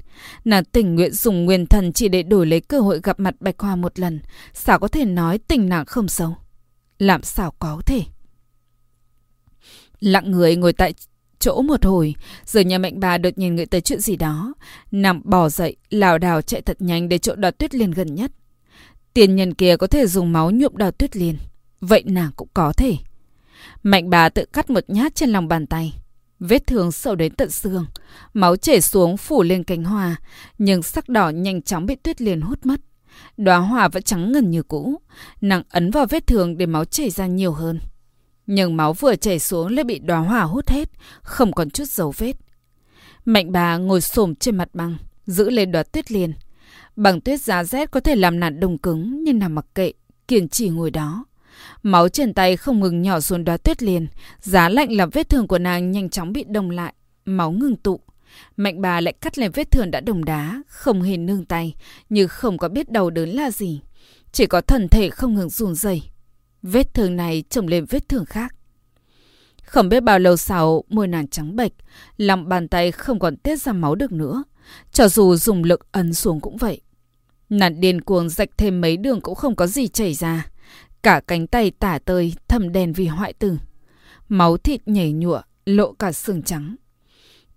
Nàng 0.45 0.65
tình 0.65 0.95
nguyện 0.95 1.13
dùng 1.13 1.45
nguyên 1.45 1.65
thần 1.65 1.93
chỉ 1.93 2.07
để 2.07 2.23
đổi 2.23 2.45
lấy 2.45 2.61
cơ 2.61 2.79
hội 2.79 2.99
gặp 3.03 3.19
mặt 3.19 3.35
Bạch 3.39 3.59
Hoa 3.59 3.75
một 3.75 3.99
lần. 3.99 4.19
Sao 4.53 4.79
có 4.79 4.87
thể 4.87 5.05
nói 5.05 5.37
tình 5.37 5.69
nàng 5.69 5.85
không 5.85 6.07
sâu? 6.07 6.35
Làm 6.99 7.23
sao 7.23 7.53
có 7.59 7.81
thể? 7.85 8.03
Lặng 9.99 10.31
người 10.31 10.55
ngồi 10.55 10.73
tại 10.73 10.93
chỗ 11.39 11.61
một 11.61 11.85
hồi, 11.85 12.15
rồi 12.45 12.65
nhà 12.65 12.77
mệnh 12.77 12.99
bà 12.99 13.17
đột 13.17 13.37
nhiên 13.37 13.55
nghĩ 13.55 13.65
tới 13.65 13.81
chuyện 13.81 13.99
gì 13.99 14.15
đó. 14.15 14.53
Nằm 14.91 15.21
bò 15.23 15.49
dậy, 15.49 15.75
lảo 15.89 16.17
đảo 16.17 16.41
chạy 16.41 16.61
thật 16.61 16.81
nhanh 16.81 17.09
để 17.09 17.17
chỗ 17.17 17.35
đào 17.35 17.51
tuyết 17.51 17.75
liên 17.75 17.91
gần 17.91 18.15
nhất. 18.15 18.31
Tiền 19.13 19.35
nhân 19.35 19.53
kia 19.53 19.77
có 19.77 19.87
thể 19.87 20.07
dùng 20.07 20.33
máu 20.33 20.51
nhuộm 20.51 20.77
đào 20.77 20.91
tuyết 20.91 21.15
liên. 21.15 21.37
Vậy 21.81 22.03
nàng 22.05 22.31
cũng 22.35 22.47
có 22.53 22.73
thể. 22.73 22.97
Mạnh 23.83 24.09
bà 24.09 24.29
tự 24.29 24.45
cắt 24.53 24.69
một 24.69 24.83
nhát 24.87 25.15
trên 25.15 25.29
lòng 25.29 25.47
bàn 25.47 25.67
tay. 25.67 25.93
Vết 26.39 26.67
thương 26.67 26.91
sâu 26.91 27.15
đến 27.15 27.33
tận 27.35 27.51
xương. 27.51 27.85
Máu 28.33 28.55
chảy 28.55 28.81
xuống 28.81 29.17
phủ 29.17 29.43
lên 29.43 29.63
cánh 29.63 29.83
hoa. 29.83 30.15
Nhưng 30.57 30.83
sắc 30.83 31.09
đỏ 31.09 31.29
nhanh 31.29 31.61
chóng 31.61 31.85
bị 31.85 31.95
tuyết 31.95 32.21
liền 32.21 32.41
hút 32.41 32.65
mất. 32.65 32.81
Đóa 33.37 33.57
hoa 33.57 33.87
vẫn 33.87 34.03
trắng 34.03 34.31
ngần 34.31 34.51
như 34.51 34.63
cũ. 34.63 35.01
Nàng 35.41 35.63
ấn 35.69 35.91
vào 35.91 36.05
vết 36.05 36.27
thương 36.27 36.57
để 36.57 36.65
máu 36.65 36.85
chảy 36.85 37.09
ra 37.09 37.27
nhiều 37.27 37.51
hơn. 37.51 37.79
Nhưng 38.47 38.77
máu 38.77 38.93
vừa 38.93 39.15
chảy 39.15 39.39
xuống 39.39 39.67
lại 39.67 39.83
bị 39.83 39.99
đóa 39.99 40.19
hoa 40.19 40.41
hút 40.41 40.69
hết. 40.69 40.89
Không 41.21 41.53
còn 41.53 41.69
chút 41.69 41.87
dấu 41.87 42.13
vết. 42.17 42.33
Mạnh 43.25 43.51
bà 43.51 43.77
ngồi 43.77 44.01
xổm 44.01 44.35
trên 44.35 44.57
mặt 44.57 44.69
băng. 44.73 44.97
Giữ 45.25 45.49
lên 45.49 45.71
đóa 45.71 45.83
tuyết 45.83 46.11
liền. 46.11 46.33
Bằng 46.95 47.21
tuyết 47.21 47.41
giá 47.41 47.63
rét 47.63 47.91
có 47.91 47.99
thể 47.99 48.15
làm 48.15 48.39
nạn 48.39 48.59
đông 48.59 48.77
cứng. 48.77 49.23
Nhưng 49.23 49.39
nằm 49.39 49.55
mặc 49.55 49.65
kệ. 49.75 49.91
Kiên 50.27 50.49
trì 50.49 50.69
ngồi 50.69 50.91
đó. 50.91 51.25
Máu 51.83 52.09
trên 52.09 52.33
tay 52.33 52.57
không 52.57 52.79
ngừng 52.79 53.01
nhỏ 53.01 53.19
xuống 53.19 53.43
đóa 53.43 53.57
tuyết 53.57 53.83
liền. 53.83 54.07
Giá 54.39 54.69
lạnh 54.69 54.91
làm 54.91 55.09
vết 55.09 55.29
thương 55.29 55.47
của 55.47 55.59
nàng 55.59 55.91
nhanh 55.91 56.09
chóng 56.09 56.33
bị 56.33 56.43
đông 56.47 56.69
lại. 56.69 56.93
Máu 57.25 57.51
ngừng 57.51 57.75
tụ. 57.75 57.99
Mạnh 58.57 58.81
bà 58.81 59.01
lại 59.01 59.13
cắt 59.21 59.37
lên 59.37 59.51
vết 59.51 59.71
thương 59.71 59.91
đã 59.91 59.99
đồng 59.99 60.25
đá, 60.25 60.61
không 60.67 61.01
hề 61.01 61.17
nương 61.17 61.45
tay, 61.45 61.75
như 62.09 62.27
không 62.27 62.57
có 62.57 62.69
biết 62.69 62.91
đau 62.91 63.09
đớn 63.09 63.29
là 63.29 63.51
gì. 63.51 63.81
Chỉ 64.31 64.45
có 64.45 64.61
thần 64.61 64.87
thể 64.89 65.09
không 65.09 65.33
ngừng 65.35 65.49
run 65.49 65.75
rẩy. 65.75 66.01
Vết 66.67 66.93
thương 66.93 67.15
này 67.15 67.43
chồng 67.49 67.67
lên 67.67 67.85
vết 67.89 68.09
thương 68.09 68.25
khác. 68.25 68.55
Không 69.63 69.89
biết 69.89 69.99
bao 69.99 70.19
lâu 70.19 70.37
sau, 70.37 70.83
môi 70.89 71.07
nàng 71.07 71.27
trắng 71.27 71.55
bệch, 71.55 71.71
lòng 72.17 72.49
bàn 72.49 72.67
tay 72.67 72.91
không 72.91 73.19
còn 73.19 73.37
tiết 73.37 73.61
ra 73.61 73.73
máu 73.73 73.95
được 73.95 74.11
nữa. 74.11 74.43
Cho 74.91 75.07
dù 75.07 75.35
dùng 75.35 75.63
lực 75.63 75.91
ấn 75.91 76.13
xuống 76.13 76.39
cũng 76.39 76.57
vậy. 76.57 76.81
Nàng 77.49 77.79
điên 77.79 78.01
cuồng 78.01 78.29
rạch 78.29 78.49
thêm 78.57 78.81
mấy 78.81 78.97
đường 78.97 79.21
cũng 79.21 79.35
không 79.35 79.55
có 79.55 79.67
gì 79.67 79.87
chảy 79.87 80.13
ra. 80.13 80.47
Cả 81.03 81.21
cánh 81.27 81.47
tay 81.47 81.71
tả 81.71 81.99
tơi, 82.05 82.33
thầm 82.47 82.71
đèn 82.71 82.93
vì 82.93 83.07
hoại 83.07 83.33
tử. 83.33 83.57
Máu 84.29 84.57
thịt 84.57 84.87
nhảy 84.87 85.13
nhụa, 85.13 85.41
lộ 85.65 85.93
cả 85.93 86.11
xương 86.11 86.43
trắng. 86.43 86.75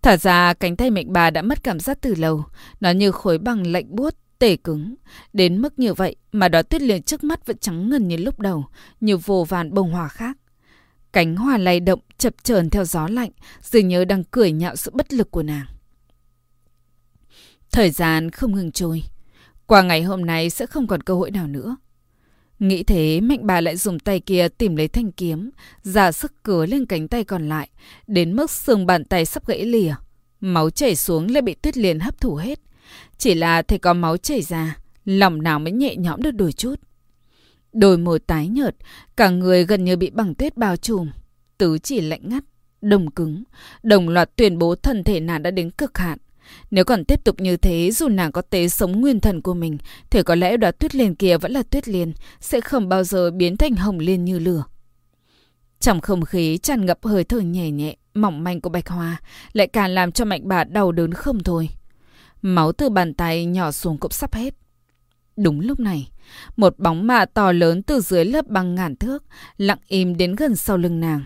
Thả 0.02 0.16
ra 0.16 0.54
cánh 0.54 0.76
tay 0.76 0.90
mệnh 0.90 1.12
bà 1.12 1.30
đã 1.30 1.42
mất 1.42 1.64
cảm 1.64 1.80
giác 1.80 1.98
từ 2.00 2.14
lâu. 2.14 2.44
Nó 2.80 2.90
như 2.90 3.12
khối 3.12 3.38
bằng 3.38 3.66
lạnh 3.66 3.96
buốt, 3.96 4.14
tể 4.38 4.56
cứng. 4.56 4.94
Đến 5.32 5.62
mức 5.62 5.78
như 5.78 5.94
vậy 5.94 6.16
mà 6.32 6.48
đó 6.48 6.62
tuyết 6.62 6.82
liền 6.82 7.02
trước 7.02 7.24
mắt 7.24 7.46
vẫn 7.46 7.58
trắng 7.58 7.88
ngần 7.88 8.08
như 8.08 8.16
lúc 8.16 8.40
đầu, 8.40 8.64
như 9.00 9.16
vô 9.16 9.44
vàn 9.48 9.74
bông 9.74 9.92
hoa 9.92 10.08
khác. 10.08 10.38
Cánh 11.12 11.36
hoa 11.36 11.58
lay 11.58 11.80
động 11.80 12.00
chập 12.18 12.34
chờn 12.42 12.70
theo 12.70 12.84
gió 12.84 13.08
lạnh, 13.08 13.30
dường 13.62 13.88
như 13.88 14.04
đang 14.04 14.24
cười 14.24 14.52
nhạo 14.52 14.76
sự 14.76 14.90
bất 14.94 15.12
lực 15.12 15.30
của 15.30 15.42
nàng. 15.42 15.66
Thời 17.72 17.90
gian 17.90 18.30
không 18.30 18.54
ngừng 18.54 18.72
trôi. 18.72 19.02
Qua 19.66 19.82
ngày 19.82 20.02
hôm 20.02 20.26
nay 20.26 20.50
sẽ 20.50 20.66
không 20.66 20.86
còn 20.86 21.02
cơ 21.02 21.14
hội 21.14 21.30
nào 21.30 21.46
nữa. 21.46 21.76
Nghĩ 22.58 22.82
thế, 22.82 23.20
mạnh 23.20 23.46
bà 23.46 23.60
lại 23.60 23.76
dùng 23.76 23.98
tay 23.98 24.20
kia 24.20 24.48
tìm 24.48 24.76
lấy 24.76 24.88
thanh 24.88 25.12
kiếm, 25.12 25.50
ra 25.82 26.12
sức 26.12 26.44
cứa 26.44 26.66
lên 26.66 26.86
cánh 26.86 27.08
tay 27.08 27.24
còn 27.24 27.48
lại, 27.48 27.68
đến 28.06 28.36
mức 28.36 28.50
xương 28.50 28.86
bàn 28.86 29.04
tay 29.04 29.24
sắp 29.24 29.46
gãy 29.46 29.64
lìa. 29.64 29.94
Máu 30.40 30.70
chảy 30.70 30.96
xuống 30.96 31.30
lại 31.30 31.42
bị 31.42 31.54
tuyết 31.54 31.76
liền 31.76 32.00
hấp 32.00 32.20
thụ 32.20 32.34
hết. 32.34 32.58
Chỉ 33.18 33.34
là 33.34 33.62
thấy 33.62 33.78
có 33.78 33.94
máu 33.94 34.16
chảy 34.16 34.42
ra, 34.42 34.76
lòng 35.04 35.42
nào 35.42 35.58
mới 35.58 35.72
nhẹ 35.72 35.96
nhõm 35.96 36.22
được 36.22 36.30
đôi 36.30 36.52
chút. 36.52 36.74
Đôi 37.72 37.98
môi 37.98 38.18
tái 38.18 38.48
nhợt, 38.48 38.76
cả 39.16 39.30
người 39.30 39.64
gần 39.64 39.84
như 39.84 39.96
bị 39.96 40.10
bằng 40.10 40.34
tuyết 40.34 40.56
bao 40.56 40.76
trùm. 40.76 41.10
Tứ 41.58 41.78
chỉ 41.78 42.00
lạnh 42.00 42.28
ngắt, 42.28 42.44
đồng 42.80 43.10
cứng, 43.10 43.44
đồng 43.82 44.08
loạt 44.08 44.36
tuyên 44.36 44.58
bố 44.58 44.74
thân 44.74 45.04
thể 45.04 45.20
nàng 45.20 45.42
đã 45.42 45.50
đến 45.50 45.70
cực 45.70 45.98
hạn. 45.98 46.18
Nếu 46.70 46.84
còn 46.84 47.04
tiếp 47.04 47.24
tục 47.24 47.40
như 47.40 47.56
thế, 47.56 47.90
dù 47.90 48.08
nàng 48.08 48.32
có 48.32 48.42
tế 48.42 48.68
sống 48.68 49.00
nguyên 49.00 49.20
thần 49.20 49.42
của 49.42 49.54
mình, 49.54 49.78
thì 50.10 50.22
có 50.22 50.34
lẽ 50.34 50.56
đoạt 50.56 50.78
tuyết 50.78 50.94
liền 50.94 51.14
kia 51.14 51.36
vẫn 51.38 51.52
là 51.52 51.62
tuyết 51.62 51.88
liền 51.88 52.12
sẽ 52.40 52.60
không 52.60 52.88
bao 52.88 53.04
giờ 53.04 53.30
biến 53.30 53.56
thành 53.56 53.74
hồng 53.74 53.98
liên 53.98 54.24
như 54.24 54.38
lửa. 54.38 54.64
Trong 55.80 56.00
không 56.00 56.24
khí 56.24 56.58
tràn 56.58 56.86
ngập 56.86 56.98
hơi 57.04 57.24
thở 57.24 57.40
nhẹ 57.40 57.70
nhẹ, 57.70 57.96
mỏng 58.14 58.44
manh 58.44 58.60
của 58.60 58.70
bạch 58.70 58.88
hoa, 58.88 59.20
lại 59.52 59.66
càng 59.66 59.90
làm 59.90 60.12
cho 60.12 60.24
mạnh 60.24 60.40
bà 60.44 60.64
đau 60.64 60.92
đớn 60.92 61.14
không 61.14 61.42
thôi. 61.42 61.68
Máu 62.42 62.72
từ 62.72 62.88
bàn 62.88 63.14
tay 63.14 63.44
nhỏ 63.44 63.70
xuống 63.70 63.98
cũng 63.98 64.12
sắp 64.12 64.34
hết. 64.34 64.54
Đúng 65.36 65.60
lúc 65.60 65.80
này, 65.80 66.10
một 66.56 66.78
bóng 66.78 67.06
mạ 67.06 67.24
to 67.24 67.52
lớn 67.52 67.82
từ 67.82 68.00
dưới 68.00 68.24
lớp 68.24 68.46
băng 68.46 68.74
ngàn 68.74 68.96
thước, 68.96 69.24
lặng 69.56 69.78
im 69.88 70.16
đến 70.16 70.36
gần 70.36 70.56
sau 70.56 70.76
lưng 70.76 71.00
nàng. 71.00 71.24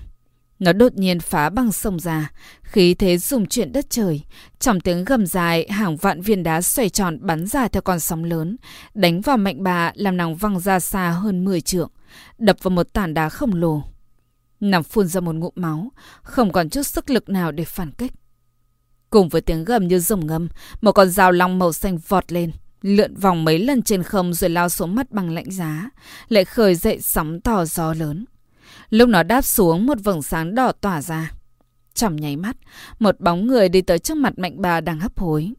Nó 0.59 0.73
đột 0.73 0.95
nhiên 0.95 1.21
phá 1.21 1.51
băng 1.51 1.73
sông 1.73 2.01
ra, 2.01 2.31
khí 2.63 2.95
thế 2.95 3.19
dùng 3.19 3.47
chuyển 3.47 3.73
đất 3.73 3.91
trời. 3.91 4.23
Trong 4.59 4.81
tiếng 4.81 5.05
gầm 5.05 5.27
dài, 5.27 5.67
hàng 5.71 5.97
vạn 5.97 6.21
viên 6.21 6.43
đá 6.43 6.63
xoay 6.63 6.89
tròn 6.89 7.19
bắn 7.21 7.47
ra 7.47 7.69
theo 7.69 7.83
con 7.83 8.01
sóng 8.01 8.25
lớn, 8.25 8.57
đánh 8.95 9.21
vào 9.21 9.37
mạnh 9.37 9.63
bà 9.63 9.93
làm 9.95 10.17
nàng 10.17 10.37
văng 10.37 10.61
ra 10.61 10.81
xa 10.81 11.11
hơn 11.11 11.45
10 11.45 11.61
trượng, 11.61 11.91
đập 12.39 12.57
vào 12.63 12.71
một 12.71 12.93
tảng 12.93 13.15
đá 13.15 13.29
khổng 13.29 13.55
lồ. 13.55 13.83
nằm 14.61 14.83
phun 14.83 15.07
ra 15.07 15.21
một 15.21 15.35
ngụm 15.35 15.53
máu, 15.57 15.89
không 16.23 16.53
còn 16.53 16.71
chút 16.71 16.83
sức 16.83 17.11
lực 17.11 17.29
nào 17.29 17.53
để 17.53 17.65
phản 17.65 17.91
kích. 17.91 18.13
Cùng 19.13 19.29
với 19.29 19.41
tiếng 19.41 19.65
gầm 19.65 19.89
như 19.89 19.99
rồng 19.99 20.27
ngâm, 20.27 20.49
một 20.81 20.93
con 20.93 21.09
dao 21.11 21.33
long 21.33 21.59
màu 21.59 21.73
xanh 21.73 21.99
vọt 22.09 22.33
lên, 22.33 22.53
lượn 22.83 23.15
vòng 23.15 23.45
mấy 23.45 23.59
lần 23.59 23.83
trên 23.83 24.03
không 24.03 24.35
rồi 24.35 24.51
lao 24.51 24.69
xuống 24.69 24.95
mắt 24.95 25.11
bằng 25.11 25.31
lạnh 25.31 25.51
giá, 25.51 25.91
lại 26.29 26.45
khởi 26.45 26.75
dậy 26.75 27.01
sóng 27.01 27.41
to 27.41 27.65
gió 27.65 27.95
lớn. 27.95 28.25
Lúc 28.91 29.09
nó 29.09 29.23
đáp 29.23 29.43
xuống 29.43 29.87
một 29.87 29.99
vầng 30.05 30.23
sáng 30.23 30.55
đỏ 30.55 30.73
tỏa 30.81 31.03
ra. 31.03 31.33
Trong 31.95 32.17
nháy 32.17 32.37
mắt, 32.37 32.57
một 32.99 33.21
bóng 33.21 33.47
người 33.47 33.69
đi 33.69 33.83
tới 33.83 33.99
trước 33.99 34.17
mặt 34.17 34.39
mạnh 34.39 34.55
bà 34.57 34.81
đang 34.81 35.01
hấp 35.01 35.19
hối. 35.19 35.53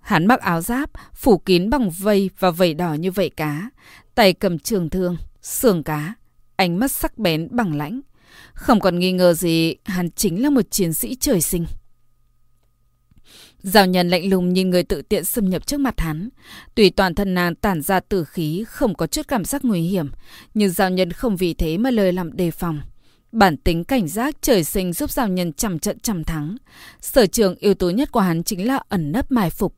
Hắn 0.00 0.26
mặc 0.26 0.40
áo 0.40 0.60
giáp, 0.60 0.90
phủ 1.14 1.38
kín 1.38 1.70
bằng 1.70 1.90
vây 1.90 2.30
và 2.38 2.50
vẩy 2.50 2.74
đỏ 2.74 2.94
như 2.94 3.10
vẩy 3.10 3.30
cá, 3.30 3.70
tay 4.14 4.32
cầm 4.32 4.58
trường 4.58 4.90
thương, 4.90 5.16
sườn 5.42 5.82
cá, 5.82 6.14
ánh 6.56 6.78
mắt 6.78 6.92
sắc 6.92 7.18
bén 7.18 7.48
bằng 7.50 7.76
lãnh. 7.76 8.00
Không 8.54 8.80
còn 8.80 8.98
nghi 8.98 9.12
ngờ 9.12 9.34
gì, 9.34 9.76
hắn 9.84 10.10
chính 10.10 10.42
là 10.42 10.50
một 10.50 10.70
chiến 10.70 10.92
sĩ 10.92 11.16
trời 11.20 11.40
sinh. 11.40 11.66
Giao 13.62 13.86
nhân 13.86 14.08
lạnh 14.08 14.30
lùng 14.30 14.52
nhìn 14.52 14.70
người 14.70 14.82
tự 14.82 15.02
tiện 15.02 15.24
xâm 15.24 15.50
nhập 15.50 15.66
trước 15.66 15.80
mặt 15.80 16.00
hắn. 16.00 16.28
Tùy 16.74 16.90
toàn 16.90 17.14
thân 17.14 17.34
nàng 17.34 17.54
tản 17.54 17.82
ra 17.82 18.00
tử 18.00 18.24
khí, 18.24 18.64
không 18.68 18.94
có 18.94 19.06
chút 19.06 19.28
cảm 19.28 19.44
giác 19.44 19.64
nguy 19.64 19.80
hiểm. 19.80 20.10
Nhưng 20.54 20.70
giao 20.70 20.90
nhân 20.90 21.10
không 21.10 21.36
vì 21.36 21.54
thế 21.54 21.78
mà 21.78 21.90
lời 21.90 22.12
làm 22.12 22.36
đề 22.36 22.50
phòng. 22.50 22.80
Bản 23.32 23.56
tính 23.56 23.84
cảnh 23.84 24.08
giác 24.08 24.36
trời 24.40 24.64
sinh 24.64 24.92
giúp 24.92 25.10
giao 25.10 25.28
nhân 25.28 25.52
trăm 25.52 25.78
trận 25.78 25.98
trăm 25.98 26.24
thắng. 26.24 26.56
Sở 27.00 27.26
trường 27.26 27.54
yếu 27.56 27.74
tố 27.74 27.90
nhất 27.90 28.12
của 28.12 28.20
hắn 28.20 28.42
chính 28.42 28.66
là 28.66 28.80
ẩn 28.88 29.12
nấp 29.12 29.32
mai 29.32 29.50
phục. 29.50 29.76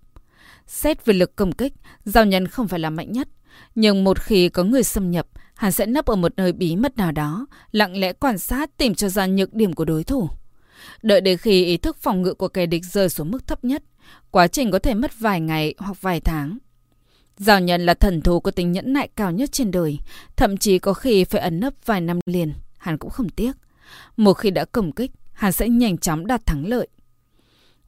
Xét 0.67 1.05
về 1.05 1.15
lực 1.15 1.37
công 1.37 1.53
kích, 1.53 1.73
giao 2.05 2.25
nhân 2.25 2.49
không 2.49 2.69
phải 2.69 2.79
là 2.81 2.91
mạnh 2.91 3.13
nhất. 3.13 3.29
Nhưng 3.75 4.05
một 4.05 4.21
khi 4.21 4.49
có 4.49 4.65
người 4.65 4.83
xâm 4.83 5.11
nhập, 5.11 5.27
hắn 5.57 5.73
sẽ 5.73 5.87
nấp 5.87 6.07
ở 6.07 6.17
một 6.17 6.33
nơi 6.37 6.53
bí 6.53 6.77
mật 6.77 6.97
nào 6.97 7.13
đó, 7.13 7.47
lặng 7.73 7.97
lẽ 7.97 8.13
quan 8.13 8.39
sát 8.39 8.77
tìm 8.77 8.95
cho 8.95 9.09
ra 9.09 9.27
nhược 9.27 9.55
điểm 9.55 9.73
của 9.73 9.85
đối 9.85 10.05
thủ. 10.05 10.29
Đợi 11.03 11.21
đến 11.21 11.39
khi 11.39 11.65
ý 11.65 11.77
thức 11.77 11.97
phòng 12.01 12.23
ngự 12.23 12.35
của 12.35 12.49
kẻ 12.49 12.67
địch 12.67 12.85
rơi 12.85 13.09
xuống 13.09 13.31
mức 13.31 13.47
thấp 13.47 13.65
nhất, 13.65 13.83
quá 14.31 14.47
trình 14.47 14.71
có 14.71 14.79
thể 14.79 14.95
mất 14.95 15.21
vài 15.21 15.41
ngày 15.41 15.75
hoặc 15.79 16.03
vài 16.03 16.21
tháng. 16.21 16.59
Giao 17.37 17.61
nhân 17.61 17.87
là 17.87 17.95
thần 17.95 18.21
thú 18.21 18.41
có 18.41 18.51
tính 18.51 18.73
nhẫn 18.73 18.93
nại 18.93 19.09
cao 19.17 19.33
nhất 19.33 19.53
trên 19.53 19.71
đời, 19.71 19.99
thậm 20.37 20.57
chí 20.57 20.79
có 20.79 20.93
khi 20.93 21.25
phải 21.25 21.41
ẩn 21.41 21.61
nấp 21.61 21.75
vài 21.85 22.01
năm 22.01 22.19
liền, 22.27 22.53
hắn 22.79 22.99
cũng 22.99 23.11
không 23.11 23.29
tiếc. 23.29 23.53
Một 24.17 24.35
khi 24.35 24.51
đã 24.51 24.65
công 24.65 24.93
kích, 24.93 25.11
hắn 25.33 25.53
sẽ 25.53 25.69
nhanh 25.69 25.99
chóng 25.99 26.27
đạt 26.27 26.47
thắng 26.47 26.67
lợi. 26.67 26.89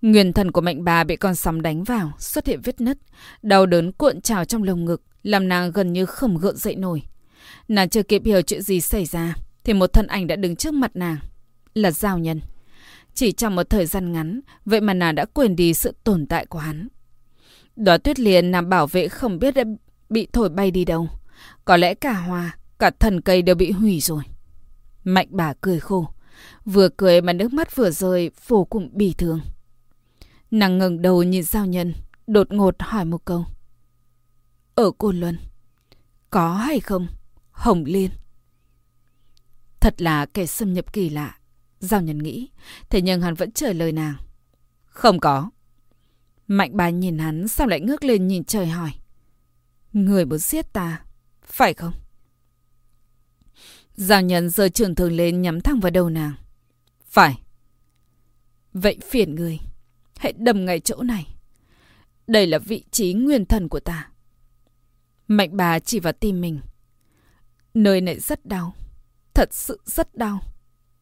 Nguyên 0.02 0.32
thần 0.32 0.50
của 0.52 0.60
mạnh 0.60 0.84
bà 0.84 1.04
bị 1.04 1.16
con 1.16 1.34
sóng 1.34 1.62
đánh 1.62 1.84
vào, 1.84 2.12
xuất 2.18 2.46
hiện 2.46 2.60
vết 2.64 2.80
nứt, 2.80 2.98
đau 3.42 3.66
đớn 3.66 3.92
cuộn 3.92 4.20
trào 4.20 4.44
trong 4.44 4.62
lồng 4.62 4.84
ngực, 4.84 5.02
làm 5.22 5.48
nàng 5.48 5.72
gần 5.72 5.92
như 5.92 6.06
không 6.06 6.36
gượng 6.36 6.56
dậy 6.56 6.76
nổi. 6.76 7.02
Nàng 7.68 7.88
chưa 7.88 8.02
kịp 8.02 8.22
hiểu 8.24 8.42
chuyện 8.42 8.62
gì 8.62 8.80
xảy 8.80 9.04
ra, 9.04 9.34
thì 9.64 9.72
một 9.72 9.92
thân 9.92 10.06
ảnh 10.06 10.26
đã 10.26 10.36
đứng 10.36 10.56
trước 10.56 10.74
mặt 10.74 10.90
nàng, 10.94 11.18
là 11.74 11.90
giao 11.90 12.18
nhân. 12.18 12.40
Chỉ 13.14 13.32
trong 13.32 13.56
một 13.56 13.70
thời 13.70 13.86
gian 13.86 14.12
ngắn, 14.12 14.40
vậy 14.64 14.80
mà 14.80 14.94
nàng 14.94 15.14
đã 15.14 15.24
quên 15.24 15.56
đi 15.56 15.74
sự 15.74 15.94
tồn 16.04 16.26
tại 16.26 16.46
của 16.46 16.58
hắn. 16.58 16.88
Đó 17.76 17.98
tuyết 17.98 18.20
liền 18.20 18.50
nàng 18.50 18.68
bảo 18.68 18.86
vệ 18.86 19.08
không 19.08 19.38
biết 19.38 19.54
đã 19.54 19.64
bị 20.08 20.28
thổi 20.32 20.48
bay 20.48 20.70
đi 20.70 20.84
đâu. 20.84 21.08
Có 21.64 21.76
lẽ 21.76 21.94
cả 21.94 22.12
hoa, 22.12 22.56
cả 22.78 22.90
thần 22.90 23.20
cây 23.20 23.42
đều 23.42 23.54
bị 23.54 23.70
hủy 23.70 24.00
rồi. 24.00 24.22
Mạnh 25.04 25.26
bà 25.30 25.54
cười 25.60 25.80
khô. 25.80 26.08
Vừa 26.64 26.88
cười 26.88 27.20
mà 27.20 27.32
nước 27.32 27.52
mắt 27.52 27.76
vừa 27.76 27.90
rơi 27.90 28.30
vô 28.46 28.64
cùng 28.64 28.90
bỉ 28.92 29.14
thương. 29.18 29.40
Nàng 30.50 30.78
ngẩng 30.78 31.02
đầu 31.02 31.22
nhìn 31.22 31.42
giao 31.42 31.66
nhân, 31.66 31.94
đột 32.26 32.52
ngột 32.52 32.74
hỏi 32.78 33.04
một 33.04 33.24
câu. 33.24 33.44
Ở 34.74 34.90
Côn 34.90 35.20
Luân, 35.20 35.38
có 36.30 36.54
hay 36.54 36.80
không? 36.80 37.06
Hồng 37.58 37.84
Liên. 37.84 38.10
Thật 39.80 40.02
là 40.02 40.26
kẻ 40.26 40.46
xâm 40.46 40.72
nhập 40.72 40.92
kỳ 40.92 41.08
lạ. 41.08 41.38
Giao 41.80 42.02
nhân 42.02 42.18
nghĩ, 42.18 42.48
thế 42.90 43.02
nhưng 43.02 43.20
hắn 43.20 43.34
vẫn 43.34 43.52
trả 43.52 43.72
lời 43.72 43.92
nàng. 43.92 44.14
Không 44.86 45.20
có. 45.20 45.50
Mạnh 46.46 46.70
bà 46.76 46.90
nhìn 46.90 47.18
hắn, 47.18 47.48
sao 47.48 47.66
lại 47.66 47.80
ngước 47.80 48.04
lên 48.04 48.28
nhìn 48.28 48.44
trời 48.44 48.66
hỏi. 48.66 48.90
Người 49.92 50.24
muốn 50.24 50.38
giết 50.38 50.72
ta, 50.72 51.04
phải 51.42 51.74
không? 51.74 51.92
Giao 53.94 54.22
nhân 54.22 54.50
giơ 54.50 54.68
trường 54.68 54.94
thường 54.94 55.12
lên 55.12 55.42
nhắm 55.42 55.60
thẳng 55.60 55.80
vào 55.80 55.90
đầu 55.90 56.08
nàng. 56.08 56.34
Phải. 57.04 57.42
Vậy 58.72 58.98
phiền 59.10 59.34
người, 59.34 59.58
hãy 60.16 60.32
đầm 60.32 60.64
ngay 60.64 60.80
chỗ 60.80 61.02
này. 61.02 61.26
Đây 62.26 62.46
là 62.46 62.58
vị 62.58 62.84
trí 62.90 63.12
nguyên 63.12 63.44
thần 63.44 63.68
của 63.68 63.80
ta. 63.80 64.10
Mạnh 65.28 65.56
bà 65.56 65.78
chỉ 65.78 66.00
vào 66.00 66.12
tim 66.12 66.40
mình. 66.40 66.60
Nơi 67.78 68.00
này 68.00 68.18
rất 68.18 68.46
đau. 68.46 68.74
Thật 69.34 69.54
sự 69.54 69.80
rất 69.84 70.16
đau. 70.16 70.40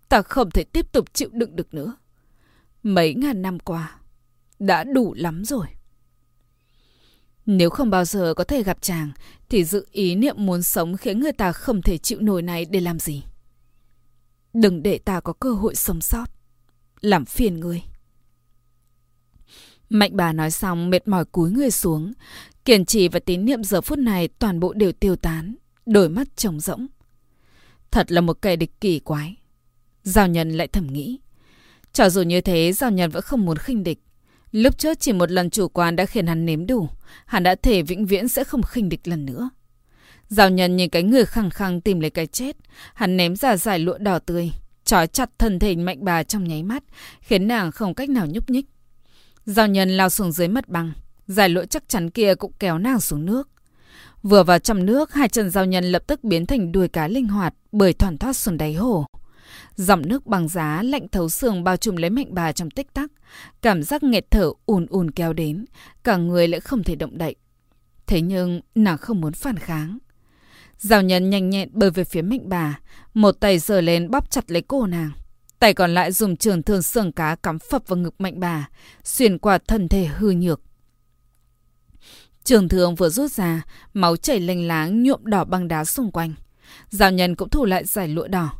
Ta 0.08 0.22
không 0.22 0.50
thể 0.50 0.64
tiếp 0.64 0.92
tục 0.92 1.14
chịu 1.14 1.28
đựng 1.32 1.56
được 1.56 1.74
nữa. 1.74 1.96
Mấy 2.82 3.14
ngàn 3.14 3.42
năm 3.42 3.58
qua, 3.58 3.98
đã 4.58 4.84
đủ 4.84 5.14
lắm 5.14 5.44
rồi. 5.44 5.66
Nếu 7.46 7.70
không 7.70 7.90
bao 7.90 8.04
giờ 8.04 8.34
có 8.36 8.44
thể 8.44 8.62
gặp 8.62 8.78
chàng, 8.80 9.10
thì 9.48 9.64
dự 9.64 9.86
ý 9.92 10.14
niệm 10.14 10.34
muốn 10.38 10.62
sống 10.62 10.96
khiến 10.96 11.20
người 11.20 11.32
ta 11.32 11.52
không 11.52 11.82
thể 11.82 11.98
chịu 11.98 12.20
nổi 12.20 12.42
này 12.42 12.64
để 12.64 12.80
làm 12.80 12.98
gì. 12.98 13.22
Đừng 14.52 14.82
để 14.82 14.98
ta 14.98 15.20
có 15.20 15.32
cơ 15.32 15.52
hội 15.52 15.74
sống 15.74 16.00
sót. 16.00 16.26
Làm 17.00 17.24
phiền 17.24 17.60
ngươi. 17.60 17.82
Mạnh 19.88 20.16
bà 20.16 20.32
nói 20.32 20.50
xong 20.50 20.90
mệt 20.90 21.08
mỏi 21.08 21.24
cúi 21.24 21.50
người 21.50 21.70
xuống. 21.70 22.12
Kiên 22.64 22.84
trì 22.84 23.08
và 23.08 23.20
tín 23.20 23.44
niệm 23.44 23.64
giờ 23.64 23.80
phút 23.80 23.98
này 23.98 24.28
toàn 24.28 24.60
bộ 24.60 24.72
đều 24.72 24.92
tiêu 24.92 25.16
tán. 25.16 25.56
Đôi 25.86 26.08
mắt 26.08 26.36
trống 26.36 26.60
rỗng. 26.60 26.86
Thật 27.90 28.12
là 28.12 28.20
một 28.20 28.42
kẻ 28.42 28.56
địch 28.56 28.80
kỳ 28.80 28.98
quái. 28.98 29.36
Giao 30.02 30.28
nhân 30.28 30.50
lại 30.50 30.68
thầm 30.68 30.86
nghĩ. 30.86 31.18
Cho 31.92 32.10
dù 32.10 32.22
như 32.22 32.40
thế, 32.40 32.72
Giao 32.72 32.90
nhân 32.90 33.10
vẫn 33.10 33.22
không 33.22 33.44
muốn 33.44 33.56
khinh 33.56 33.84
địch. 33.84 33.98
Lúc 34.52 34.78
trước 34.78 35.00
chỉ 35.00 35.12
một 35.12 35.30
lần 35.30 35.50
chủ 35.50 35.68
quan 35.68 35.96
đã 35.96 36.06
khiến 36.06 36.26
hắn 36.26 36.46
nếm 36.46 36.66
đủ. 36.66 36.88
Hắn 37.26 37.42
đã 37.42 37.54
thể 37.54 37.82
vĩnh 37.82 38.06
viễn 38.06 38.28
sẽ 38.28 38.44
không 38.44 38.62
khinh 38.62 38.88
địch 38.88 39.08
lần 39.08 39.26
nữa. 39.26 39.50
Giao 40.28 40.50
nhân 40.50 40.76
nhìn 40.76 40.90
cái 40.90 41.02
người 41.02 41.24
khăng 41.24 41.50
khăng 41.50 41.80
tìm 41.80 42.00
lấy 42.00 42.10
cái 42.10 42.26
chết. 42.26 42.56
Hắn 42.94 43.16
ném 43.16 43.36
ra 43.36 43.56
giải 43.56 43.78
lụa 43.78 43.98
đỏ 43.98 44.18
tươi. 44.18 44.50
Trói 44.84 45.06
chặt 45.06 45.30
thân 45.38 45.58
thể 45.58 45.76
mạnh 45.76 46.04
bà 46.04 46.22
trong 46.22 46.44
nháy 46.48 46.62
mắt. 46.62 46.82
Khiến 47.20 47.48
nàng 47.48 47.72
không 47.72 47.94
cách 47.94 48.10
nào 48.10 48.26
nhúc 48.26 48.50
nhích. 48.50 48.66
Giao 49.44 49.66
nhân 49.66 49.96
lao 49.96 50.10
xuống 50.10 50.32
dưới 50.32 50.48
mất 50.48 50.68
băng. 50.68 50.92
Giải 51.26 51.48
lụa 51.48 51.64
chắc 51.64 51.88
chắn 51.88 52.10
kia 52.10 52.34
cũng 52.34 52.52
kéo 52.58 52.78
nàng 52.78 53.00
xuống 53.00 53.26
nước. 53.26 53.48
Vừa 54.28 54.42
vào 54.42 54.58
trong 54.58 54.86
nước, 54.86 55.14
hai 55.14 55.28
chân 55.28 55.50
giao 55.50 55.64
nhân 55.64 55.84
lập 55.84 56.02
tức 56.06 56.24
biến 56.24 56.46
thành 56.46 56.72
đuôi 56.72 56.88
cá 56.88 57.08
linh 57.08 57.26
hoạt, 57.26 57.54
bởi 57.72 57.92
thoản 57.92 58.18
thoát 58.18 58.32
xuống 58.32 58.56
đáy 58.56 58.74
hồ. 58.74 59.06
Dòng 59.76 60.02
nước 60.08 60.26
bằng 60.26 60.48
giá 60.48 60.82
lạnh 60.82 61.08
thấu 61.08 61.28
xương 61.28 61.64
bao 61.64 61.76
trùm 61.76 61.96
lấy 61.96 62.10
mạnh 62.10 62.26
bà 62.30 62.52
trong 62.52 62.70
tích 62.70 62.94
tắc. 62.94 63.10
Cảm 63.62 63.82
giác 63.82 64.02
nghẹt 64.02 64.30
thở 64.30 64.50
ùn 64.66 64.86
ùn 64.86 65.10
kéo 65.10 65.32
đến, 65.32 65.64
cả 66.04 66.16
người 66.16 66.48
lại 66.48 66.60
không 66.60 66.82
thể 66.82 66.94
động 66.94 67.18
đậy. 67.18 67.34
Thế 68.06 68.20
nhưng 68.20 68.60
nàng 68.74 68.98
không 68.98 69.20
muốn 69.20 69.32
phản 69.32 69.56
kháng. 69.56 69.98
Giao 70.78 71.02
nhân 71.02 71.30
nhanh 71.30 71.50
nhẹn 71.50 71.68
bơi 71.72 71.90
về 71.90 72.04
phía 72.04 72.22
mạnh 72.22 72.48
bà, 72.48 72.80
một 73.14 73.32
tay 73.32 73.58
giơ 73.58 73.80
lên 73.80 74.10
bóp 74.10 74.30
chặt 74.30 74.50
lấy 74.50 74.62
cổ 74.62 74.86
nàng. 74.86 75.10
Tay 75.58 75.74
còn 75.74 75.94
lại 75.94 76.12
dùng 76.12 76.36
trường 76.36 76.62
thương 76.62 76.82
sườn 76.82 77.12
cá 77.12 77.34
cắm 77.34 77.58
phập 77.58 77.88
vào 77.88 77.96
ngực 77.96 78.20
mạnh 78.20 78.40
bà, 78.40 78.68
xuyên 79.04 79.38
qua 79.38 79.58
thân 79.58 79.88
thể 79.88 80.06
hư 80.06 80.30
nhược. 80.30 80.60
Trường 82.46 82.68
thương 82.68 82.94
vừa 82.94 83.08
rút 83.08 83.32
ra, 83.32 83.62
máu 83.94 84.16
chảy 84.16 84.40
lênh 84.40 84.68
láng 84.68 85.02
nhuộm 85.02 85.20
đỏ 85.24 85.44
băng 85.44 85.68
đá 85.68 85.84
xung 85.84 86.10
quanh. 86.10 86.34
Giao 86.90 87.10
nhân 87.10 87.34
cũng 87.36 87.48
thủ 87.48 87.64
lại 87.64 87.84
giải 87.84 88.08
lụa 88.08 88.28
đỏ. 88.28 88.52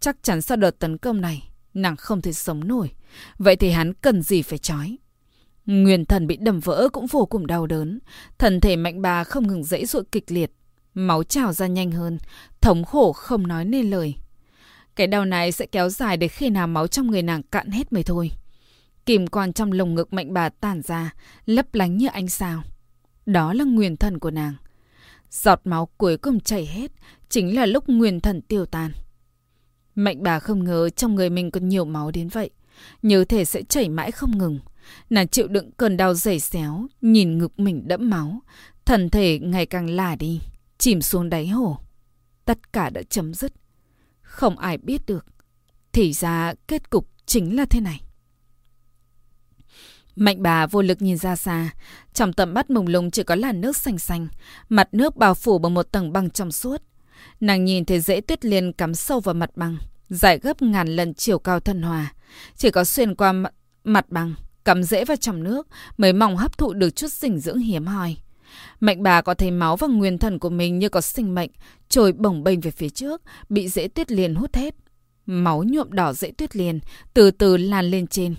Chắc 0.00 0.16
chắn 0.22 0.42
sau 0.42 0.56
đợt 0.56 0.78
tấn 0.78 0.98
công 0.98 1.20
này, 1.20 1.50
nàng 1.74 1.96
không 1.96 2.22
thể 2.22 2.32
sống 2.32 2.68
nổi. 2.68 2.90
Vậy 3.38 3.56
thì 3.56 3.70
hắn 3.70 3.94
cần 3.94 4.22
gì 4.22 4.42
phải 4.42 4.58
trói? 4.58 4.96
Nguyên 5.66 6.04
thần 6.04 6.26
bị 6.26 6.36
đầm 6.36 6.60
vỡ 6.60 6.88
cũng 6.92 7.06
vô 7.06 7.26
cùng 7.26 7.46
đau 7.46 7.66
đớn. 7.66 7.98
Thần 8.38 8.60
thể 8.60 8.76
mạnh 8.76 9.02
bà 9.02 9.24
không 9.24 9.46
ngừng 9.46 9.64
dãy 9.64 9.86
ruộng 9.86 10.04
kịch 10.04 10.32
liệt. 10.32 10.52
Máu 10.94 11.24
trào 11.24 11.52
ra 11.52 11.66
nhanh 11.66 11.90
hơn. 11.90 12.18
Thống 12.60 12.84
khổ 12.84 13.12
không 13.12 13.46
nói 13.46 13.64
nên 13.64 13.90
lời. 13.90 14.14
Cái 14.96 15.06
đau 15.06 15.24
này 15.24 15.52
sẽ 15.52 15.66
kéo 15.66 15.88
dài 15.88 16.16
đến 16.16 16.30
khi 16.30 16.50
nào 16.50 16.66
máu 16.66 16.86
trong 16.86 17.10
người 17.10 17.22
nàng 17.22 17.42
cạn 17.42 17.70
hết 17.70 17.92
mới 17.92 18.02
thôi. 18.02 18.30
Kìm 19.06 19.26
quan 19.26 19.52
trong 19.52 19.72
lồng 19.72 19.94
ngực 19.94 20.12
mạnh 20.12 20.34
bà 20.34 20.48
tản 20.48 20.82
ra, 20.82 21.14
lấp 21.46 21.74
lánh 21.74 21.96
như 21.96 22.06
ánh 22.06 22.28
sao. 22.28 22.62
Đó 23.26 23.52
là 23.52 23.64
nguyên 23.64 23.96
thần 23.96 24.18
của 24.18 24.30
nàng. 24.30 24.54
Giọt 25.30 25.60
máu 25.64 25.88
cuối 25.96 26.16
cùng 26.16 26.40
chảy 26.40 26.66
hết, 26.66 26.92
chính 27.28 27.56
là 27.56 27.66
lúc 27.66 27.88
nguyên 27.88 28.20
thần 28.20 28.42
tiêu 28.42 28.66
tan. 28.66 28.92
Mạnh 29.94 30.22
bà 30.22 30.40
không 30.40 30.64
ngờ 30.64 30.88
trong 30.90 31.14
người 31.14 31.30
mình 31.30 31.50
còn 31.50 31.68
nhiều 31.68 31.84
máu 31.84 32.10
đến 32.10 32.28
vậy. 32.28 32.50
Nhớ 33.02 33.24
thể 33.24 33.44
sẽ 33.44 33.62
chảy 33.62 33.88
mãi 33.88 34.10
không 34.10 34.38
ngừng. 34.38 34.58
Nàng 35.10 35.28
chịu 35.28 35.48
đựng 35.48 35.70
cơn 35.72 35.96
đau 35.96 36.14
dày 36.14 36.40
xéo, 36.40 36.86
nhìn 37.00 37.38
ngực 37.38 37.60
mình 37.60 37.88
đẫm 37.88 38.10
máu. 38.10 38.40
Thần 38.84 39.10
thể 39.10 39.38
ngày 39.38 39.66
càng 39.66 39.90
lả 39.90 40.16
đi, 40.16 40.40
chìm 40.78 41.02
xuống 41.02 41.30
đáy 41.30 41.48
hồ. 41.48 41.78
Tất 42.44 42.72
cả 42.72 42.90
đã 42.90 43.02
chấm 43.02 43.34
dứt. 43.34 43.52
Không 44.22 44.58
ai 44.58 44.78
biết 44.78 45.06
được. 45.06 45.26
Thì 45.92 46.12
ra 46.12 46.54
kết 46.68 46.90
cục 46.90 47.08
chính 47.26 47.56
là 47.56 47.64
thế 47.64 47.80
này. 47.80 48.00
Mạnh 50.16 50.42
bà 50.42 50.66
vô 50.66 50.82
lực 50.82 51.02
nhìn 51.02 51.18
ra 51.18 51.36
xa, 51.36 51.70
trong 52.14 52.32
tầm 52.32 52.54
mắt 52.54 52.70
mông 52.70 52.86
lung 52.86 53.10
chỉ 53.10 53.22
có 53.22 53.34
làn 53.34 53.60
nước 53.60 53.76
xanh 53.76 53.98
xanh, 53.98 54.28
mặt 54.68 54.88
nước 54.92 55.16
bao 55.16 55.34
phủ 55.34 55.58
bằng 55.58 55.74
một 55.74 55.92
tầng 55.92 56.12
băng 56.12 56.30
trong 56.30 56.52
suốt. 56.52 56.82
Nàng 57.40 57.64
nhìn 57.64 57.84
thấy 57.84 58.00
dễ 58.00 58.20
tuyết 58.20 58.44
liên 58.44 58.72
cắm 58.72 58.94
sâu 58.94 59.20
vào 59.20 59.34
mặt 59.34 59.50
băng, 59.56 59.76
dài 60.08 60.38
gấp 60.38 60.62
ngàn 60.62 60.88
lần 60.88 61.14
chiều 61.14 61.38
cao 61.38 61.60
thân 61.60 61.82
hòa. 61.82 62.12
Chỉ 62.56 62.70
có 62.70 62.84
xuyên 62.84 63.14
qua 63.14 63.32
mặt 63.84 64.06
băng, 64.10 64.34
cắm 64.64 64.82
dễ 64.82 65.04
vào 65.04 65.16
trong 65.16 65.42
nước 65.42 65.68
mới 65.96 66.12
mong 66.12 66.36
hấp 66.36 66.58
thụ 66.58 66.72
được 66.72 66.90
chút 66.96 67.12
dinh 67.12 67.38
dưỡng 67.38 67.58
hiếm 67.58 67.86
hoi. 67.86 68.16
Mạnh 68.80 69.02
bà 69.02 69.22
có 69.22 69.34
thấy 69.34 69.50
máu 69.50 69.76
và 69.76 69.86
nguyên 69.86 70.18
thần 70.18 70.38
của 70.38 70.50
mình 70.50 70.78
như 70.78 70.88
có 70.88 71.00
sinh 71.00 71.34
mệnh, 71.34 71.50
trồi 71.88 72.12
bồng 72.12 72.44
bềnh 72.44 72.60
về 72.60 72.70
phía 72.70 72.88
trước, 72.88 73.22
bị 73.48 73.68
dễ 73.68 73.88
tuyết 73.88 74.12
liền 74.12 74.34
hút 74.34 74.54
hết. 74.54 74.74
Máu 75.26 75.64
nhuộm 75.66 75.92
đỏ 75.92 76.12
dễ 76.12 76.30
tuyết 76.30 76.56
liền, 76.56 76.80
từ 77.14 77.30
từ 77.30 77.56
lan 77.56 77.90
lên 77.90 78.06
trên. 78.06 78.34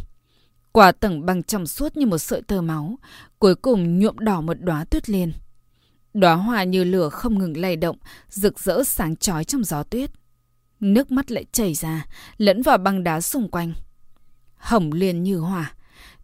Quả 0.72 0.92
tầng 0.92 1.26
băng 1.26 1.44
trong 1.44 1.68
suốt 1.68 1.98
như 1.98 2.06
một 2.06 2.18
sợi 2.18 2.42
tơ 2.42 2.62
máu, 2.62 2.98
cuối 3.40 3.56
cùng 3.56 4.00
nhuộm 4.00 4.20
đỏ 4.20 4.42
một 4.42 4.58
đóa 4.62 4.84
tuyết 4.84 5.10
liên. 5.10 5.34
Đóa 6.14 6.36
hoa 6.36 6.64
như 6.64 6.84
lửa 6.84 7.10
không 7.10 7.40
ngừng 7.40 7.58
lay 7.58 7.76
động, 7.76 7.98
rực 8.30 8.60
rỡ 8.60 8.84
sáng 8.84 9.16
chói 9.16 9.44
trong 9.44 9.64
gió 9.64 9.84
tuyết. 9.84 10.12
Nước 10.80 11.12
mắt 11.12 11.32
lại 11.32 11.46
chảy 11.52 11.74
ra, 11.74 12.06
lẫn 12.38 12.62
vào 12.62 12.78
băng 12.78 13.04
đá 13.04 13.22
xung 13.22 13.50
quanh. 13.50 13.74
Hồng 14.56 14.92
liên 14.92 15.24
như 15.24 15.38
hỏa, 15.38 15.74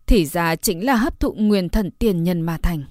thì 0.06 0.26
ra 0.26 0.56
chính 0.56 0.86
là 0.86 0.96
hấp 0.96 1.20
thụ 1.20 1.34
nguyên 1.34 1.70
thần 1.70 1.92
tiền 1.92 2.24
nhân 2.24 2.42
mà 2.42 2.58
thành. 2.58 2.84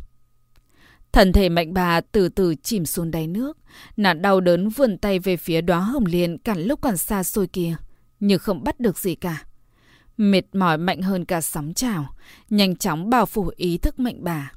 Thần 1.12 1.32
thể 1.32 1.48
mạnh 1.48 1.74
bà 1.74 2.00
từ 2.00 2.28
từ 2.28 2.54
chìm 2.62 2.86
xuống 2.86 3.10
đáy 3.10 3.26
nước. 3.26 3.58
Nạn 3.96 4.22
đau 4.22 4.40
đớn 4.40 4.68
vươn 4.68 4.98
tay 4.98 5.18
về 5.18 5.36
phía 5.36 5.60
đóa 5.60 5.80
hồng 5.80 6.06
liên 6.06 6.38
cản 6.38 6.62
lúc 6.62 6.80
còn 6.80 6.96
xa 6.96 7.22
xôi 7.22 7.46
kia. 7.46 7.76
Nhưng 8.20 8.38
không 8.38 8.64
bắt 8.64 8.80
được 8.80 8.98
gì 8.98 9.14
cả. 9.14 9.44
Mệt 10.22 10.54
mỏi 10.54 10.78
mạnh 10.78 11.02
hơn 11.02 11.24
cả 11.24 11.40
sóng 11.40 11.74
trào. 11.74 12.14
Nhanh 12.50 12.76
chóng 12.76 13.10
bao 13.10 13.26
phủ 13.26 13.50
ý 13.56 13.78
thức 13.78 13.98
mạnh 13.98 14.24
bà. 14.24 14.52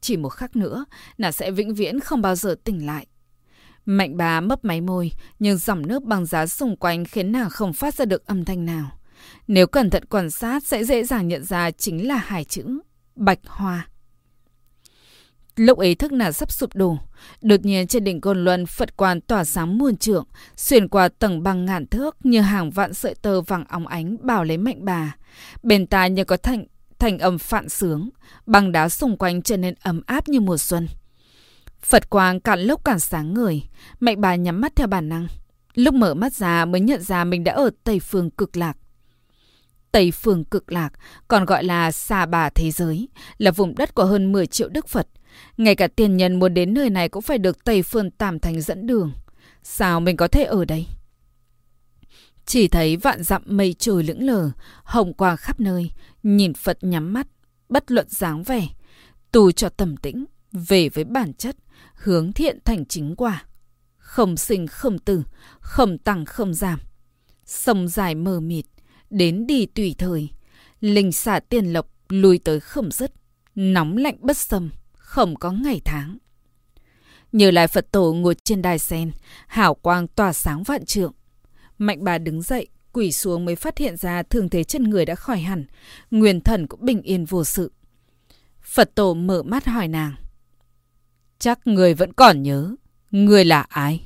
Chỉ 0.00 0.16
một 0.16 0.28
khắc 0.28 0.56
nữa, 0.56 0.84
nàng 1.18 1.32
sẽ 1.32 1.50
vĩnh 1.50 1.74
viễn 1.74 2.00
không 2.00 2.22
bao 2.22 2.36
giờ 2.36 2.56
tỉnh 2.64 2.86
lại. 2.86 3.06
Mạnh 3.84 4.16
bà 4.16 4.40
mấp 4.40 4.64
máy 4.64 4.80
môi, 4.80 5.12
nhưng 5.38 5.56
dòng 5.56 5.86
nước 5.86 6.02
băng 6.02 6.26
giá 6.26 6.46
xung 6.46 6.76
quanh 6.76 7.04
khiến 7.04 7.32
nàng 7.32 7.50
không 7.50 7.72
phát 7.72 7.94
ra 7.94 8.04
được 8.04 8.26
âm 8.26 8.44
thanh 8.44 8.64
nào. 8.64 8.98
Nếu 9.48 9.66
cẩn 9.66 9.90
thận 9.90 10.04
quan 10.04 10.30
sát 10.30 10.64
sẽ 10.64 10.84
dễ 10.84 11.04
dàng 11.04 11.28
nhận 11.28 11.44
ra 11.44 11.70
chính 11.70 12.08
là 12.08 12.16
hai 12.16 12.44
chữ 12.44 12.80
Bạch 13.16 13.40
Hoa. 13.46 13.88
Lúc 15.60 15.78
ấy 15.78 15.94
thức 15.94 16.12
nà 16.12 16.32
sắp 16.32 16.52
sụp 16.52 16.74
đổ, 16.74 16.98
đột 17.42 17.64
nhiên 17.64 17.86
trên 17.86 18.04
đỉnh 18.04 18.20
côn 18.20 18.44
luân 18.44 18.66
Phật 18.66 18.96
quan 18.96 19.20
tỏa 19.20 19.44
sáng 19.44 19.78
muôn 19.78 19.96
trượng, 19.96 20.24
xuyên 20.56 20.88
qua 20.88 21.08
tầng 21.08 21.42
băng 21.42 21.64
ngàn 21.64 21.86
thước 21.86 22.16
như 22.26 22.40
hàng 22.40 22.70
vạn 22.70 22.94
sợi 22.94 23.14
tơ 23.14 23.40
vàng 23.40 23.64
óng 23.68 23.86
ánh 23.86 24.16
bảo 24.26 24.44
lấy 24.44 24.56
mạnh 24.56 24.84
bà. 24.84 25.16
Bên 25.62 25.86
tai 25.86 26.10
như 26.10 26.24
có 26.24 26.36
thành 26.36 26.64
thành 26.98 27.18
âm 27.18 27.38
phạn 27.38 27.68
sướng, 27.68 28.10
băng 28.46 28.72
đá 28.72 28.88
xung 28.88 29.16
quanh 29.16 29.42
trở 29.42 29.56
nên 29.56 29.74
ấm 29.82 30.02
áp 30.06 30.28
như 30.28 30.40
mùa 30.40 30.56
xuân. 30.56 30.88
Phật 31.82 32.10
quang 32.10 32.40
cạn 32.40 32.60
lúc 32.60 32.84
càng 32.84 33.00
sáng 33.00 33.34
người, 33.34 33.62
mạnh 34.00 34.20
bà 34.20 34.34
nhắm 34.34 34.60
mắt 34.60 34.76
theo 34.76 34.86
bản 34.86 35.08
năng. 35.08 35.26
Lúc 35.74 35.94
mở 35.94 36.14
mắt 36.14 36.32
ra 36.32 36.64
mới 36.64 36.80
nhận 36.80 37.02
ra 37.02 37.24
mình 37.24 37.44
đã 37.44 37.52
ở 37.52 37.70
Tây 37.84 38.00
Phương 38.00 38.30
cực 38.30 38.56
lạc. 38.56 38.76
Tây 39.92 40.10
Phương 40.10 40.44
cực 40.44 40.72
lạc, 40.72 40.90
còn 41.28 41.44
gọi 41.44 41.64
là 41.64 41.92
Sa 41.92 42.26
Bà 42.26 42.50
Thế 42.50 42.70
Giới, 42.70 43.08
là 43.38 43.50
vùng 43.50 43.74
đất 43.74 43.94
của 43.94 44.04
hơn 44.04 44.32
10 44.32 44.46
triệu 44.46 44.68
Đức 44.68 44.88
Phật. 44.88 45.06
Ngay 45.56 45.74
cả 45.74 45.88
tiền 45.88 46.16
nhân 46.16 46.38
muốn 46.38 46.54
đến 46.54 46.74
nơi 46.74 46.90
này 46.90 47.08
cũng 47.08 47.22
phải 47.22 47.38
được 47.38 47.64
Tây 47.64 47.82
Phương 47.82 48.10
Tam 48.10 48.38
Thành 48.38 48.60
dẫn 48.60 48.86
đường. 48.86 49.12
Sao 49.62 50.00
mình 50.00 50.16
có 50.16 50.28
thể 50.28 50.44
ở 50.44 50.64
đây? 50.64 50.86
Chỉ 52.46 52.68
thấy 52.68 52.96
vạn 52.96 53.22
dặm 53.22 53.42
mây 53.46 53.74
trời 53.78 54.02
lững 54.02 54.22
lờ, 54.22 54.50
hồng 54.84 55.14
quang 55.14 55.36
khắp 55.36 55.60
nơi, 55.60 55.90
nhìn 56.22 56.54
Phật 56.54 56.78
nhắm 56.80 57.12
mắt, 57.12 57.26
bất 57.68 57.90
luận 57.90 58.06
dáng 58.08 58.42
vẻ, 58.42 58.68
tù 59.32 59.50
cho 59.52 59.68
tầm 59.68 59.96
tĩnh, 59.96 60.24
về 60.52 60.88
với 60.88 61.04
bản 61.04 61.34
chất, 61.34 61.56
hướng 61.94 62.32
thiện 62.32 62.58
thành 62.64 62.84
chính 62.86 63.16
quả. 63.16 63.44
Không 63.98 64.36
sinh 64.36 64.66
không 64.66 64.98
tử, 64.98 65.22
không 65.60 65.98
tăng 65.98 66.24
không 66.24 66.54
giảm. 66.54 66.80
Sông 67.44 67.88
dài 67.88 68.14
mờ 68.14 68.40
mịt, 68.40 68.64
đến 69.10 69.46
đi 69.46 69.66
tùy 69.66 69.94
thời. 69.98 70.28
Linh 70.80 71.12
xả 71.12 71.40
tiền 71.48 71.72
lộc, 71.72 71.86
lùi 72.08 72.38
tới 72.38 72.60
không 72.60 72.90
dứt. 72.90 73.12
Nóng 73.54 73.96
lạnh 73.96 74.16
bất 74.20 74.36
xâm, 74.36 74.70
không 75.10 75.36
có 75.36 75.50
ngày 75.50 75.80
tháng. 75.84 76.18
Như 77.32 77.50
lại 77.50 77.68
Phật 77.68 77.92
tổ 77.92 78.12
ngồi 78.12 78.34
trên 78.44 78.62
đài 78.62 78.78
sen, 78.78 79.12
hảo 79.46 79.74
quang 79.74 80.08
tỏa 80.08 80.32
sáng 80.32 80.62
vạn 80.62 80.84
trượng. 80.84 81.12
Mạnh 81.78 82.04
bà 82.04 82.18
đứng 82.18 82.42
dậy, 82.42 82.68
quỳ 82.92 83.12
xuống 83.12 83.44
mới 83.44 83.56
phát 83.56 83.78
hiện 83.78 83.96
ra 83.96 84.22
thường 84.22 84.48
thế 84.48 84.64
chân 84.64 84.90
người 84.90 85.04
đã 85.04 85.14
khỏi 85.14 85.40
hẳn. 85.40 85.66
Nguyên 86.10 86.40
thần 86.40 86.66
cũng 86.66 86.84
bình 86.84 87.02
yên 87.02 87.24
vô 87.24 87.44
sự. 87.44 87.72
Phật 88.62 88.94
tổ 88.94 89.14
mở 89.14 89.42
mắt 89.42 89.66
hỏi 89.66 89.88
nàng. 89.88 90.14
Chắc 91.38 91.66
người 91.66 91.94
vẫn 91.94 92.12
còn 92.12 92.42
nhớ. 92.42 92.74
Người 93.10 93.44
là 93.44 93.66
ai? 93.68 94.00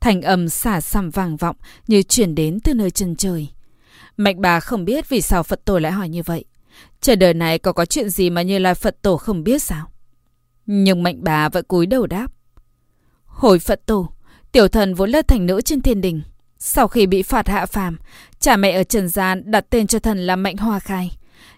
Thành 0.00 0.22
âm 0.22 0.48
xả 0.48 0.80
xăm 0.80 1.10
vang 1.10 1.36
vọng 1.36 1.56
như 1.86 2.02
chuyển 2.02 2.34
đến 2.34 2.58
từ 2.64 2.74
nơi 2.74 2.90
chân 2.90 3.16
trời. 3.16 3.48
Mạnh 4.16 4.40
bà 4.40 4.60
không 4.60 4.84
biết 4.84 5.08
vì 5.08 5.20
sao 5.20 5.42
Phật 5.42 5.64
tổ 5.64 5.78
lại 5.78 5.92
hỏi 5.92 6.08
như 6.08 6.22
vậy. 6.22 6.44
Trời 7.00 7.16
đời 7.16 7.34
này 7.34 7.58
có 7.58 7.72
có 7.72 7.84
chuyện 7.84 8.10
gì 8.10 8.30
mà 8.30 8.42
như 8.42 8.58
lai 8.58 8.74
Phật 8.74 9.02
tổ 9.02 9.16
không 9.16 9.44
biết 9.44 9.62
sao? 9.62 9.90
Nhưng 10.66 11.02
mạnh 11.02 11.18
bà 11.20 11.48
vẫn 11.48 11.64
cúi 11.64 11.86
đầu 11.86 12.06
đáp. 12.06 12.26
Hồi 13.24 13.58
Phật 13.58 13.86
tổ, 13.86 14.08
tiểu 14.52 14.68
thần 14.68 14.94
vốn 14.94 15.10
là 15.10 15.22
thành 15.22 15.46
nữ 15.46 15.60
trên 15.60 15.82
thiên 15.82 16.00
đình. 16.00 16.22
Sau 16.58 16.88
khi 16.88 17.06
bị 17.06 17.22
phạt 17.22 17.48
hạ 17.48 17.66
phàm, 17.66 17.98
cha 18.38 18.56
mẹ 18.56 18.70
ở 18.70 18.84
trần 18.84 19.08
gian 19.08 19.50
đặt 19.50 19.66
tên 19.70 19.86
cho 19.86 19.98
thần 19.98 20.18
là 20.18 20.36
Mạnh 20.36 20.56
Hoa 20.56 20.78
Khai. 20.78 21.10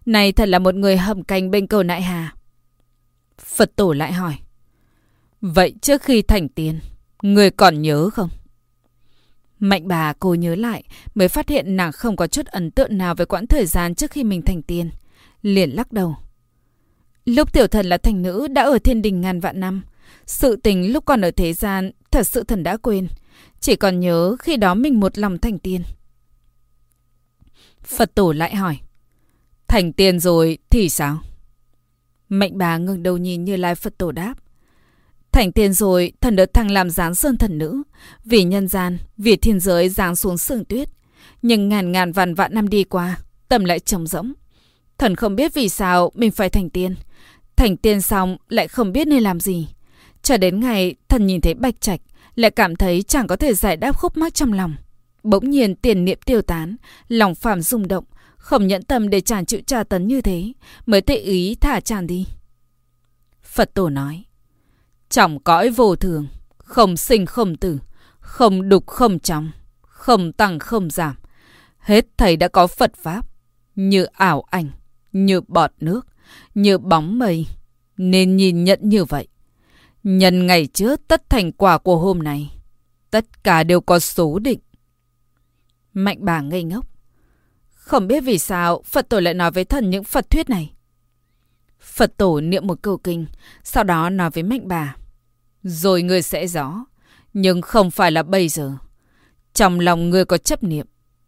Này 0.07 0.33
thật 0.33 0.49
là 0.49 0.59
một 0.59 0.75
người 0.75 0.97
hầm 0.97 1.25
canh 1.25 1.51
bên 1.51 1.67
cầu 1.67 1.83
nại 1.83 2.03
hà. 2.03 2.35
Phật 3.39 3.77
tổ 3.77 3.93
lại 3.93 4.13
hỏi. 4.13 4.35
Vậy 5.41 5.75
trước 5.83 6.03
khi 6.03 6.23
thành 6.23 6.49
tiên, 6.49 6.81
người 7.23 7.51
còn 7.51 7.83
nhớ 7.83 8.11
không? 8.11 8.29
Mạnh 9.59 9.89
bà 9.89 10.13
cô 10.13 10.35
nhớ 10.35 10.55
lại 10.55 10.85
mới 11.15 11.29
phát 11.29 11.49
hiện 11.49 11.77
nàng 11.77 11.93
không 11.93 12.17
có 12.17 12.27
chút 12.27 12.47
ấn 12.47 12.71
tượng 12.71 12.99
nào 12.99 13.15
về 13.15 13.25
quãng 13.25 13.47
thời 13.47 13.67
gian 13.67 13.95
trước 13.95 14.11
khi 14.11 14.25
mình 14.25 14.43
thành 14.43 14.63
tiên. 14.63 14.91
Liền 15.43 15.71
lắc 15.71 15.93
đầu. 15.93 16.17
Lúc 17.25 17.53
tiểu 17.53 17.67
thần 17.67 17.87
là 17.87 17.99
thành 17.99 18.23
nữ 18.23 18.49
đã 18.49 18.63
ở 18.63 18.79
thiên 18.79 19.03
đình 19.03 19.21
ngàn 19.21 19.41
vạn 19.41 19.61
năm. 19.61 19.83
Sự 20.27 20.57
tình 20.57 20.93
lúc 20.93 21.05
còn 21.05 21.21
ở 21.21 21.31
thế 21.31 21.53
gian 21.53 21.91
thật 22.11 22.27
sự 22.27 22.45
thần 22.45 22.63
đã 22.63 22.77
quên. 22.77 23.09
Chỉ 23.61 23.77
còn 23.77 24.01
nhớ 24.01 24.37
khi 24.39 24.57
đó 24.57 24.75
mình 24.75 25.01
một 25.01 25.19
lòng 25.19 25.39
thành 25.39 25.59
tiên. 25.59 25.83
Phật 27.85 28.15
tổ 28.15 28.33
lại 28.33 28.55
hỏi. 28.55 28.79
Thành 29.69 29.93
tiên 29.93 30.21
rồi 30.21 30.59
thì 30.71 30.89
sao? 30.89 31.19
mệnh 32.33 32.59
bà 32.59 32.79
ngừng 32.79 33.03
đầu 33.03 33.17
nhìn 33.17 33.45
như 33.45 33.57
lai 33.57 33.75
Phật 33.75 33.99
tổ 33.99 34.13
đáp. 34.13 34.35
Thành 35.33 35.53
tiên 35.53 35.73
rồi, 35.73 36.13
thần 36.21 36.37
được 36.37 36.55
thăng 36.55 36.71
làm 36.71 36.91
giáng 36.91 37.15
sơn 37.15 37.37
thần 37.37 37.59
nữ. 37.59 37.83
Vì 38.25 38.45
nhân 38.45 38.69
gian, 38.69 38.99
vì 39.17 39.37
thiên 39.37 39.61
giới 39.61 39.89
giáng 39.89 40.17
xuống 40.17 40.39
sương 40.39 40.65
tuyết. 40.65 40.89
Nhưng 41.43 41.69
ngàn 41.69 41.93
ngàn 41.93 42.13
vạn 42.13 42.35
vạn 42.35 42.55
năm 42.55 42.69
đi 42.69 42.85
qua, 42.85 43.19
tâm 43.49 43.65
lại 43.65 43.81
trống 43.81 44.07
rỗng. 44.07 44.33
Thần 45.03 45.17
không 45.17 45.37
biết 45.37 45.55
vì 45.55 45.69
sao 45.69 46.11
mình 46.15 46.31
phải 46.31 46.51
thành 46.51 46.71
tiên. 46.71 46.95
Thành 47.57 47.77
tiên 47.77 48.01
xong 48.01 48.37
lại 48.49 48.69
không 48.69 48.93
biết 48.93 49.09
nên 49.09 49.23
làm 49.23 49.41
gì. 49.41 49.69
Cho 50.23 50.37
đến 50.37 50.61
ngày 50.61 50.95
thần 51.09 51.27
nhìn 51.27 51.41
thấy 51.41 51.55
bạch 51.55 51.81
trạch, 51.81 52.01
lại 52.35 52.51
cảm 52.51 52.77
thấy 52.77 53.03
chẳng 53.03 53.27
có 53.27 53.37
thể 53.37 53.55
giải 53.55 53.77
đáp 53.77 53.97
khúc 53.99 54.17
mắc 54.17 54.35
trong 54.35 54.53
lòng. 54.53 54.75
Bỗng 55.23 55.51
nhiên 55.51 55.75
tiền 55.75 56.05
niệm 56.05 56.19
tiêu 56.25 56.43
tán, 56.43 56.77
lòng 57.09 57.35
phàm 57.35 57.63
rung 57.63 57.89
động, 57.89 58.05
không 58.37 58.67
nhẫn 58.67 58.83
tâm 58.83 59.11
để 59.11 59.21
chàng 59.21 59.47
chịu 59.47 59.61
tra 59.67 59.85
tấn 59.85 60.09
như 60.09 60.21
thế, 60.21 60.53
mới 60.87 61.01
tệ 61.01 61.17
ý 61.17 61.55
thả 61.55 61.81
chàng 61.81 62.07
đi. 62.07 62.27
Phật 63.43 63.75
tổ 63.75 63.89
nói, 63.89 64.25
Trong 65.11 65.41
cõi 65.41 65.71
vô 65.71 65.97
thường, 65.97 66.27
không 66.59 66.97
sinh 66.97 67.27
không 67.27 67.57
tử, 67.57 67.79
không 68.21 68.69
đục 68.69 68.87
không 68.87 69.19
trong, 69.19 69.51
không 69.81 70.33
tăng 70.33 70.59
không 70.59 70.91
giảm. 70.91 71.15
Hết 71.79 72.07
thầy 72.17 72.37
đã 72.37 72.49
có 72.49 72.67
Phật 72.67 72.93
Pháp, 72.97 73.27
như 73.75 74.05
ảo 74.05 74.45
ảnh, 74.51 74.71
như 75.13 75.41
bọt 75.41 75.71
nước, 75.81 76.07
như 76.55 76.79
bóng 76.79 77.19
mây, 77.19 77.47
nên 77.97 78.37
nhìn 78.37 78.65
nhận 78.65 78.79
như 78.83 79.05
vậy. 79.05 79.29
Nhân 80.03 80.47
ngày 80.47 80.67
trước 80.67 81.01
tất 81.09 81.31
thành 81.31 81.53
quả 81.53 81.79
của 81.79 81.99
hôm 81.99 82.19
nay, 82.19 82.51
tất 83.11 83.45
cả 83.45 83.65
đều 83.65 83.81
có 83.81 83.99
số 83.99 84.39
định. 84.39 84.61
Mạnh 85.93 86.19
bà 86.21 86.41
ngây 86.41 86.63
ngốc. 86.63 86.87
Không 87.71 88.09
biết 88.09 88.21
vì 88.21 88.39
sao 88.39 88.83
Phật 88.83 89.09
tổ 89.09 89.21
lại 89.21 89.35
nói 89.35 89.51
với 89.51 89.65
thần 89.65 89.91
những 89.91 90.05
Phật 90.05 90.31
thuyết 90.31 90.51
này. 90.51 90.73
Phật 91.81 92.17
tổ 92.17 92.41
niệm 92.41 92.67
một 92.67 92.83
câu 92.83 92.99
kinh, 92.99 93.27
sau 93.65 93.85
đó 93.85 94.11
nói 94.11 94.31
với 94.31 94.43
mạnh 94.43 94.69
bà. 94.69 94.97
Rồi 95.63 96.03
người 96.03 96.23
sẽ 96.23 96.47
rõ, 96.47 96.85
nhưng 97.33 97.63
không 97.63 97.91
phải 97.91 98.11
là 98.11 98.23
bây 98.23 98.49
giờ. 98.49 98.73
Trong 99.55 99.81
lòng 99.81 100.11
người 100.11 100.25
có 100.25 100.39
chấp 100.39 100.63
niệm, 100.63 100.87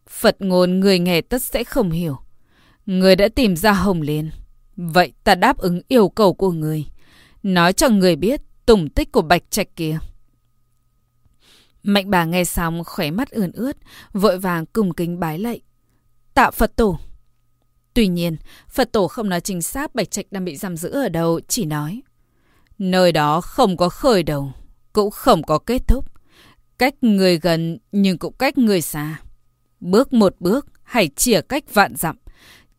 Phật 0.09 0.37
ngôn 0.39 0.81
người 0.81 0.99
nghe 0.99 1.21
tất 1.21 1.43
sẽ 1.43 1.65
không 1.65 1.91
hiểu. 1.91 2.19
Người 2.87 3.17
đã 3.17 3.29
tìm 3.29 3.57
ra 3.57 3.73
Hồng 3.73 4.03
Liên. 4.03 4.31
Vậy 4.77 5.13
ta 5.25 5.35
đáp 5.35 5.59
ứng 5.59 5.81
yêu 5.89 6.09
cầu 6.09 6.35
của 6.35 6.53
người. 6.53 6.87
Nói 7.43 7.73
cho 7.73 7.89
người 7.89 8.17
biết 8.17 8.41
tùng 8.67 8.89
tích 8.89 9.13
của 9.13 9.23
Bạch 9.23 9.51
Trạch 9.51 9.77
kia. 9.77 9.99
Mạnh 11.83 12.11
bà 12.11 12.25
nghe 12.25 12.45
xong 12.45 12.85
khóe 12.85 13.11
mắt 13.11 13.31
ươn 13.31 13.53
ướt, 13.53 13.77
vội 14.13 14.39
vàng 14.39 14.67
cùng 14.67 14.95
kính 14.95 15.21
bái 15.21 15.39
lạy. 15.39 15.61
Tạ 16.35 16.51
Phật 16.51 16.77
Tổ. 16.77 16.99
Tuy 17.95 18.09
nhiên, 18.09 18.37
Phật 18.69 18.93
Tổ 18.93 19.09
không 19.09 19.29
nói 19.29 19.41
chính 19.41 19.63
xác 19.63 19.95
Bạch 19.95 20.11
Trạch 20.11 20.27
đang 20.31 20.45
bị 20.45 20.57
giam 20.57 20.77
giữ 20.77 20.91
ở 20.91 21.09
đâu, 21.09 21.41
chỉ 21.49 21.65
nói. 21.65 22.03
Nơi 22.79 23.13
đó 23.13 23.41
không 23.41 23.77
có 23.77 23.89
khởi 23.89 24.23
đầu, 24.23 24.53
cũng 24.93 25.11
không 25.11 25.43
có 25.43 25.59
kết 25.59 25.89
thúc. 25.89 26.13
Cách 26.79 26.95
người 27.01 27.39
gần 27.39 27.79
nhưng 27.93 28.19
cũng 28.19 28.35
cách 28.39 28.59
người 28.59 28.81
xa. 28.81 29.21
Bước 29.81 30.13
một 30.13 30.37
bước 30.41 30.67
hãy 30.83 31.09
chìa 31.17 31.41
cách 31.41 31.75
vạn 31.75 31.97
dặm. 31.97 32.17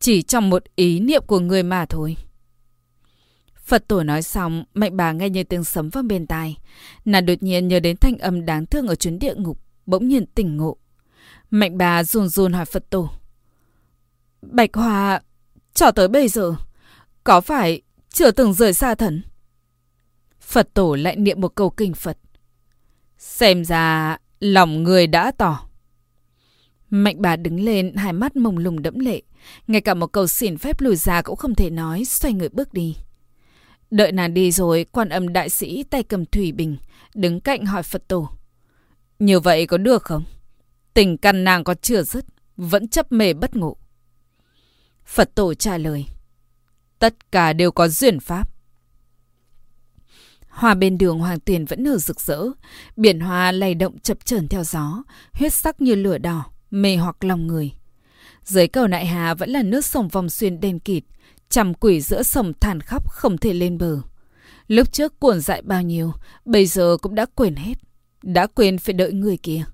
Chỉ 0.00 0.22
trong 0.22 0.50
một 0.50 0.64
ý 0.76 1.00
niệm 1.00 1.22
của 1.26 1.40
người 1.40 1.62
mà 1.62 1.86
thôi. 1.86 2.16
Phật 3.64 3.88
tổ 3.88 4.02
nói 4.02 4.22
xong, 4.22 4.64
mạnh 4.74 4.96
bà 4.96 5.12
nghe 5.12 5.28
như 5.30 5.44
tiếng 5.44 5.64
sấm 5.64 5.88
vang 5.88 6.08
bên 6.08 6.26
tai. 6.26 6.56
Nàng 7.04 7.26
đột 7.26 7.42
nhiên 7.42 7.68
nhớ 7.68 7.80
đến 7.80 7.96
thanh 7.96 8.18
âm 8.18 8.46
đáng 8.46 8.66
thương 8.66 8.86
ở 8.86 8.94
chuyến 8.94 9.18
địa 9.18 9.34
ngục, 9.34 9.60
bỗng 9.86 10.08
nhiên 10.08 10.26
tỉnh 10.26 10.56
ngộ. 10.56 10.76
Mạnh 11.50 11.78
bà 11.78 12.04
run 12.04 12.28
run 12.28 12.52
hỏi 12.52 12.64
Phật 12.64 12.90
tổ. 12.90 13.10
Bạch 14.42 14.74
Hoa, 14.74 15.20
cho 15.74 15.90
tới 15.90 16.08
bây 16.08 16.28
giờ, 16.28 16.54
có 17.24 17.40
phải 17.40 17.82
chưa 18.10 18.30
từng 18.30 18.52
rời 18.52 18.72
xa 18.72 18.94
thần? 18.94 19.22
Phật 20.40 20.74
tổ 20.74 20.94
lại 20.94 21.16
niệm 21.16 21.40
một 21.40 21.54
câu 21.54 21.70
kinh 21.70 21.94
Phật. 21.94 22.18
Xem 23.18 23.64
ra 23.64 24.18
lòng 24.40 24.82
người 24.82 25.06
đã 25.06 25.30
tỏ. 25.30 25.68
Mạnh 26.90 27.16
bà 27.18 27.36
đứng 27.36 27.60
lên, 27.60 27.94
hai 27.96 28.12
mắt 28.12 28.36
mông 28.36 28.58
lung 28.58 28.82
đẫm 28.82 28.98
lệ. 28.98 29.22
Ngay 29.66 29.80
cả 29.80 29.94
một 29.94 30.06
câu 30.06 30.26
xin 30.26 30.58
phép 30.58 30.80
lùi 30.80 30.96
ra 30.96 31.22
cũng 31.22 31.36
không 31.36 31.54
thể 31.54 31.70
nói, 31.70 32.04
xoay 32.04 32.34
người 32.34 32.48
bước 32.48 32.72
đi. 32.72 32.96
Đợi 33.90 34.12
nàng 34.12 34.34
đi 34.34 34.52
rồi, 34.52 34.86
quan 34.92 35.08
âm 35.08 35.32
đại 35.32 35.48
sĩ 35.48 35.82
tay 35.82 36.02
cầm 36.02 36.26
thủy 36.26 36.52
bình, 36.52 36.76
đứng 37.14 37.40
cạnh 37.40 37.66
hỏi 37.66 37.82
Phật 37.82 38.08
tổ. 38.08 38.28
Như 39.18 39.40
vậy 39.40 39.66
có 39.66 39.78
được 39.78 40.02
không? 40.02 40.24
Tình 40.94 41.16
căn 41.16 41.44
nàng 41.44 41.64
có 41.64 41.74
chưa 41.74 42.02
dứt, 42.02 42.24
vẫn 42.56 42.88
chấp 42.88 43.12
mê 43.12 43.32
bất 43.32 43.56
ngộ. 43.56 43.76
Phật 45.04 45.34
tổ 45.34 45.54
trả 45.54 45.78
lời. 45.78 46.04
Tất 46.98 47.32
cả 47.32 47.52
đều 47.52 47.70
có 47.70 47.88
duyên 47.88 48.20
pháp. 48.20 48.52
Hoa 50.48 50.74
bên 50.74 50.98
đường 50.98 51.18
hoàng 51.18 51.40
tiền 51.40 51.64
vẫn 51.64 51.82
nở 51.82 51.96
rực 51.98 52.20
rỡ, 52.20 52.42
biển 52.96 53.20
hoa 53.20 53.52
lay 53.52 53.74
động 53.74 53.98
chập 53.98 54.24
chờn 54.24 54.48
theo 54.48 54.64
gió, 54.64 55.02
huyết 55.32 55.52
sắc 55.52 55.80
như 55.80 55.94
lửa 55.94 56.18
đỏ, 56.18 56.44
mê 56.70 56.96
hoặc 56.96 57.24
lòng 57.24 57.46
người. 57.46 57.72
Dưới 58.46 58.68
cầu 58.68 58.86
nại 58.86 59.06
hà 59.06 59.34
vẫn 59.34 59.50
là 59.50 59.62
nước 59.62 59.84
sông 59.84 60.08
vòng 60.08 60.30
xuyên 60.30 60.60
đen 60.60 60.78
kịt, 60.78 61.04
chằm 61.48 61.74
quỷ 61.74 62.00
giữa 62.00 62.22
sông 62.22 62.52
than 62.60 62.80
khóc 62.80 63.10
không 63.10 63.38
thể 63.38 63.52
lên 63.52 63.78
bờ. 63.78 63.98
Lúc 64.68 64.92
trước 64.92 65.20
cuộn 65.20 65.40
dại 65.40 65.62
bao 65.62 65.82
nhiêu, 65.82 66.12
bây 66.44 66.66
giờ 66.66 66.96
cũng 67.02 67.14
đã 67.14 67.26
quên 67.34 67.56
hết. 67.56 67.74
Đã 68.22 68.46
quên 68.46 68.78
phải 68.78 68.92
đợi 68.92 69.12
người 69.12 69.36
kia. 69.36 69.64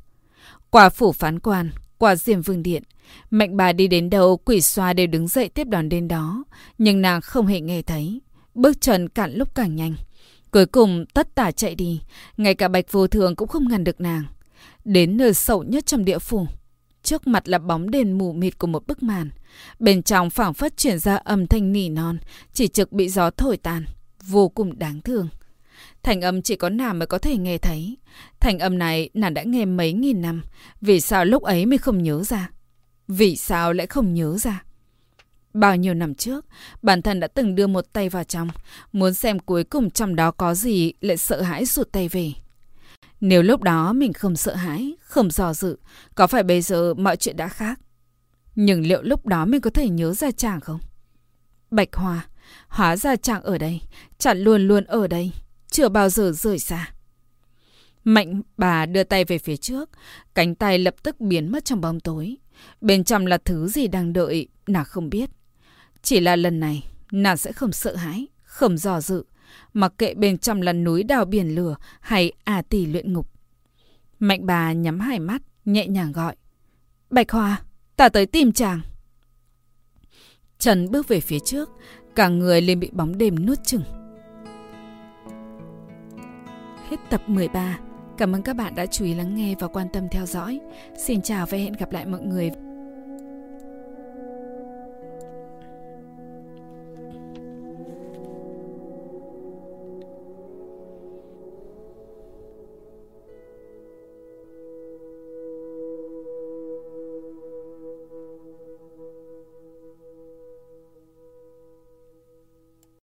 Qua 0.71 0.89
phủ 0.89 1.13
phán 1.13 1.41
quan, 1.41 1.71
qua 1.99 2.17
diêm 2.17 2.43
vương 2.43 2.63
điện, 2.63 2.83
mạnh 3.31 3.57
bà 3.57 3.73
đi 3.73 3.89
đến 3.89 4.11
đâu 4.11 4.37
quỷ 4.37 4.61
xoa 4.61 4.93
đều 4.93 5.07
đứng 5.07 5.29
dậy 5.29 5.49
tiếp 5.49 5.69
đón 5.69 5.89
đến 5.89 6.09
đó. 6.09 6.45
Nhưng 6.79 7.03
nàng 7.03 7.21
không 7.21 7.47
hề 7.47 7.61
nghe 7.61 7.83
thấy. 7.83 8.21
Bước 8.55 8.81
chân 8.81 9.09
cạn 9.09 9.35
lúc 9.35 9.55
càng 9.55 9.77
nhanh. 9.77 9.95
Cuối 10.51 10.67
cùng 10.67 11.05
tất 11.15 11.35
tả 11.35 11.51
chạy 11.51 11.75
đi, 11.75 12.01
ngay 12.37 12.55
cả 12.55 12.69
bạch 12.69 12.93
vô 12.93 13.07
thường 13.07 13.37
cũng 13.37 13.49
không 13.49 13.69
ngăn 13.69 13.85
được 13.85 14.01
nàng. 14.01 14.25
Đến 14.85 15.17
nơi 15.17 15.35
sâu 15.35 15.63
nhất 15.63 15.87
trong 15.87 16.05
địa 16.05 16.19
phủ, 16.19 16.47
trước 17.03 17.27
mặt 17.27 17.49
là 17.49 17.59
bóng 17.59 17.91
đèn 17.91 18.19
mù 18.19 18.33
mịt 18.33 18.59
của 18.59 18.67
một 18.67 18.87
bức 18.87 19.03
màn. 19.03 19.31
Bên 19.79 20.03
trong 20.03 20.31
phảng 20.31 20.55
phất 20.55 20.77
chuyển 20.77 20.99
ra 20.99 21.17
âm 21.17 21.47
thanh 21.47 21.73
nỉ 21.73 21.89
non, 21.89 22.19
chỉ 22.53 22.69
trực 22.69 22.93
bị 22.93 23.09
gió 23.09 23.31
thổi 23.31 23.57
tan, 23.57 23.85
vô 24.23 24.49
cùng 24.49 24.79
đáng 24.79 25.01
thương. 25.01 25.29
Thành 26.03 26.21
âm 26.21 26.43
chỉ 26.43 26.57
có 26.57 26.69
nàng 26.69 26.99
mới 26.99 27.07
có 27.07 27.19
thể 27.19 27.37
nghe 27.37 27.59
thấy. 27.59 27.97
Thành 28.41 28.59
âm 28.59 28.79
này 28.79 29.11
nàng 29.15 29.35
đã 29.35 29.43
nghe 29.43 29.65
mấy 29.65 29.93
nghìn 29.93 30.23
năm, 30.23 30.43
vì 30.81 31.01
sao 31.01 31.25
lúc 31.25 31.43
ấy 31.43 31.67
mới 31.67 31.79
không 31.79 32.03
nhớ 32.03 32.23
ra? 32.25 32.51
Vì 33.09 33.37
sao 33.37 33.73
lại 33.73 33.87
không 33.87 34.15
nhớ 34.15 34.39
ra? 34.39 34.65
Bao 35.55 35.77
nhiêu 35.77 35.95
năm 35.95 36.15
trước, 36.15 36.47
bản 36.83 37.03
thân 37.03 37.21
đã 37.21 37.27
từng 37.27 37.55
đưa 37.55 37.67
một 37.67 37.93
tay 37.93 38.09
vào 38.09 38.25
trong, 38.25 38.49
muốn 38.93 39.15
xem 39.15 39.39
cuối 39.39 39.65
cùng 39.65 39.91
trong 39.91 40.17
đó 40.17 40.31
có 40.31 40.55
gì 40.55 40.93
lại 41.01 41.17
sợ 41.17 41.43
hãi 41.43 41.65
rụt 41.65 41.93
tay 41.93 42.09
về. 42.09 42.33
Nếu 43.23 43.43
lúc 43.43 43.63
đó 43.63 43.93
mình 43.93 44.13
không 44.13 44.37
sợ 44.37 44.55
hãi, 44.55 44.93
không 45.01 45.31
dò 45.31 45.55
dự, 45.55 45.79
có 46.15 46.27
phải 46.27 46.43
bây 46.43 46.63
giờ 46.63 46.95
mọi 46.95 47.17
chuyện 47.17 47.37
đã 47.37 47.49
khác? 47.49 47.81
Nhưng 48.55 48.87
liệu 48.87 49.03
lúc 49.03 49.27
đó 49.27 49.45
mình 49.45 49.61
có 49.61 49.71
thể 49.71 49.89
nhớ 49.89 50.15
ra 50.15 50.31
chàng 50.31 50.61
không? 50.61 50.81
Bạch 51.71 51.89
Hoa, 51.93 52.27
hóa 52.69 52.97
ra 52.97 53.17
chàng 53.17 53.43
ở 53.43 53.59
đây, 53.59 53.81
chàng 54.19 54.39
luôn 54.39 54.69
luôn 54.69 54.85
ở 54.85 55.07
đây, 55.07 55.33
chưa 55.71 55.89
bao 55.89 56.09
giờ 56.09 56.33
rời 56.35 56.59
xa. 56.59 56.93
Mạnh 58.05 58.43
bà 58.57 58.87
đưa 58.87 59.05
tay 59.05 59.25
về 59.25 59.39
phía 59.39 59.57
trước, 59.57 59.91
cánh 60.35 60.55
tay 60.55 60.79
lập 60.79 60.95
tức 61.03 61.21
biến 61.21 61.53
mất 61.53 61.65
trong 61.65 61.81
bóng 61.81 62.01
tối. 62.01 62.37
Bên 62.81 63.05
trong 63.05 63.27
là 63.27 63.39
thứ 63.39 63.69
gì 63.69 63.87
đang 63.87 64.13
đợi, 64.13 64.49
nàng 64.67 64.85
không 64.85 65.11
biết. 65.11 65.31
Chỉ 66.03 66.21
là 66.21 66.37
lần 66.37 66.61
này, 66.61 66.85
nàng 67.13 67.37
sẽ 67.37 67.53
không 67.53 67.73
sợ 67.73 67.97
hãi, 67.97 68.27
không 68.43 68.79
dò 68.79 69.01
dự, 69.01 69.25
mặc 69.73 69.93
kệ 69.99 70.15
bên 70.15 70.39
trong 70.39 70.63
là 70.63 70.73
núi 70.73 71.03
đào 71.03 71.25
biển 71.25 71.55
lửa 71.55 71.77
hay 72.01 72.33
à 72.45 72.63
tỷ 72.63 72.87
luyện 72.87 73.13
ngục. 73.13 73.31
Mạnh 74.19 74.47
bà 74.47 74.73
nhắm 74.73 75.01
hai 75.01 75.19
mắt, 75.19 75.43
nhẹ 75.65 75.87
nhàng 75.87 76.13
gọi. 76.13 76.37
Bạch 77.11 77.31
Hoa, 77.31 77.63
ta 77.97 78.09
tới 78.09 78.27
tìm 78.27 78.53
chàng. 78.53 78.81
Trần 80.59 80.91
bước 80.91 81.09
về 81.09 81.21
phía 81.21 81.39
trước, 81.39 81.71
cả 82.15 82.29
người 82.29 82.61
liền 82.61 82.81
bị 82.81 82.91
bóng 82.93 83.19
đêm 83.19 83.47
nuốt 83.47 83.59
chừng. 83.65 83.83
Hết 86.91 86.97
tập 87.11 87.23
13. 87.27 87.79
Cảm 88.19 88.35
ơn 88.35 88.43
các 88.43 88.57
bạn 88.57 88.75
đã 88.75 88.87
chú 88.87 89.05
ý 89.05 89.15
lắng 89.15 89.35
nghe 89.35 89.55
và 89.61 89.67
quan 89.67 89.87
tâm 89.93 90.09
theo 90.09 90.27
dõi. 90.27 90.61
Xin 91.07 91.23
chào 91.23 91.47
và 91.47 91.59
hẹn 91.59 91.73
gặp 91.73 91.93
lại 91.93 92.07
mọi 92.07 92.21
người 92.21 92.51